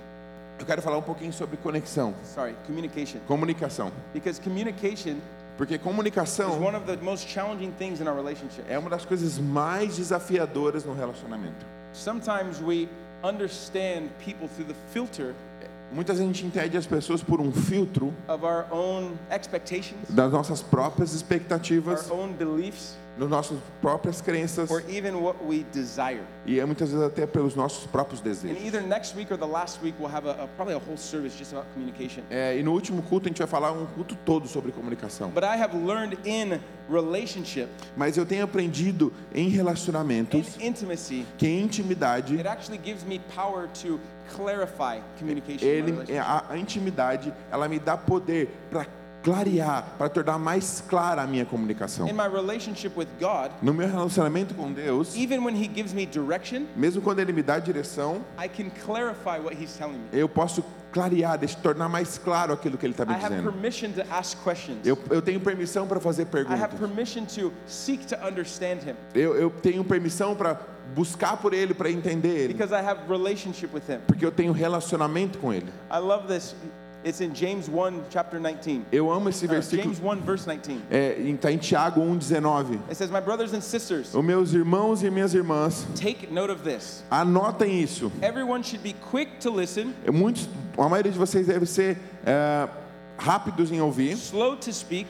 Eu 0.58 0.66
quero 0.66 0.80
falar 0.82 0.98
um 0.98 1.02
pouquinho 1.02 1.32
sobre 1.32 1.56
conexão, 1.56 2.14
Sorry, 2.24 2.54
communication. 2.66 3.18
comunicação. 3.26 3.90
Because 4.12 4.40
communication 4.40 5.16
Porque 5.56 5.74
is 5.74 5.80
comunicação 5.82 6.60
one 6.62 6.76
of 6.76 6.86
the 6.86 6.96
most 7.02 7.28
challenging 7.28 7.72
things 7.78 8.00
in 8.00 8.06
our 8.08 8.16
relationship. 8.16 8.64
é 8.68 8.78
uma 8.78 8.90
das 8.90 9.04
coisas 9.04 9.38
mais 9.38 9.96
desafiadoras 9.96 10.84
no 10.84 10.94
relacionamento. 10.94 11.64
Sometimes 11.92 12.60
we 12.60 12.88
understand 13.22 14.10
people 14.24 14.48
through 14.48 14.66
the 14.68 14.74
filter 14.92 15.34
Muitas 15.92 16.16
vezes 16.18 16.28
a 16.30 16.32
gente 16.32 16.46
entende 16.46 16.76
as 16.76 16.86
pessoas 16.86 17.22
por 17.22 17.40
um 17.40 17.52
filtro 17.52 18.12
of 18.26 18.44
our 18.44 18.64
own 18.72 19.12
expectations, 19.30 20.00
das 20.08 20.32
nossas 20.32 20.60
próprias 20.60 21.14
expectativas, 21.14 22.10
our 22.10 22.18
own 22.18 22.32
beliefs, 22.32 22.96
das 23.18 23.28
nossas 23.28 23.58
próprias 23.80 24.20
crenças 24.20 24.70
or 24.70 24.82
even 24.88 25.12
what 25.14 25.38
we 25.44 25.64
desire. 25.72 26.22
e 26.44 26.58
é 26.58 26.64
muitas 26.64 26.90
vezes 26.90 27.04
até 27.06 27.26
pelos 27.26 27.54
nossos 27.54 27.86
próprios 27.86 28.20
And 28.20 28.24
desejos. 28.24 28.64
either 28.64 28.82
next 28.82 29.16
week 29.16 29.32
or 29.32 29.38
the 29.38 29.46
last 29.46 29.80
week, 29.82 29.94
we'll 30.00 30.12
have 30.12 30.26
a, 30.28 30.32
a- 30.44 30.48
probably 30.56 30.74
a 30.74 30.78
whole 30.84 30.96
service 30.96 31.36
just 31.38 31.52
about 31.52 31.66
communication. 31.74 32.22
É, 32.30 32.58
e 32.58 32.62
no 32.62 32.72
último 32.72 33.02
culto 33.02 33.26
a 33.26 33.28
gente 33.28 33.38
vai 33.38 33.46
falar 33.46 33.72
um 33.72 33.86
culto 33.86 34.16
todo 34.24 34.48
sobre 34.48 34.72
comunicação. 34.72 35.30
But 35.30 35.44
I 35.44 35.56
have 35.62 35.76
learned 35.76 36.18
in 36.24 36.58
relationship, 36.90 37.68
Mas 37.96 38.16
eu 38.16 38.26
tenho 38.26 38.44
aprendido 38.44 39.12
em 39.34 39.46
in 39.46 39.50
relacionamentos 39.50 40.56
intimacy, 40.60 41.24
que 41.38 41.46
intimidade 41.48 42.34
it 42.36 42.46
actually 42.48 42.78
gives 42.82 43.04
me 43.04 43.20
power 43.34 43.68
to 43.82 43.98
clarify 44.34 45.00
communication. 45.18 45.64
in 45.66 45.68
ele, 46.08 46.18
a, 46.18 46.44
a 46.50 46.58
intimidade 46.58 47.32
ela 47.50 47.68
me 47.68 47.78
dá 47.78 47.96
poder 47.96 48.48
para 48.70 48.86
clarear, 49.24 49.94
para 49.96 50.08
tornar 50.10 50.38
mais 50.38 50.82
clara 50.86 51.22
a 51.22 51.26
minha 51.26 51.46
comunicação. 51.46 52.06
In 52.06 52.12
my 52.12 52.28
relationship 52.28 52.92
with 52.96 53.08
God, 53.18 53.50
No 53.62 53.72
meu 53.72 53.88
relacionamento 53.88 54.54
com 54.54 54.70
Deus, 54.70 55.16
even 55.16 55.38
when 55.42 55.56
He 55.56 55.66
gives 55.74 55.92
me 55.94 56.04
direction, 56.04 56.66
mesmo 56.76 57.00
quando 57.00 57.20
Ele 57.20 57.32
me 57.32 57.42
dá 57.42 57.58
direção, 57.58 58.20
I 58.38 58.48
can 58.48 58.70
clarify 58.84 59.40
what 59.42 59.56
He's 59.60 59.74
telling 59.76 59.94
me. 59.98 60.04
eu 60.12 60.28
posso 60.28 60.62
clarear, 60.92 61.38
deixa, 61.38 61.56
tornar 61.56 61.88
mais 61.88 62.18
claro 62.18 62.52
aquilo 62.52 62.76
que 62.76 62.84
Ele 62.86 62.92
está 62.92 63.04
me 63.06 63.12
I 63.12 63.16
have 63.16 63.28
dizendo. 63.30 63.50
permission 63.50 63.90
to 63.92 64.02
ask 64.12 64.36
questions. 64.44 64.78
Eu, 64.84 64.96
eu 65.10 65.22
tenho 65.22 65.40
permissão 65.40 65.86
para 65.88 65.98
fazer 65.98 66.22
I 66.22 66.26
have 66.26 66.30
perguntas. 66.30 66.78
permission 66.78 67.24
to 67.24 67.50
seek 67.66 68.06
to 68.06 68.16
understand 68.16 68.80
Him 68.86 68.94
Eu, 69.14 69.34
eu 69.34 69.50
tenho 69.50 69.82
permissão 69.82 70.36
para 70.36 70.60
buscar 70.94 71.38
por 71.38 71.54
Ele, 71.54 71.72
para 71.72 71.90
entender 71.90 72.28
Ele. 72.28 72.52
because 72.52 72.72
I 72.74 72.84
have 72.86 73.00
relationship 73.08 73.70
with 73.74 73.82
Him. 73.88 74.00
Porque 74.06 74.24
eu 74.24 74.30
tenho 74.30 74.52
relacionamento 74.52 75.38
com 75.38 75.50
Ele. 75.52 75.66
I 75.90 75.98
love 75.98 76.28
this. 76.28 76.54
It's 77.04 77.20
in 77.20 77.34
James 77.34 77.68
1, 77.68 78.04
chapter 78.10 78.38
19. 78.40 78.86
Eu 78.90 79.10
amo 79.12 79.28
esse 79.28 79.44
Uh, 79.44 79.48
versículo. 79.50 79.82
James 79.94 80.00
1, 80.00 80.20
verse 80.22 80.46
19. 80.46 80.80
É, 80.90 81.18
está 81.20 81.52
em 81.52 81.58
Tiago 81.58 82.00
1,19. 82.00 82.80
It 82.88 82.94
says, 82.96 83.10
My 83.10 83.20
brothers 83.20 83.52
and 83.52 83.60
sisters, 83.60 84.14
Os 84.14 84.24
meus 84.24 84.54
irmãos 84.54 85.02
e 85.02 85.10
minhas 85.10 85.34
irmãs, 85.34 85.86
take 86.00 86.32
note 86.32 86.50
of 86.50 86.62
this. 86.62 87.04
anotem 87.10 87.78
isso. 87.82 88.10
Everyone 88.22 88.62
should 88.62 88.82
be 88.82 88.94
quick 89.10 89.38
to 89.40 89.50
listen, 89.50 89.92
É 90.06 90.10
Muitos, 90.10 90.48
a 90.78 90.88
maioria 90.88 91.12
de 91.12 91.18
vocês 91.18 91.46
deve 91.46 91.66
ser 91.66 91.98
é, 92.24 92.66
rápidos 93.18 93.70
em 93.70 93.82
ouvir, 93.82 94.12
slow 94.12 94.56
to 94.56 94.72
speak, 94.72 95.06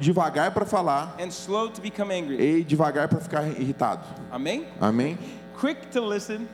devagar 0.00 0.50
para 0.52 0.64
falar 0.66 1.14
and 1.20 1.28
slow 1.28 1.68
to 1.70 1.80
become 1.80 2.10
angry. 2.12 2.40
e 2.40 2.64
devagar 2.64 3.06
para 3.08 3.20
ficar 3.20 3.46
irritado. 3.46 4.02
Amen? 4.32 4.66
Amém? 4.80 5.16
Quick 5.60 5.86
to 5.92 6.00
listen, 6.00 6.48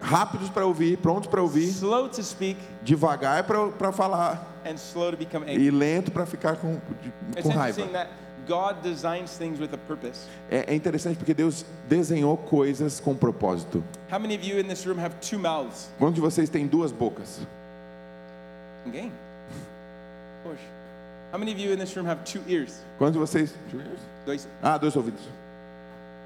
Rápidos 0.00 0.48
para 0.48 0.64
ouvir, 0.66 0.96
prontos 0.98 1.28
para 1.28 1.42
ouvir, 1.42 1.68
slow 1.68 2.08
to 2.08 2.22
speak, 2.22 2.58
devagar 2.82 3.44
para 3.44 3.92
falar 3.92 4.46
and 4.64 4.74
slow 4.76 5.10
to 5.10 5.16
become 5.16 5.44
angry. 5.44 5.66
e 5.66 5.70
lento 5.70 6.10
para 6.10 6.24
ficar 6.26 6.56
com, 6.56 6.80
com 7.42 7.48
raiva. 7.50 8.08
God 8.48 8.82
designs 8.82 9.36
things 9.36 9.60
with 9.60 9.72
a 9.72 9.78
purpose. 9.78 10.26
É, 10.50 10.72
é 10.72 10.74
interessante 10.74 11.16
porque 11.16 11.34
Deus 11.34 11.64
desenhou 11.88 12.36
coisas 12.36 12.98
com 12.98 13.14
propósito. 13.14 13.84
How 14.10 14.18
many 14.18 14.34
of 14.34 14.44
you 14.44 14.58
in 14.58 14.66
this 14.66 14.84
room 14.86 14.98
have 14.98 15.14
two 15.20 15.38
mouths? 15.38 15.88
Quantos 15.98 16.14
de 16.16 16.20
vocês 16.20 16.48
têm 16.48 16.66
duas 16.66 16.90
bocas? 16.90 17.40
Ninguém. 18.84 19.12
Poxa. 20.42 20.58
How 21.32 21.38
many 21.38 21.52
of 21.52 21.60
you 21.60 21.72
in 21.72 21.78
this 21.78 21.94
room 21.96 22.06
have 22.06 22.24
two 22.24 22.40
ears? 22.48 22.82
Quantos 22.98 23.12
de 23.12 23.18
vocês? 23.20 23.54
Dois. 24.26 24.48
Ah, 24.62 24.78
dois 24.78 24.96
ouvidos. 24.96 25.20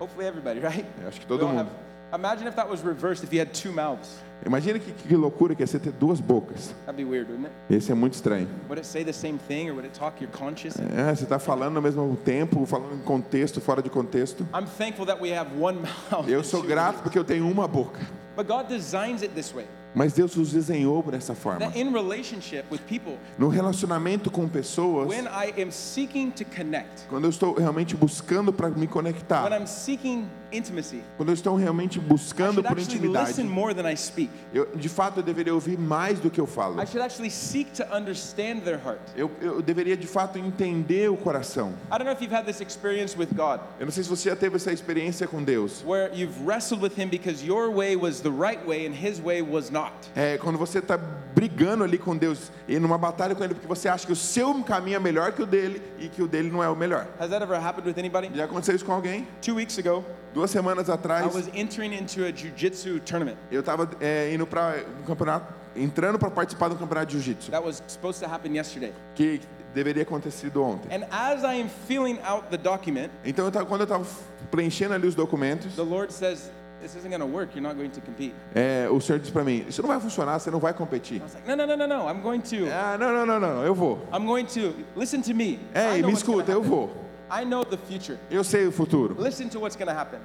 Hopefully 0.01 0.27
everybody, 0.27 0.61
right? 0.65 0.87
Eu 1.03 1.09
acho 1.09 1.21
que 1.21 1.27
todo 1.27 1.47
mundo. 1.47 1.69
Imagine 2.15 2.47
if 2.47 2.55
that 2.55 2.69
was 2.69 2.83
reversed, 2.83 3.25
if 3.25 3.33
you 3.33 3.41
had 3.41 3.53
two 3.53 3.73
mouths. 3.73 4.21
Imagina 4.47 4.79
que, 4.79 4.93
que 4.93 5.17
loucura 5.17 5.55
que 5.55 5.63
é 5.63 5.67
você 5.67 5.79
ter 5.79 5.91
duas 5.93 6.21
bocas. 6.21 6.75
That'd 6.87 6.97
be 6.97 7.05
weird, 7.05 7.29
wouldn't 7.31 7.47
it? 7.47 7.75
Esse 7.75 7.91
é 7.91 7.95
muito 7.95 8.15
estranho. 8.15 8.47
Would 8.69 8.79
it 8.79 8.87
say 8.87 9.03
the 9.03 9.13
same 9.13 9.39
thing 9.49 9.69
or 9.71 9.75
would 9.75 9.87
it 9.87 9.99
talk 9.99 10.23
your 10.23 10.31
conscious? 10.31 10.77
É, 10.79 11.15
você 11.15 11.25
está 11.25 11.39
falando 11.39 11.77
ao 11.77 11.83
mesmo 11.83 12.17
tempo, 12.25 12.65
falando 12.67 12.95
em 12.95 12.99
contexto, 12.99 13.61
fora 13.61 13.83
de 13.83 13.91
contexto. 13.91 14.47
I'm 14.55 14.67
thankful 14.67 15.07
that 15.07 15.21
we 15.21 15.37
have 15.37 15.51
one 15.59 15.79
mouth. 16.13 16.29
Eu 16.29 16.45
sou 16.45 16.63
grato 16.63 17.03
porque 17.03 17.19
eu 17.19 17.25
tenho 17.25 17.49
uma 17.51 17.67
boca. 17.67 18.01
But 18.37 18.47
God 18.47 18.69
designs 18.69 19.23
it 19.23 19.35
this 19.35 19.53
way. 19.55 19.67
Mas 19.95 20.13
Deus 20.13 20.35
nos 20.35 20.53
desenhou 20.53 21.03
por 21.03 21.15
essa 21.15 21.35
forma. 21.35 21.61
that 21.61 21.79
in 21.79 21.93
relationship 21.93 22.65
with 22.71 22.81
people, 22.89 23.17
No 23.39 23.49
relacionamento 23.49 24.31
com 24.31 24.49
pessoas, 24.49 25.09
when 25.09 25.27
I 25.27 25.53
am 25.63 25.71
seeking 25.71 26.31
to 26.33 26.45
connect, 26.45 27.07
quando 27.09 27.25
eu 27.25 27.31
estou 27.31 27.55
realmente 27.55 27.95
buscando 27.97 28.53
para 28.53 28.69
me 28.71 28.77
when 28.81 28.87
conectar, 28.89 29.53
I'm 29.53 29.67
seeking 29.67 30.27
intimacy, 30.51 31.03
quando 31.17 31.29
eu 31.31 31.35
estou 31.35 31.55
realmente 31.57 31.99
buscando 32.01 32.55
should 32.55 32.69
por 32.69 32.79
actually 32.79 32.97
intimidade, 32.99 33.29
listen 33.29 33.45
more 33.45 33.73
than 33.75 33.89
I 33.91 33.97
speak. 33.97 34.31
eu, 34.53 34.67
de 34.75 34.89
fato 34.89 35.19
eu 35.21 35.23
deveria 35.23 35.55
ouvir 35.55 35.79
mais 35.79 36.19
do 36.19 36.29
que 36.31 36.41
eu 36.41 36.47
falo. 36.47 36.81
I 36.83 36.87
should 36.87 37.01
actually 37.03 37.31
seek 37.31 37.71
to 37.73 37.85
understand 37.97 38.61
their 38.65 38.79
heart. 38.85 39.01
Eu, 39.17 39.31
eu 39.41 39.63
deveria 39.63 39.97
de 39.97 40.07
fato 40.09 40.39
entender 40.39 41.09
o 41.09 41.17
coração. 41.17 41.73
I 41.87 41.99
don't 41.99 42.05
know 42.05 42.13
if 42.13 42.21
you've 42.21 42.35
had 42.35 42.47
this 42.47 42.61
experience 42.61 43.17
with 43.17 43.29
God, 43.35 43.61
Eu 43.79 43.87
não 43.87 43.93
sei 43.93 44.03
se 44.03 44.09
você 44.11 44.29
já 44.29 44.37
teve 44.37 44.57
essa 44.57 44.73
experiência 44.73 45.29
com 45.29 45.43
Deus. 45.43 45.85
where 45.87 46.11
you've 46.13 46.45
wrestled 46.45 46.83
with 46.83 46.99
Him 47.01 47.09
because 47.09 47.45
your 47.45 47.71
way 47.71 47.95
was 47.97 48.21
the 48.21 48.31
right 48.31 48.65
way 48.67 48.87
and 48.87 48.93
His 48.95 49.21
way 49.21 49.41
was 49.43 49.71
not. 49.71 49.84
É, 50.15 50.39
quando 50.39 50.59
você 50.59 50.79
está 50.79 50.97
brigando 50.97 51.85
ali 51.85 51.99
com 51.99 52.17
Deus 52.17 52.51
e 52.69 52.79
numa 52.79 52.97
batalha 52.99 53.35
com 53.35 53.43
Ele 53.43 53.55
porque 53.55 53.67
você 53.67 53.89
acha 53.89 54.07
que 54.07 54.13
o 54.13 54.17
seu 54.17 54.63
caminho 54.63 54.97
é 54.97 55.01
melhor 55.01 55.33
que 55.33 55.43
o 55.43 55.47
dele 55.47 55.83
e 55.99 56.09
que 56.09 56.23
o 56.23 56.29
dele 56.29 56.51
não 56.51 56.63
é 56.63 56.69
o 56.69 56.77
melhor. 56.77 57.07
Has 57.19 57.31
that 57.31 57.43
ever 57.43 57.57
happened 57.59 57.87
with 57.89 57.99
anybody? 57.99 58.31
Já 58.35 58.45
aconteceu 58.45 58.75
isso 58.77 58.85
com 58.85 58.93
alguém? 58.93 59.27
Two 59.43 59.57
weeks 59.57 59.79
ago, 59.79 60.05
Duas 60.33 60.51
semanas 60.51 60.89
I 60.89 60.93
atrás, 60.93 61.33
was 61.35 61.49
entering 61.55 61.95
into 61.95 62.25
a 62.25 62.33
jiu-jitsu 62.33 63.01
tournament 63.01 63.37
eu 63.51 63.61
estava 63.61 63.89
indo 64.33 64.47
para 64.47 64.85
um 65.01 65.05
campeonato, 65.05 65.53
entrando 65.77 66.19
para 66.19 66.31
participar 66.31 66.69
do 66.69 66.77
campeonato 66.77 67.07
de 67.07 67.21
jiu-jitsu, 67.21 67.51
that 67.51 67.65
was 67.65 67.83
supposed 67.87 68.21
to 68.21 68.29
happen 68.33 68.53
yesterday. 68.55 68.93
que 69.15 69.41
deveria 69.73 70.03
acontecido 70.05 70.63
ontem. 70.63 70.89
And 70.93 71.05
as 71.11 71.43
I 71.43 71.61
am 71.61 71.69
filling 71.89 72.19
out 72.25 72.47
the 72.49 72.57
document, 72.57 73.11
Então, 73.25 73.45
eu 73.45 73.51
tava, 73.53 73.67
quando 73.67 73.81
eu 73.83 73.85
estava 73.85 74.05
preenchendo 74.51 74.95
ali 74.95 75.07
os 75.07 75.15
documentos, 75.17 75.75
the 75.75 75.83
Lord 75.83 76.13
says, 76.13 76.51
This 76.85 76.97
isn't 76.97 77.09
going 77.09 77.21
to 77.21 77.27
work. 77.27 77.55
You're 77.55 77.63
not 77.63 77.77
going 77.77 77.91
to 77.93 78.01
compete. 78.03 78.35
é, 78.55 78.87
o 78.91 79.01
senhor 79.01 79.19
disse 79.19 79.33
para 79.33 79.43
mim: 79.43 79.65
Isso 79.67 79.81
não 79.81 79.89
vai 79.89 79.99
funcionar, 79.99 80.39
você 80.39 80.51
não 80.51 80.59
vai 80.61 80.75
competir. 80.75 81.17
I 81.17 81.23
was 81.23 81.33
like, 81.33 81.49
No, 81.49 81.57
no, 81.57 81.67
no, 81.67 81.77
no, 81.79 81.87
no. 81.87 82.07
I'm 82.11 82.21
going 82.21 82.43
to. 82.43 82.69
Ah, 82.71 82.99
não, 82.99 83.11
não, 83.11 83.25
não, 83.25 83.41
não, 83.41 83.65
eu 83.65 83.75
vou. 83.75 84.07
I'm 84.13 84.27
going 84.27 84.45
to. 84.45 84.75
Listen 84.95 85.23
to 85.23 85.33
me. 85.33 85.59
I 85.75 85.97
Ei, 85.97 86.03
know 86.03 86.09
me 86.09 86.13
what's 86.13 86.23
gonna 86.23 86.43
escuta, 86.43 86.53
eu 86.53 86.59
happen. 86.59 86.69
vou. 86.71 86.91
I 87.31 87.45
know 87.47 87.65
the 87.65 87.79
future. 87.79 88.19
Eu 88.31 88.45
sei 88.45 88.67
o 88.67 88.71
futuro. 88.71 89.17
Listen 89.19 89.49
to 89.49 89.61
what's 89.61 89.77
going 89.77 89.89
to 89.89 89.99
happen. 89.99 90.21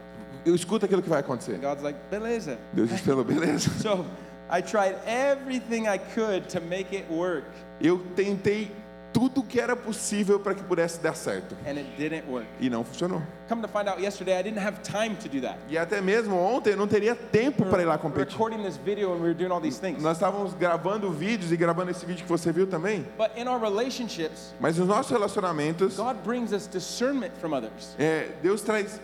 Eu 0.46 0.54
escuto 0.54 0.84
aquilo 0.86 1.02
que 1.02 1.10
vai 1.10 1.22
acontecer. 1.22 1.58
God's 1.60 1.82
like, 1.82 1.98
beleza. 2.12 2.58
Deus 2.74 2.90
disse: 2.90 3.04
Pelo 3.04 3.24
beleza. 3.24 3.70
So 3.80 4.06
I 4.52 4.62
tried 4.62 4.98
everything 5.08 5.88
I 5.88 5.98
could 5.98 6.50
to 6.50 6.60
make 6.60 6.94
it 6.94 7.10
work, 7.10 7.46
Eu 7.80 8.00
tentei 8.18 8.70
tudo 9.12 9.42
que 9.44 9.60
era 9.60 9.76
possível 9.76 10.40
para 10.40 10.54
que 10.54 10.64
pudesse 10.64 11.00
dar 11.00 11.16
certo. 11.16 11.56
and 11.66 11.78
it 11.78 11.86
didn't 11.98 12.24
work. 12.30 12.46
E 12.60 12.70
não 12.70 12.84
funcionou. 12.84 13.22
Come 13.48 13.62
to 13.64 13.68
find 13.68 13.88
out, 13.90 14.00
yesterday 14.00 14.40
I 14.40 14.44
didn't 14.44 14.60
have 14.64 14.82
time 14.84 15.16
to 15.16 15.28
do 15.28 15.42
that. 15.42 15.58
E 15.68 15.78
até 15.78 16.00
mesmo 16.02 16.36
ontem 16.38 16.72
eu 16.72 16.78
não 16.78 16.88
teria 16.88 17.16
tempo 17.16 17.66
para 17.66 17.82
ir 17.82 17.86
lá 17.86 17.94
We're 17.96 18.02
competir. 18.04 18.32
recording 18.34 18.62
this 18.64 18.78
video 18.78 19.12
and 19.12 19.16
we 19.18 19.30
were 19.30 19.34
doing 19.34 19.52
all 19.52 19.60
these 19.62 19.80
things. 19.80 20.02
Nós 20.04 20.18
estávamos 20.18 20.54
gravando 20.54 21.10
vídeos 21.12 21.52
e 21.52 21.58
gravando 21.58 21.90
esse 21.92 22.06
vídeo 22.06 22.24
que 22.24 22.30
você 22.30 22.52
viu 22.52 22.68
também. 22.68 23.06
But 23.18 23.32
in 23.36 23.48
our 23.48 23.60
relationships, 23.60 24.54
Mas 24.60 24.78
nos 24.78 24.88
nossos 24.88 25.12
relacionamentos, 25.12 25.96
God 25.98 26.18
brings 26.24 26.52
us 26.54 26.68
discernment 26.68 27.32
from 27.42 27.54
others. 27.54 27.96
é, 27.98 28.30
Deus 28.44 28.62
traz, 28.62 29.00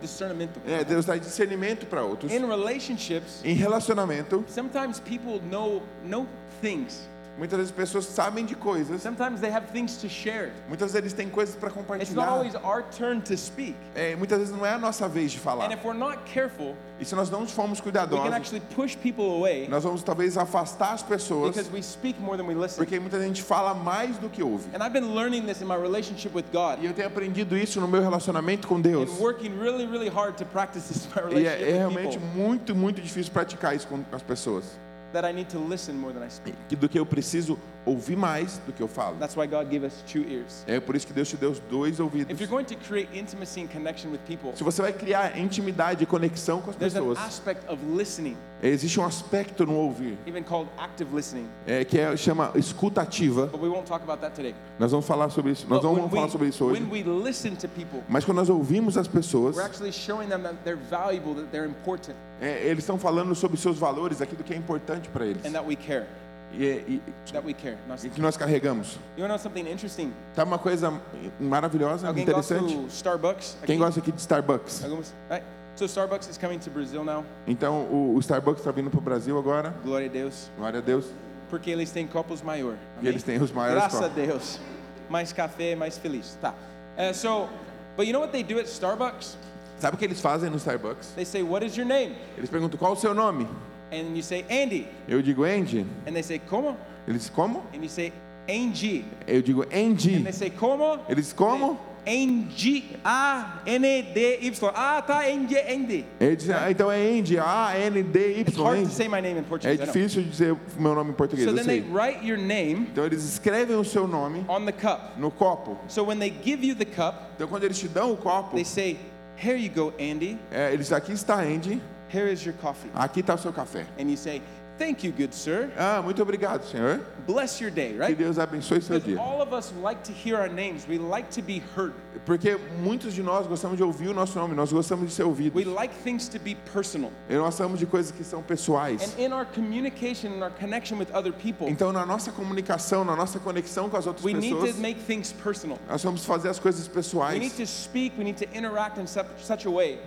Discernment. 0.00 0.50
é, 0.66 0.84
Deus 0.84 1.04
traz 1.06 1.20
discernimento 1.20 1.86
para 1.86 2.02
outros. 2.02 2.30
In 2.32 2.46
relationships, 2.46 3.40
Em 3.44 3.54
relacionamento, 3.54 4.44
sometimes 4.48 5.00
people 5.00 5.40
know 5.50 5.82
know 6.04 6.26
things. 6.62 7.08
Muitas 7.40 7.58
vezes 7.58 7.72
pessoas 7.72 8.04
sabem 8.04 8.44
de 8.44 8.54
coisas, 8.54 9.02
Sometimes 9.02 9.40
they 9.40 9.50
have 9.50 9.66
things 9.72 9.96
to 9.96 10.08
share. 10.08 10.52
muitas 10.68 10.92
vezes 10.92 10.96
eles 10.96 11.12
têm 11.12 11.28
coisas 11.28 11.56
para 11.56 11.68
It's 11.70 11.76
not 11.76 11.88
compartilhar. 11.88 12.28
always 12.28 12.54
our 12.56 12.84
turn 12.96 13.20
to 13.22 13.36
speak. 13.36 13.74
É, 13.96 14.14
muitas 14.14 14.38
vezes 14.38 14.54
não 14.54 14.64
é 14.64 14.74
a 14.74 14.78
nossa 14.78 15.08
vez 15.08 15.32
de 15.32 15.38
And 15.38 15.40
falar. 15.40 15.72
if 15.72 15.82
we're 15.84 15.98
not 15.98 16.18
careful, 16.32 16.76
E 17.00 17.04
se 17.04 17.14
nós 17.14 17.30
não 17.30 17.46
formos 17.48 17.78
we 17.78 17.84
can 17.90 17.90
cuidadosos, 18.06 18.32
actually 18.32 18.60
push 18.76 18.94
people 18.94 19.24
away 19.24 19.66
nós 19.68 19.82
vamos 19.82 20.02
talvez 20.02 20.36
afastar 20.36 20.92
as 20.92 21.02
pessoas, 21.02 21.54
because 21.56 21.70
we 21.72 21.82
speak 21.82 22.20
more 22.20 22.36
than 22.36 22.44
we 22.46 22.54
listen. 22.54 22.76
porque 22.76 23.00
muita 23.00 23.18
gente 23.18 23.42
fala 23.42 23.72
mais 23.72 24.18
do 24.18 24.28
que 24.28 24.42
ouve. 24.42 24.68
And 24.74 24.84
I've 24.84 24.92
been 24.92 25.14
learning 25.14 25.46
this 25.46 25.62
in 25.62 25.64
my 25.64 25.76
relationship 25.76 26.34
with 26.36 26.44
God 26.52 26.78
E 26.82 26.86
eu 26.86 26.92
tenho 26.92 27.08
aprendido 27.08 27.56
isso 27.56 27.80
no 27.80 27.88
meu 27.88 28.02
relacionamento 28.02 28.68
com 28.68 28.78
Deus. 28.78 29.10
and 29.10 29.14
working 29.18 29.50
really, 29.58 29.86
really 29.86 30.10
hard 30.10 30.36
to 30.36 30.44
practice 30.44 30.88
this 30.88 31.06
in 31.06 31.08
my 31.34 31.40
E 31.40 31.46
é, 31.46 31.52
é 31.52 31.56
relationship 31.56 31.64
with 31.64 31.78
realmente 31.78 32.18
people. 32.18 32.38
muito, 32.42 32.74
muito 32.76 33.00
difícil 33.00 33.32
praticar 33.32 33.74
isso 33.74 33.86
com 33.88 34.00
as 34.12 34.20
pessoas. 34.22 34.64
That 35.12 35.24
I 35.28 35.32
need 35.32 35.48
to 35.50 35.58
listen 35.58 35.96
more 35.96 36.12
than 36.12 36.22
I 36.24 36.30
speak. 36.30 36.54
Que 36.68 36.76
do 36.76 36.88
que 36.88 36.98
eu 36.98 37.04
preciso 37.04 37.58
ouvir 37.84 38.16
mais 38.16 38.58
do 38.66 38.72
que 38.72 38.80
eu 38.80 38.86
falo. 38.86 39.16
That's 39.18 39.36
why 39.36 39.46
God 39.46 39.68
gave 39.68 39.84
us 39.84 40.04
two 40.06 40.22
ears. 40.22 40.62
É 40.68 40.78
por 40.78 40.94
isso 40.94 41.06
que 41.06 41.12
Deus 41.12 41.28
te 41.28 41.36
deu 41.36 41.52
dois 41.68 41.98
ouvidos. 41.98 42.32
If 42.32 42.40
you're 42.40 42.50
going 42.50 42.64
to 42.66 42.76
create 42.76 43.08
intimacy 43.12 43.62
and 43.62 43.68
connection 43.68 44.10
with 44.12 44.20
people, 44.26 44.52
Se 44.54 44.62
você 44.62 44.80
vai 44.82 44.92
criar 44.92 45.36
intimidade 45.36 46.04
e 46.04 46.06
conexão 46.06 46.60
com 46.60 46.70
as 46.70 46.76
there's 46.76 46.94
an 46.94 47.00
pessoas, 47.00 47.18
aspect 47.18 47.68
of 47.68 47.82
listening, 47.84 48.36
existe 48.68 49.00
um 49.00 49.04
aspecto 49.04 49.64
no 49.64 49.74
ouvir, 49.74 50.18
even 50.26 50.42
called 50.42 50.68
active 50.78 51.14
listening. 51.14 51.46
é, 51.66 51.84
que 51.84 51.98
é, 51.98 52.16
chama 52.16 52.52
escuta 52.54 53.00
ativa. 53.02 53.46
But 53.46 53.60
we 53.60 53.68
won't 53.68 53.86
talk 53.86 54.02
about 54.02 54.20
that 54.20 54.34
today. 54.34 54.54
Nós 54.78 54.90
vamos 54.90 55.06
falar 55.06 55.30
sobre 55.30 55.52
isso. 55.52 55.66
Nós 55.68 55.80
But 55.80 55.90
vamos 55.94 56.10
falar 56.10 56.28
sobre 56.28 56.48
isso 56.48 56.64
we, 56.64 56.72
hoje. 56.72 56.82
when 56.82 56.90
we 56.90 57.02
listen 57.02 57.56
to 57.56 57.68
people, 57.68 58.02
Mas 58.08 58.24
quando 58.24 58.38
nós 58.38 58.48
ouvimos 58.50 58.96
as 58.96 59.08
pessoas, 59.08 59.56
we're 59.56 59.64
actually 59.64 59.92
showing 59.92 60.28
them 60.28 60.42
that 60.42 60.56
they're 60.64 60.80
valuable, 60.90 61.34
that 61.34 61.48
they're 61.50 61.68
important, 61.68 62.14
é, 62.40 62.66
eles 62.66 62.84
estão 62.84 62.98
falando 62.98 63.34
sobre 63.34 63.56
seus 63.56 63.78
valores, 63.78 64.20
aquilo 64.20 64.42
que 64.44 64.52
é 64.52 64.56
importante 64.56 65.08
para 65.08 65.24
eles. 65.26 65.44
and 65.44 65.52
that 65.52 65.66
we 65.66 65.76
care. 65.76 66.06
E, 66.52 66.64
e- 66.64 67.02
we 67.44 67.52
e 67.52 68.08
que 68.10 68.20
nós 68.20 68.36
carregamos. 68.36 68.98
You 69.16 69.22
want 69.22 69.28
to 69.28 69.28
know 69.28 69.38
something 69.38 69.70
interesting? 69.70 70.12
Tá 70.34 70.42
uma 70.42 70.58
coisa 70.58 70.92
maravilhosa, 71.38 72.08
Alguém 72.08 72.24
gosta 72.26 72.56
interessante. 72.56 72.88
Starbucks? 72.92 73.56
Quem 73.64 73.78
gosta 73.78 74.00
aqui 74.00 74.10
de 74.10 74.20
Starbucks? 74.20 74.82
Algumas? 74.82 75.14
Right. 75.30 75.44
So 75.76 75.86
Starbucks 75.86 76.28
is 76.28 76.36
coming 76.36 76.58
to 76.58 76.70
Brazil 76.70 77.04
now. 77.04 77.24
Então, 77.46 77.84
o, 77.90 78.14
o 78.14 78.18
Starbucks 78.20 78.60
está 78.60 78.70
vindo 78.70 78.90
para 78.90 78.98
o 78.98 79.02
Brasil 79.02 79.38
agora. 79.38 79.74
Glória 79.82 80.08
a 80.08 80.12
Deus. 80.12 80.50
Glória 80.58 80.78
a 80.78 80.82
Deus. 80.82 81.06
Porque 81.48 81.70
eles 81.70 81.90
têm 81.90 82.06
copos 82.06 82.42
maior. 82.42 82.76
E 83.02 83.08
eles 83.08 83.22
têm 83.22 83.40
os 83.42 83.50
maiores 83.50 83.80
Graças 83.82 84.00
a 84.02 84.08
copos. 84.08 84.26
Deus. 84.26 84.60
Mais 85.08 85.32
café, 85.32 85.74
mais 85.74 85.96
feliz. 85.98 86.36
Tá. 86.40 86.54
Uh, 86.98 87.14
so, 87.14 87.48
but 87.96 88.06
you 88.06 88.12
know 88.12 88.20
what 88.20 88.30
they 88.30 88.42
do 88.42 88.58
at 88.60 88.66
Starbucks? 88.66 89.36
Sabe 89.78 89.96
o 89.96 89.98
que 89.98 90.04
eles 90.04 90.20
fazem 90.20 90.50
no 90.50 90.58
Starbucks? 90.58 91.14
They 91.14 91.24
say, 91.24 91.42
"What 91.42 91.64
is 91.64 91.76
your 91.76 91.86
name?" 91.86 92.14
Eles 92.36 92.50
perguntam 92.50 92.78
qual 92.78 92.92
o 92.92 92.96
seu 92.96 93.14
nome. 93.14 93.48
And 93.90 94.14
you 94.14 94.22
say, 94.22 94.44
"Andy." 94.50 94.86
Eu 95.08 95.22
digo 95.22 95.44
Andy. 95.44 95.86
And 96.06 96.12
they 96.12 96.22
say, 96.22 96.38
"Como?" 96.38 96.76
Eles 97.08 97.30
como? 97.30 97.62
And 97.74 97.82
you 97.82 97.88
say, 97.88 98.12
"Angie." 98.48 99.04
Eu 99.26 99.40
digo 99.40 99.62
And 99.62 99.92
Andy. 99.92 100.22
they 100.22 100.32
say, 100.32 100.50
"Como?" 100.50 100.98
Eles 101.08 101.32
como? 101.32 101.78
Angie. 102.06 102.96
A 103.04 103.60
N 103.66 104.02
D 104.14 104.38
Y. 104.42 104.72
Ah, 104.74 105.02
tá. 105.02 105.20
Andy. 105.20 106.04
Eles 106.20 106.38
dizem, 106.38 106.54
ah, 106.54 106.70
então 106.70 106.90
é 106.90 106.96
Andy. 107.18 107.38
A-N-D-Y. 107.38 108.40
It's 108.40 108.56
hard 108.56 108.76
to 108.78 108.82
Andy. 108.84 108.92
say 108.92 109.08
my 109.08 109.20
name 109.20 109.38
in 109.38 109.42
É 109.42 109.48
Portuguese. 109.48 109.82
I 109.82 109.86
know. 109.86 109.92
difícil 109.94 110.22
dizer 110.22 110.52
o 110.52 110.58
meu 110.78 110.94
nome 110.94 111.10
em 111.10 111.14
português, 111.14 111.44
So 111.48 111.50
eu 111.50 111.56
then 111.56 111.66
they 111.66 111.80
sei. 111.82 111.90
write 111.92 112.24
your 112.26 112.38
name 112.38 112.88
Então 112.92 113.04
eles 113.04 113.24
escrevem 113.24 113.76
o 113.76 113.84
seu 113.84 114.06
nome 114.06 114.44
on 114.48 114.64
the 114.64 114.72
cup. 114.72 115.16
no 115.18 115.30
copo. 115.30 115.78
So 115.88 116.04
when 116.04 116.18
they 116.18 116.32
give 116.44 116.64
you 116.66 116.74
the 116.74 116.84
cup, 116.84 117.14
Então 117.36 117.48
quando 117.48 117.64
eles 117.64 117.78
te 117.78 117.88
dão 117.88 118.12
o 118.12 118.16
copo, 118.16 118.54
they 118.54 118.64
say, 118.64 118.98
"Here 119.42 119.56
you 119.58 119.70
go, 119.70 119.92
Andy. 120.00 120.38
é, 120.50 120.72
eles 120.72 120.92
aqui 120.92 121.12
está 121.12 121.36
Andy, 121.40 121.80
Here 122.12 122.32
is 122.32 122.44
your 122.44 122.54
coffee." 122.60 122.90
aqui 122.94 123.20
está 123.20 123.34
o 123.34 123.38
seu 123.38 123.52
café. 123.52 123.86
And 123.98 124.04
you 124.10 124.16
say, 124.16 124.42
"Thank 124.80 125.04
you, 125.04 125.12
good 125.12 125.34
sir. 125.34 125.70
Ah, 125.76 126.00
muito 126.02 126.22
obrigado, 126.22 126.64
senhor. 126.64 127.00
Bless 127.26 127.60
your 127.60 127.70
day." 127.70 127.92
Que 127.92 127.98
Right? 127.98 128.16
Deus 128.16 128.38
abençoe 128.38 128.80
seu 128.80 128.98
dia. 128.98 129.20
all 129.20 129.42
of 129.42 129.52
us 129.52 129.72
like 129.82 130.02
to 130.04 130.10
hear 130.12 130.38
our 130.38 130.48
names. 130.48 130.86
We 130.88 130.96
like 130.96 131.28
to 131.34 131.42
be 131.42 131.62
heard. 131.76 131.92
Porque 132.24 132.56
muitos 132.82 133.12
de 133.12 133.22
nós 133.22 133.46
gostamos 133.46 133.76
de 133.76 133.82
ouvir 133.82 134.08
o 134.08 134.14
nosso 134.14 134.38
nome, 134.38 134.54
nós 134.54 134.72
gostamos 134.72 135.06
de 135.06 135.12
ser 135.12 135.24
ouvidos. 135.24 135.54
We 135.54 135.64
like 135.70 135.94
things 136.02 136.28
to 136.28 136.38
be 136.38 136.54
personal. 136.72 137.12
E 137.28 137.34
nós 137.34 137.44
gostamos 137.56 137.78
de 137.78 137.84
coisas 137.84 138.10
que 138.10 138.24
são 138.24 138.42
pessoais. 138.42 139.02
And 139.18 139.22
in 139.22 139.32
our 139.34 139.44
communication 139.44 140.32
and 140.32 140.42
our 140.42 140.50
connection 140.58 140.98
with 140.98 141.08
other 141.14 141.32
people, 141.32 141.68
Então, 141.68 141.92
na 141.92 142.06
nossa 142.06 142.32
comunicação, 142.32 143.04
na 143.04 143.14
nossa 143.14 143.38
conexão 143.38 143.90
com 143.90 143.98
as 143.98 144.06
outras 144.06 144.24
we 144.24 144.32
need 144.32 144.54
pessoas, 144.54 144.74
to 144.76 144.80
make 144.80 144.98
things 145.02 145.30
personal. 145.30 145.78
nós 145.90 146.02
vamos 146.02 146.24
fazer 146.24 146.48
as 146.48 146.58
coisas 146.58 146.86
We 146.88 146.94
need 146.94 146.94
pessoais. 146.94 147.52
to 147.56 147.66
speak, 147.66 148.16
we 148.18 148.24
need 148.24 148.38
to 148.38 148.48
interact 148.56 148.98
in 148.98 149.06
such 149.06 149.66
a 149.66 149.70
way 149.70 149.98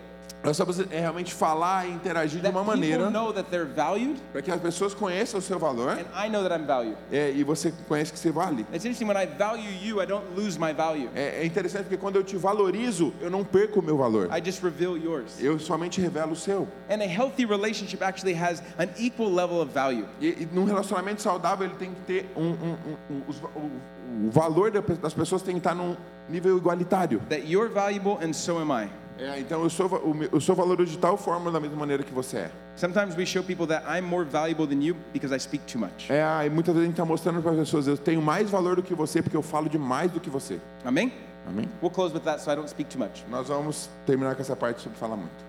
Nós 0.43 0.57
vamos 0.57 0.77
é, 0.91 0.99
realmente 0.99 1.33
falar 1.33 1.87
e 1.87 1.91
interagir 1.93 2.41
de 2.41 2.49
uma 2.49 2.65
maneira 2.65 3.09
know 3.09 3.31
that 3.31 3.49
they're 3.49 3.65
valued 3.73 4.19
para 4.33 4.41
que 4.41 4.51
as 4.51 4.59
pessoas 4.59 4.93
conheçam 4.93 5.39
o 5.39 5.41
seu 5.41 5.57
valor 5.57 5.91
and 5.91 6.01
I 6.13 6.29
know 6.29 6.43
that 6.43 6.53
I'm 6.53 6.65
valued. 6.65 6.97
é, 7.09 7.31
e 7.31 7.45
você 7.45 7.73
conhece 7.87 8.11
que 8.11 8.19
você 8.19 8.29
vale. 8.29 8.65
It's 8.73 8.83
interesting 8.83 9.05
when 9.05 9.15
I 9.17 9.25
value 9.25 9.71
you, 9.81 10.01
I 10.01 10.05
don't 10.05 10.25
lose 10.35 10.59
my 10.59 10.73
value. 10.73 11.09
É, 11.15 11.41
é 11.43 11.45
interessante 11.45 11.83
porque 11.83 11.95
quando 11.95 12.17
eu 12.17 12.23
te 12.25 12.35
valorizo, 12.35 13.13
eu 13.21 13.29
não 13.29 13.45
perco 13.45 13.79
o 13.79 13.81
meu 13.83 13.95
valor. 13.95 14.27
I 14.37 14.43
just 14.43 14.61
reveal 14.61 14.97
yours. 14.97 15.39
Eu 15.41 15.57
somente 15.59 16.01
revelo 16.01 16.33
o 16.33 16.35
seu. 16.35 16.67
And 16.89 16.95
a 17.01 17.05
healthy 17.07 17.45
relationship 17.45 18.03
actually 18.03 18.35
has 18.37 18.61
an 18.77 18.89
equal 18.99 19.33
level 19.33 19.61
of 19.61 19.71
value. 19.73 20.05
E, 20.19 20.27
e 20.43 20.49
num 20.51 20.65
relacionamento 20.65 21.21
saudável, 21.21 21.67
ele 21.67 21.75
tem 21.75 21.91
que 21.93 22.01
ter 22.01 22.29
um, 22.35 22.41
um- 22.41 22.51
um- 22.51 23.15
um- 23.15 23.21
os- 23.29 23.41
o, 23.41 24.27
o 24.27 24.29
valor 24.29 24.69
das 24.71 25.13
pessoas 25.13 25.41
tem 25.41 25.53
que 25.55 25.59
estar 25.59 25.73
num 25.73 25.95
nível 26.29 26.57
igualitário. 26.57 27.21
That 27.29 27.47
you're 27.49 27.73
valuable 27.73 28.17
and 28.21 28.33
so 28.33 28.59
am 28.59 28.71
I. 28.73 28.89
É, 29.19 29.39
então 29.39 29.61
eu 29.63 29.69
sou, 29.69 29.89
eu 30.31 30.41
sou 30.41 30.55
valoroso 30.55 30.91
de 30.91 30.97
tal 30.97 31.15
forma 31.17 31.51
da 31.51 31.59
mesma 31.59 31.77
maneira 31.77 32.03
que 32.03 32.13
você 32.13 32.37
é. 32.37 32.51
Sometimes 32.75 33.15
we 33.15 33.25
show 33.25 33.43
people 33.43 33.67
that 33.67 33.85
I'm 33.87 34.01
more 34.01 34.25
valuable 34.25 34.65
than 34.67 34.81
you 34.83 34.95
because 35.13 35.33
I 35.33 35.39
speak 35.39 35.65
too 35.71 35.79
much. 35.79 36.09
É, 36.09 36.45
e 36.45 36.49
muitas 36.49 36.73
vezes 36.73 36.81
a 36.83 36.85
gente 36.85 36.93
está 36.93 37.05
mostrando 37.05 37.41
para 37.41 37.51
as 37.51 37.57
pessoas, 37.57 37.87
eu 37.87 37.97
tenho 37.97 38.21
mais 38.21 38.49
valor 38.49 38.75
do 38.75 38.83
que 38.83 38.93
você 38.95 39.21
porque 39.21 39.37
eu 39.37 39.43
falo 39.43 39.69
de 39.69 39.77
mais 39.77 40.11
do 40.11 40.19
que 40.19 40.29
você. 40.29 40.59
Amen? 40.83 41.13
Amém? 41.47 41.69
We'll 41.81 41.91
close 41.91 42.13
with 42.13 42.21
that 42.21 42.41
so 42.41 42.51
I 42.51 42.55
don't 42.55 42.69
speak 42.69 42.89
too 42.89 42.99
much. 42.99 43.23
Nós 43.29 43.47
vamos 43.49 43.89
terminar 44.05 44.35
com 44.35 44.41
essa 44.41 44.55
parte 44.55 44.81
sobre 44.81 44.97
falar 44.97 45.17
muito. 45.17 45.43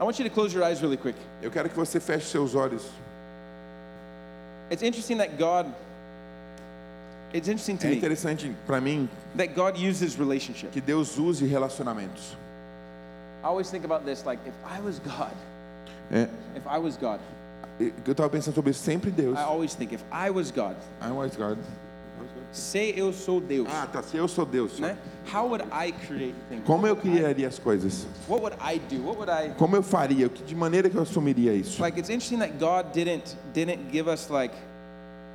I 0.00 0.04
want 0.04 0.18
you 0.18 0.28
to 0.28 0.34
close 0.34 0.54
your 0.54 0.66
eyes 0.66 0.80
really 0.80 0.96
quick. 0.96 1.16
Eu 1.40 1.50
quero 1.50 1.68
que 1.68 1.76
você 1.76 1.98
feche 2.00 2.26
seus 2.26 2.54
olhos. 2.54 2.82
It's 4.70 4.82
interesting 4.82 5.16
that 5.18 5.36
God. 5.38 5.66
It's 7.34 7.48
interesting 7.48 7.76
to 7.78 7.86
É 7.86 7.94
interessante 7.94 8.54
para 8.66 8.80
mim 8.80 9.08
that 9.36 9.54
God 9.54 9.76
uses 9.78 10.14
relationship. 10.16 10.68
que 10.70 10.80
Deus 10.80 11.16
use 11.18 11.44
relacionamentos. 11.46 12.36
I 13.42 13.46
always 13.46 13.70
think 13.70 13.84
about 13.84 14.04
this 14.04 14.24
like 14.24 14.40
if 14.46 14.54
I 14.64 14.80
was 14.80 14.98
God, 15.00 15.32
É, 16.10 16.28
if 16.56 16.66
I 16.66 16.78
was 16.78 16.96
God, 16.96 17.20
eu 17.80 18.12
estava 18.12 18.28
pensando 18.30 18.54
sobre 18.54 18.70
isso 18.70 18.82
sempre 18.82 19.10
Deus. 19.10 19.36
I 19.38 19.42
always 19.42 19.74
think 19.74 19.92
if 19.92 20.02
I 20.12 20.30
was 20.30 20.50
God, 20.50 20.76
I 21.00 21.10
was 21.10 21.34
God. 21.36 21.58
say 22.52 22.92
eu 22.96 23.12
sou 23.12 23.40
Deus, 23.40 23.66
Ah, 23.70 23.86
tá. 23.90 24.02
Se 24.02 24.16
eu 24.16 24.28
sou 24.28 24.44
Deus. 24.44 24.78
né? 24.78 24.96
How 25.32 25.46
would 25.48 25.64
I 25.72 25.90
create 26.06 26.34
things? 26.48 26.62
Como 26.66 26.86
eu 26.86 26.94
criaria 26.94 27.48
as 27.48 27.58
coisas? 27.58 28.06
What 28.28 28.42
would 28.42 28.56
I 28.60 28.78
do? 28.78 29.02
What 29.02 29.16
would 29.18 29.30
I 29.30 29.50
Como 29.56 29.74
eu 29.74 29.82
faria? 29.82 30.28
Que- 30.28 30.44
De 30.44 30.54
maneira 30.54 30.88
que 30.90 30.96
eu 30.96 31.02
assumiria 31.02 31.52
isso? 31.54 31.80
like 31.82 31.98
it's 31.98 32.10
interesting 32.10 32.38
that 32.38 32.58
God 32.58 32.92
didn't 32.92 33.36
didn't 33.54 33.90
give 33.90 34.08
us 34.08 34.28
like 34.30 34.54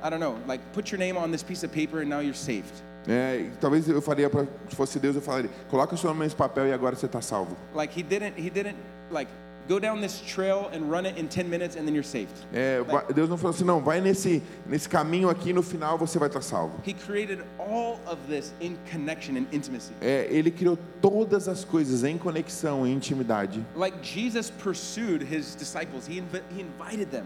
I 0.02 0.08
don't 0.08 0.20
know, 0.20 0.36
like 0.46 0.62
put 0.72 0.90
your 0.92 0.98
name 0.98 1.16
on 1.18 1.30
this 1.32 1.42
piece 1.42 1.64
of 1.64 1.72
paper 1.72 2.00
and 2.00 2.08
now 2.08 2.20
you're 2.20 2.32
saved. 2.32 2.72
É, 3.08 3.40
e 3.40 3.50
talvez 3.60 3.88
eu 3.88 4.02
faria 4.02 4.28
para 4.28 4.44
se 4.68 4.76
fosse 4.76 4.98
Deus 4.98 5.16
eu 5.16 5.22
falaria: 5.22 5.50
coloca 5.70 5.94
o 5.94 5.98
seu 5.98 6.10
nome 6.10 6.24
nesse 6.24 6.36
papel 6.36 6.66
e 6.66 6.72
agora 6.72 6.94
você 6.94 7.06
está 7.06 7.20
salvo. 7.22 7.56
Like 7.74 7.98
he 7.98 8.02
didn't 8.02 8.34
he 8.38 8.50
didn't 8.50 8.76
like 9.10 9.30
go 9.66 9.78
down 9.78 10.00
this 10.00 10.20
trail 10.20 10.70
and 10.74 10.90
run 10.90 11.04
it 11.06 11.18
in 11.20 11.26
10 11.26 11.44
minutes 11.48 11.76
and 11.76 11.84
then 11.84 11.94
you're 11.94 12.02
saved. 12.06 12.32
É, 12.54 12.82
va- 12.82 13.02
Deus 13.14 13.28
não 13.28 13.36
falou 13.36 13.54
assim, 13.54 13.64
não, 13.64 13.82
vai 13.82 14.00
nesse 14.00 14.42
nesse 14.66 14.88
caminho 14.88 15.28
aqui 15.28 15.52
no 15.52 15.62
final 15.62 15.96
você 15.98 16.18
vai 16.18 16.28
estar 16.28 16.40
salvo. 16.42 16.78
He 16.86 16.92
created 16.94 17.40
all 17.58 17.98
of 18.06 18.16
this 18.28 18.52
in 18.60 18.76
connection 18.90 19.36
and 19.36 19.46
intimacy. 19.52 19.92
É, 20.00 20.26
ele 20.30 20.50
criou 20.50 20.78
todas 21.00 21.48
as 21.48 21.64
coisas 21.64 22.04
em 22.04 22.16
conexão, 22.18 22.86
em 22.86 22.92
intimidade. 22.94 23.64
Like 23.74 23.96
Jesus 24.02 24.50
pursued 24.50 25.22
his 25.24 25.54
disciples. 25.54 26.06
He 26.08 26.18
invi- 26.18 26.42
he 26.54 26.60
invited 26.62 27.10
them. 27.10 27.24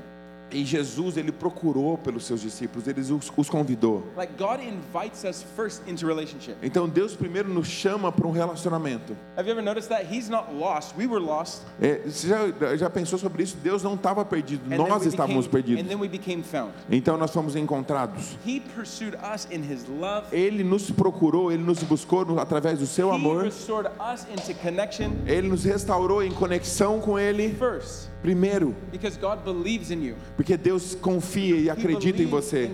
E 0.52 0.64
Jesus 0.64 1.16
ele 1.16 1.32
procurou 1.32 1.96
pelos 1.98 2.24
seus 2.24 2.40
discípulos, 2.40 2.86
ele 2.86 3.00
os, 3.00 3.32
os 3.36 3.48
convidou. 3.48 4.04
Like 4.16 4.32
God 4.36 4.60
invites 4.60 5.24
us 5.24 5.44
first 5.56 5.82
into 5.88 6.06
relationship. 6.06 6.56
Então 6.62 6.88
Deus 6.88 7.14
primeiro 7.14 7.48
nos 7.48 7.66
chama 7.66 8.12
para 8.12 8.26
um 8.26 8.30
relacionamento. 8.30 9.16
Have 9.36 9.48
you 9.48 9.52
ever 9.52 9.64
noticed 9.64 9.88
that 9.88 10.06
he's 10.12 10.28
not 10.28 10.52
lost? 10.52 10.94
We 10.96 11.06
were 11.06 11.24
lost. 11.24 11.62
É, 11.80 12.00
você 12.04 12.28
já, 12.28 12.76
já 12.76 12.90
pensou 12.90 13.18
sobre 13.18 13.42
isso? 13.42 13.56
Deus 13.62 13.82
não 13.82 13.94
estava 13.94 14.24
perdido, 14.24 14.62
And 14.72 14.76
nós 14.76 15.06
estávamos 15.06 15.46
became, 15.46 15.62
perdidos. 15.62 15.84
and 15.84 15.88
then 15.88 16.00
we 16.00 16.08
became 16.08 16.42
found. 16.42 16.72
Então 16.90 17.16
nós 17.16 17.30
fomos 17.32 17.56
encontrados. 17.56 18.36
He 18.46 18.60
pursued 18.60 19.16
us 19.34 19.48
in 19.50 19.62
his 19.62 19.86
love. 19.88 20.26
Ele 20.32 20.62
nos 20.62 20.90
procurou, 20.90 21.50
ele 21.50 21.62
nos 21.62 21.82
buscou 21.82 22.38
através 22.38 22.78
do 22.78 22.86
seu 22.86 23.10
He 23.10 23.14
amor. 23.14 23.44
restored 23.44 23.88
us 24.12 24.26
into 24.30 24.54
connection 24.60 25.12
Ele 25.26 25.48
nos 25.48 25.64
restaurou 25.64 26.22
em 26.22 26.30
conexão 26.30 27.00
com 27.00 27.18
ele 27.18 27.54
first 27.54 28.12
primeiro, 28.22 28.74
because 28.92 29.16
God 29.18 29.44
believes 29.44 29.90
in 29.90 30.00
you. 30.02 30.14
Porque 30.42 30.56
Deus 30.56 30.96
confia 30.96 31.54
e 31.54 31.70
acredita 31.70 32.20
em 32.20 32.26
você. 32.26 32.68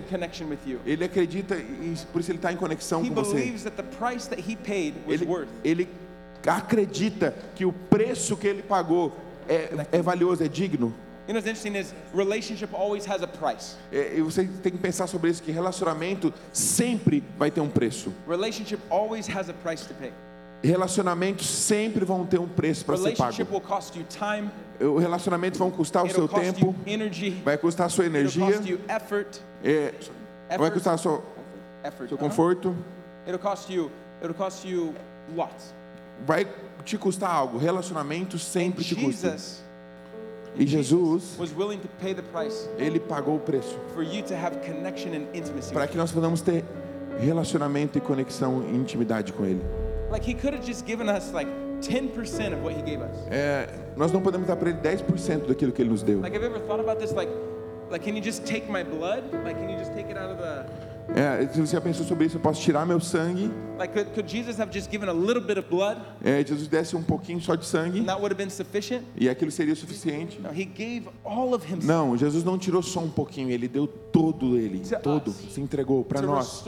Ele 0.87 1.05
acredita 1.05 1.55
e 1.55 1.95
por 2.11 2.19
isso 2.19 2.31
ele 2.31 2.39
está 2.39 2.51
em 2.51 2.55
conexão 2.55 3.05
com 3.05 3.13
você. 3.13 3.53
Ele, 5.07 5.27
ele 5.63 5.89
acredita 6.47 7.35
que 7.53 7.65
o 7.65 7.71
preço 7.71 8.35
que 8.35 8.47
ele 8.47 8.63
pagou 8.63 9.15
é, 9.47 9.85
é 9.91 10.01
valioso, 10.01 10.43
é 10.43 10.47
digno. 10.47 10.91
You 11.27 11.35
know 11.35 11.41
what's 11.41 11.47
interesting 11.47 11.77
is 11.77 11.93
relationship 12.11 12.73
always 12.73 13.05
has 13.05 13.21
a 13.21 13.27
price. 13.27 13.75
É, 13.91 14.17
e 14.17 14.21
você 14.23 14.45
tem 14.63 14.71
que 14.71 14.79
pensar 14.79 15.05
sobre 15.05 15.29
isso 15.29 15.43
que 15.43 15.51
relacionamento 15.51 16.33
sempre 16.51 17.23
vai 17.37 17.51
ter 17.51 17.61
um 17.61 17.69
preço. 17.69 18.11
Relationship 18.27 18.79
always 18.89 19.29
has 19.29 19.47
a 19.47 19.53
price 19.53 19.87
to 19.87 19.93
pay. 19.93 20.11
Relacionamentos 20.61 21.47
sempre 21.47 22.03
vão 22.03 22.25
ter 22.25 22.39
um 22.39 22.47
preço 22.47 22.85
para 22.85 22.97
ser 22.97 23.15
pago. 23.15 23.33
Time. 23.33 24.49
O 24.81 24.97
relacionamento 24.97 25.57
vão 25.57 25.71
custar 25.71 26.03
o 26.05 26.09
seu 26.09 26.27
tempo, 26.27 26.75
energy. 26.85 27.31
vai 27.43 27.57
custar 27.57 27.87
a 27.87 27.89
sua 27.89 28.05
energia, 28.05 28.45
effort. 28.87 29.41
é, 29.63 29.93
vai 30.57 30.71
custar 30.71 30.95
o 30.95 30.97
seu, 30.97 31.23
Effort. 31.83 32.09
seu 32.09 32.17
conforto, 32.17 32.75
you. 33.69 33.91
You 34.65 34.93
vai 36.25 36.47
te 36.83 36.97
custar 36.97 37.31
algo. 37.31 37.57
Relacionamento 37.57 38.35
And 38.35 38.39
sempre 38.39 38.83
te 38.83 38.95
custa. 38.95 39.31
Jesus 39.31 39.63
E 40.55 40.65
Jesus, 40.65 41.37
ele 42.77 42.99
pagou 42.99 43.35
o 43.35 43.39
preço 43.39 43.77
para 45.71 45.87
que 45.87 45.95
nós 45.95 46.11
possamos 46.11 46.41
ter 46.41 46.65
relacionamento 47.19 47.97
e 47.97 48.01
conexão 48.01 48.63
e 48.63 48.75
intimidade 48.75 49.31
com 49.31 49.45
ele. 49.45 49.61
Like 50.11 50.23
he 50.29 50.33
could 50.33 50.53
have 50.55 50.65
just 50.65 50.85
given 50.85 51.07
us 51.09 51.31
like 51.33 51.47
10% 51.81 52.53
of 52.53 52.63
what 52.63 52.75
he 52.75 52.81
gave 52.81 53.01
us. 53.01 53.15
É, 53.29 53.69
nós 53.95 54.11
não 54.11 54.21
podemos 54.21 54.47
dar 54.47 54.55
para 54.55 54.69
ele 54.69 54.79
10% 54.79 55.47
daquilo 55.47 55.71
que 55.71 55.81
ele 55.81 55.89
nos 55.89 56.03
deu. 56.03 56.19
Like 56.21 56.35
have 56.35 56.45
you 56.45 56.51
ever 56.55 56.65
thought 56.67 56.81
about 56.81 56.99
this? 56.99 57.13
Like, 57.13 57.31
like 57.91 58.03
can 58.05 58.15
you 58.17 58.23
just 58.23 58.45
take 58.45 58.69
my 58.71 58.83
blood? 58.83 59.23
Like 59.43 59.59
can 59.59 59.69
you 59.69 59.77
just 59.77 59.93
take 59.93 60.09
it 60.09 60.17
out 60.17 60.31
of 60.31 60.37
the? 60.41 60.89
É, 61.15 61.47
se 61.51 61.59
você 61.59 61.73
já 61.75 61.81
pensou 61.81 62.05
sobre 62.05 62.27
isso, 62.27 62.37
eu 62.37 62.39
posso 62.39 62.61
tirar 62.61 62.85
meu 62.85 62.99
sangue. 62.99 63.49
Like 63.79 63.91
could, 63.93 64.11
could 64.13 64.29
Jesus 64.31 64.59
have 64.59 64.71
just 64.71 64.91
given 64.91 65.09
a 65.09 65.13
little 65.13 65.41
bit 65.41 65.57
of 65.57 65.67
blood 65.67 65.97
É, 66.23 66.43
Jesus 66.45 66.67
desse 66.67 66.95
um 66.95 67.01
pouquinho 67.01 67.41
só 67.41 67.55
de 67.55 67.65
sangue 67.65 67.99
and 68.01 68.05
that 68.05 68.19
would 68.19 68.31
have 68.31 68.37
been 68.37 68.49
sufficient? 68.51 69.03
e 69.15 69.27
aquilo 69.27 69.49
seria 69.49 69.73
o 69.73 69.75
suficiente. 69.75 70.39
No, 70.39 70.49
he 70.49 70.65
gave 70.65 71.07
all 71.23 71.55
of 71.55 71.65
himself 71.65 71.87
Não, 71.87 72.15
Jesus 72.15 72.43
não 72.43 72.59
tirou 72.59 72.83
só 72.83 72.99
um 72.99 73.09
pouquinho, 73.09 73.49
ele 73.49 73.67
deu 73.67 73.87
todo 73.87 74.55
ele, 74.55 74.81
To 74.81 74.99
todo, 75.01 75.31
us. 75.31 75.37
se 75.51 75.59
entregou 75.59 76.03
para 76.03 76.21
nós, 76.21 76.63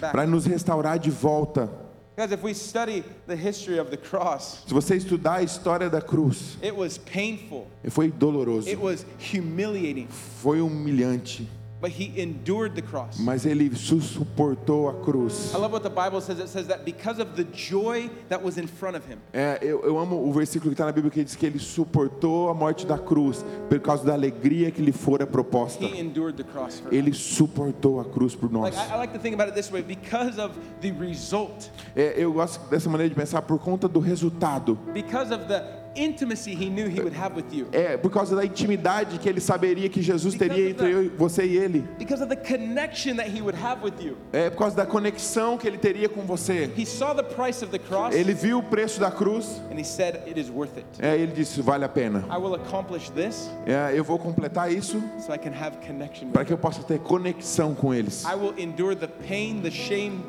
para 0.00 0.26
nos 0.26 0.46
restaurar 0.46 0.98
de 0.98 1.10
volta. 1.10 1.68
Guys, 2.16 2.30
if 2.30 2.44
we 2.44 2.54
study 2.54 3.02
the 3.26 3.34
history 3.34 3.76
of 3.78 3.90
the 3.90 3.96
cross, 3.96 4.62
Se 4.68 4.72
você 4.72 4.94
estudar 4.96 5.38
a 5.38 5.42
história 5.42 5.90
da 5.90 6.00
cruz, 6.00 6.56
it 6.62 6.72
was 6.74 6.96
painful. 6.96 7.66
foi 7.90 8.08
doloroso, 8.10 8.68
It 8.68 8.78
was 8.80 9.04
humiliating. 9.18 10.06
foi 10.40 10.60
humilhante, 10.60 11.48
But 11.80 11.90
he 11.90 12.18
endured 12.18 12.74
the 12.74 12.80
cross. 12.82 13.18
mas 13.18 13.44
ele 13.44 13.74
su- 13.76 14.00
suportou 14.00 14.88
a 14.88 14.94
cruz. 15.04 15.52
I 15.54 15.58
love 15.58 15.70
what 15.72 15.82
the 15.82 15.90
Bible 15.90 16.20
says. 16.22 16.38
It 16.38 16.48
says 16.48 16.66
that 16.68 16.82
because 16.84 17.20
of 17.20 17.34
the 17.36 17.44
joy 17.52 18.08
that 18.30 18.42
was 18.42 18.56
in 18.56 18.66
front 18.66 18.96
of 18.96 19.04
him, 19.06 19.18
É, 19.34 19.58
eu, 19.60 19.82
eu 19.84 19.98
amo 19.98 20.16
o 20.26 20.32
versículo 20.32 20.70
que 20.70 20.74
está 20.74 20.86
na 20.86 20.92
Bíblia 20.92 21.10
que 21.10 21.22
diz 21.22 21.36
que 21.36 21.44
ele 21.44 21.58
suportou 21.58 22.48
a 22.48 22.54
morte 22.54 22.86
da 22.86 22.96
cruz 22.96 23.44
por 23.68 23.78
causa 23.80 24.02
da 24.04 24.14
alegria 24.14 24.70
que 24.70 24.80
lhe 24.80 24.92
fora 24.92 25.26
proposta. 25.26 25.84
he 25.84 25.98
endured 26.00 26.36
the 26.38 26.44
cross 26.44 26.80
for. 26.80 26.94
Ele 26.94 27.12
suportou 27.12 28.00
a 28.00 28.04
cruz 28.04 28.34
por 28.34 28.50
nós. 28.50 28.74
Like 28.74 28.78
I, 28.90 28.94
I 28.94 28.96
like 28.96 29.12
to 29.12 29.18
think 29.18 29.34
about 29.34 29.48
it 29.50 29.54
this 29.54 29.70
way: 29.70 29.82
because 29.82 30.38
of 30.40 30.54
the 30.80 30.90
result, 30.92 31.68
É, 31.94 32.14
eu 32.16 32.32
gosto 32.32 32.60
dessa 32.70 32.88
maneira 32.88 33.10
de 33.10 33.14
pensar 33.14 33.42
por 33.42 33.58
conta 33.58 33.86
do 33.88 34.00
resultado. 34.00 34.78
because 34.94 35.30
of 35.34 35.44
the 35.48 35.83
intimacy 35.96 36.52
he 36.54 36.68
knew 36.68 36.86
he 36.88 37.00
would 37.00 37.14
have 37.16 37.34
with 37.36 37.52
you, 37.52 37.66
É, 37.72 37.96
por 37.96 38.10
causa 38.10 38.34
da 38.36 38.44
intimidade 38.44 39.18
que 39.18 39.28
ele 39.28 39.40
saberia 39.40 39.88
que 39.88 40.02
Jesus 40.02 40.34
teria 40.34 40.70
entre 40.70 40.90
eu, 40.90 41.10
você 41.16 41.44
e 41.44 41.56
ele. 41.56 41.84
because 41.98 42.22
of 42.22 42.28
the 42.28 42.36
connection 42.36 43.16
that 43.16 43.28
he 43.30 43.40
would 43.40 43.56
have 43.58 43.82
with 43.82 43.94
you. 44.00 44.16
É 44.32 44.50
por 44.50 44.58
causa 44.58 44.76
da 44.76 44.86
conexão 44.86 45.56
que 45.58 45.66
ele 45.66 45.78
teria 45.78 46.08
com 46.08 46.22
você. 46.22 46.70
He 46.76 46.84
saw 46.86 47.14
the 47.14 47.22
price 47.22 47.62
of 47.64 47.70
the 47.70 47.78
cross 47.78 48.14
Ele 48.14 48.34
viu 48.34 48.58
o 48.58 48.62
preço 48.62 48.98
da 49.00 49.10
cruz. 49.10 49.60
and 49.70 49.78
he 49.78 49.84
said, 49.84 50.16
It 50.26 50.38
is 50.38 50.48
worth 50.50 50.76
it. 50.76 50.86
É, 50.98 51.16
ele 51.16 51.32
disse 51.32 51.60
vale 51.62 51.84
a 51.84 51.88
pena. 51.88 52.24
I 52.30 52.38
will 52.38 52.54
accomplish 52.54 53.10
this 53.10 53.48
É, 53.66 53.92
eu 53.98 54.04
vou 54.04 54.18
completar 54.18 54.72
isso 54.72 55.02
so 55.18 55.32
I 55.32 55.38
can 55.38 55.52
have 55.52 55.76
connection 55.86 56.26
with 56.26 56.32
para 56.32 56.44
que 56.44 56.52
eu 56.52 56.58
possa 56.58 56.82
ter 56.82 56.98
conexão 57.00 57.74
com 57.74 57.92
eles. 57.94 58.24
I 58.24 58.34
will 58.34 58.54
endure 58.58 58.94
the 58.96 59.06
pain, 59.06 59.60
the 59.62 59.70
shame, 59.70 60.20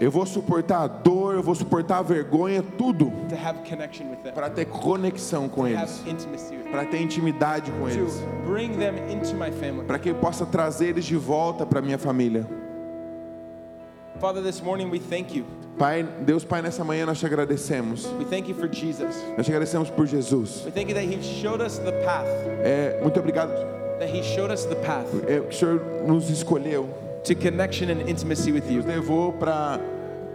Eu 0.00 0.10
vou 0.10 0.26
suportar 0.26 0.82
a 0.82 0.86
dor, 0.86 1.34
eu 1.34 1.42
vou 1.42 1.54
suportar 1.54 1.98
a 1.98 2.02
vergonha, 2.02 2.62
tudo. 2.76 3.12
Para 4.34 4.50
ter 4.50 4.66
conexão 4.66 5.48
com 5.48 5.62
to 5.62 5.68
eles, 5.68 6.00
have 6.00 6.10
intimacy 6.10 6.56
with 6.56 6.62
them, 6.64 6.72
para 6.72 6.84
ter 6.84 7.00
intimidade 7.00 7.70
com 7.72 7.88
eles, 7.88 8.22
para 9.86 9.98
que 9.98 10.10
eu 10.10 10.14
possa 10.16 10.44
trazer 10.44 10.88
eles 10.88 11.04
de 11.04 11.16
volta 11.16 11.64
para 11.64 11.80
minha 11.80 11.98
família. 11.98 12.46
Father, 14.20 14.42
this 14.42 14.62
morning 14.62 14.90
we 14.90 14.98
thank 14.98 15.36
you. 15.36 15.44
Pai, 15.78 16.02
Deus 16.02 16.42
Pai, 16.42 16.62
nessa 16.62 16.82
manhã 16.82 17.04
nós 17.04 17.18
te 17.18 17.26
agradecemos. 17.26 18.06
We 18.18 18.24
thank 18.24 18.48
you 18.48 18.54
for 18.54 18.66
Jesus. 18.66 19.14
Nós 19.36 19.44
te 19.44 19.52
agradecemos 19.52 19.90
por 19.90 20.06
Jesus. 20.06 20.64
We 20.64 20.70
thank 20.70 20.88
you 20.88 20.94
that 20.94 21.04
He 21.04 21.22
showed 21.22 21.62
us 21.62 21.78
the 21.78 21.92
path, 22.02 22.26
É, 22.62 22.98
muito 23.02 23.20
obrigado. 23.20 23.52
That 23.98 24.10
He 24.10 24.22
showed 24.22 24.52
us 24.52 24.64
the 24.64 24.76
path. 24.76 25.06
É, 25.28 25.40
o 25.40 25.52
Senhor 25.52 25.82
nos 26.06 26.30
escolheu, 26.30 26.88
to 27.26 27.34
connection 27.34 27.90
and 27.90 28.08
intimacy 28.08 28.52
with 28.52 28.68
you. 28.70 28.78
nos 28.78 28.86
levou 28.86 29.32
para 29.32 29.80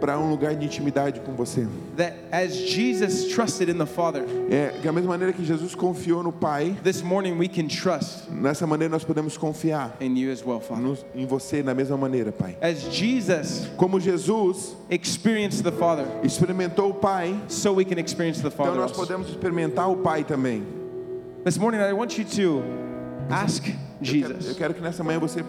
para 0.00 0.18
um 0.18 0.28
lugar 0.30 0.56
de 0.56 0.66
intimidade 0.66 1.20
com 1.20 1.32
você. 1.36 1.64
That 1.96 2.12
as 2.32 2.52
Jesus 2.56 3.28
trusted 3.32 3.70
in 3.70 3.78
the 3.78 3.86
Father, 3.86 4.24
É, 4.50 4.72
da 4.82 4.90
mesma 4.90 5.10
maneira 5.10 5.32
que 5.32 5.44
Jesus 5.44 5.76
confiou 5.76 6.24
no 6.24 6.32
Pai, 6.32 6.76
this 6.82 7.02
morning 7.02 7.38
we 7.38 7.46
can 7.46 7.68
trust 7.68 8.28
nessa 8.28 8.66
maneira 8.66 8.90
nós 8.90 9.04
podemos 9.04 9.36
confiar 9.36 9.96
in 10.00 10.16
you 10.18 10.32
as 10.32 10.44
well, 10.44 10.58
Father. 10.58 10.82
nos- 10.82 11.06
em 11.14 11.24
você 11.24 11.62
da 11.62 11.72
mesma 11.72 11.96
maneira, 11.96 12.32
Pai. 12.32 12.56
As 12.60 12.80
Jesus 12.92 13.68
Como 13.76 14.00
Jesus 14.00 14.74
experienced 14.90 15.62
the 15.62 15.70
Father, 15.70 16.04
experimentou 16.24 16.90
o 16.90 16.94
Pai, 16.94 17.36
so 17.46 17.72
we 17.72 17.84
can 17.84 18.00
experience 18.00 18.40
the 18.42 18.48
então 18.48 18.56
Father. 18.66 18.80
nós 18.80 18.90
also. 18.90 19.00
podemos 19.02 19.28
experimentar 19.28 19.88
o 19.88 19.98
Pai 19.98 20.24
também. 20.24 20.64
This 21.44 21.56
morning 21.56 21.78
I 21.78 21.92
want 21.92 22.18
you 22.18 22.24
to 22.24 22.62
ask 23.30 23.64
Eu 23.68 23.72
quero, 24.02 24.34
eu 24.34 24.40
Jesus. 24.40 24.56
quero 24.56 24.74
que 24.74 24.80
nessa 24.80 25.04
manhã 25.04 25.20
você 25.20 25.44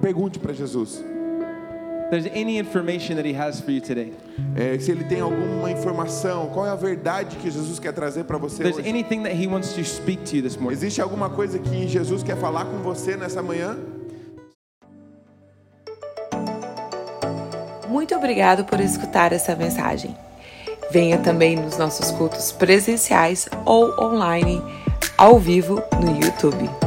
Pergunte 0.00 0.38
para 0.38 0.52
Jesus. 0.52 1.02
There's 2.10 2.26
any 2.26 2.58
information 2.58 3.16
that 3.16 3.26
he 3.26 3.34
has 3.34 3.60
for 3.60 3.72
you 3.72 3.80
today. 3.80 4.12
É, 4.54 4.78
se 4.78 4.92
ele 4.92 5.02
tem 5.04 5.20
alguma 5.20 5.70
informação, 5.72 6.48
qual 6.50 6.64
é 6.64 6.70
a 6.70 6.76
verdade 6.76 7.36
que 7.36 7.50
Jesus 7.50 7.80
quer 7.80 7.92
trazer 7.92 8.24
para 8.24 8.38
você 8.38 8.62
There's 8.62 8.78
hoje? 8.78 8.88
anything 8.88 9.24
that 9.24 9.34
he 9.34 9.48
wants 9.48 9.72
to 9.72 9.84
speak 9.84 10.22
to 10.30 10.36
you 10.36 10.42
this 10.42 10.56
morning. 10.56 10.74
Existe 10.74 11.00
alguma 11.02 11.28
coisa 11.28 11.58
que 11.58 11.88
Jesus 11.88 12.22
quer 12.22 12.36
falar 12.36 12.66
com 12.66 12.78
você 12.78 13.16
nessa 13.16 13.42
manhã? 13.42 13.76
Muito 17.88 18.14
obrigado 18.14 18.64
por 18.64 18.78
escutar 18.80 19.32
essa 19.32 19.56
mensagem. 19.56 20.16
Venha 20.92 21.18
também 21.18 21.56
nos 21.56 21.76
nossos 21.76 22.12
cultos 22.12 22.52
presenciais 22.52 23.48
ou 23.64 23.92
online, 24.00 24.62
ao 25.18 25.40
vivo 25.40 25.82
no 26.00 26.12
YouTube. 26.22 26.85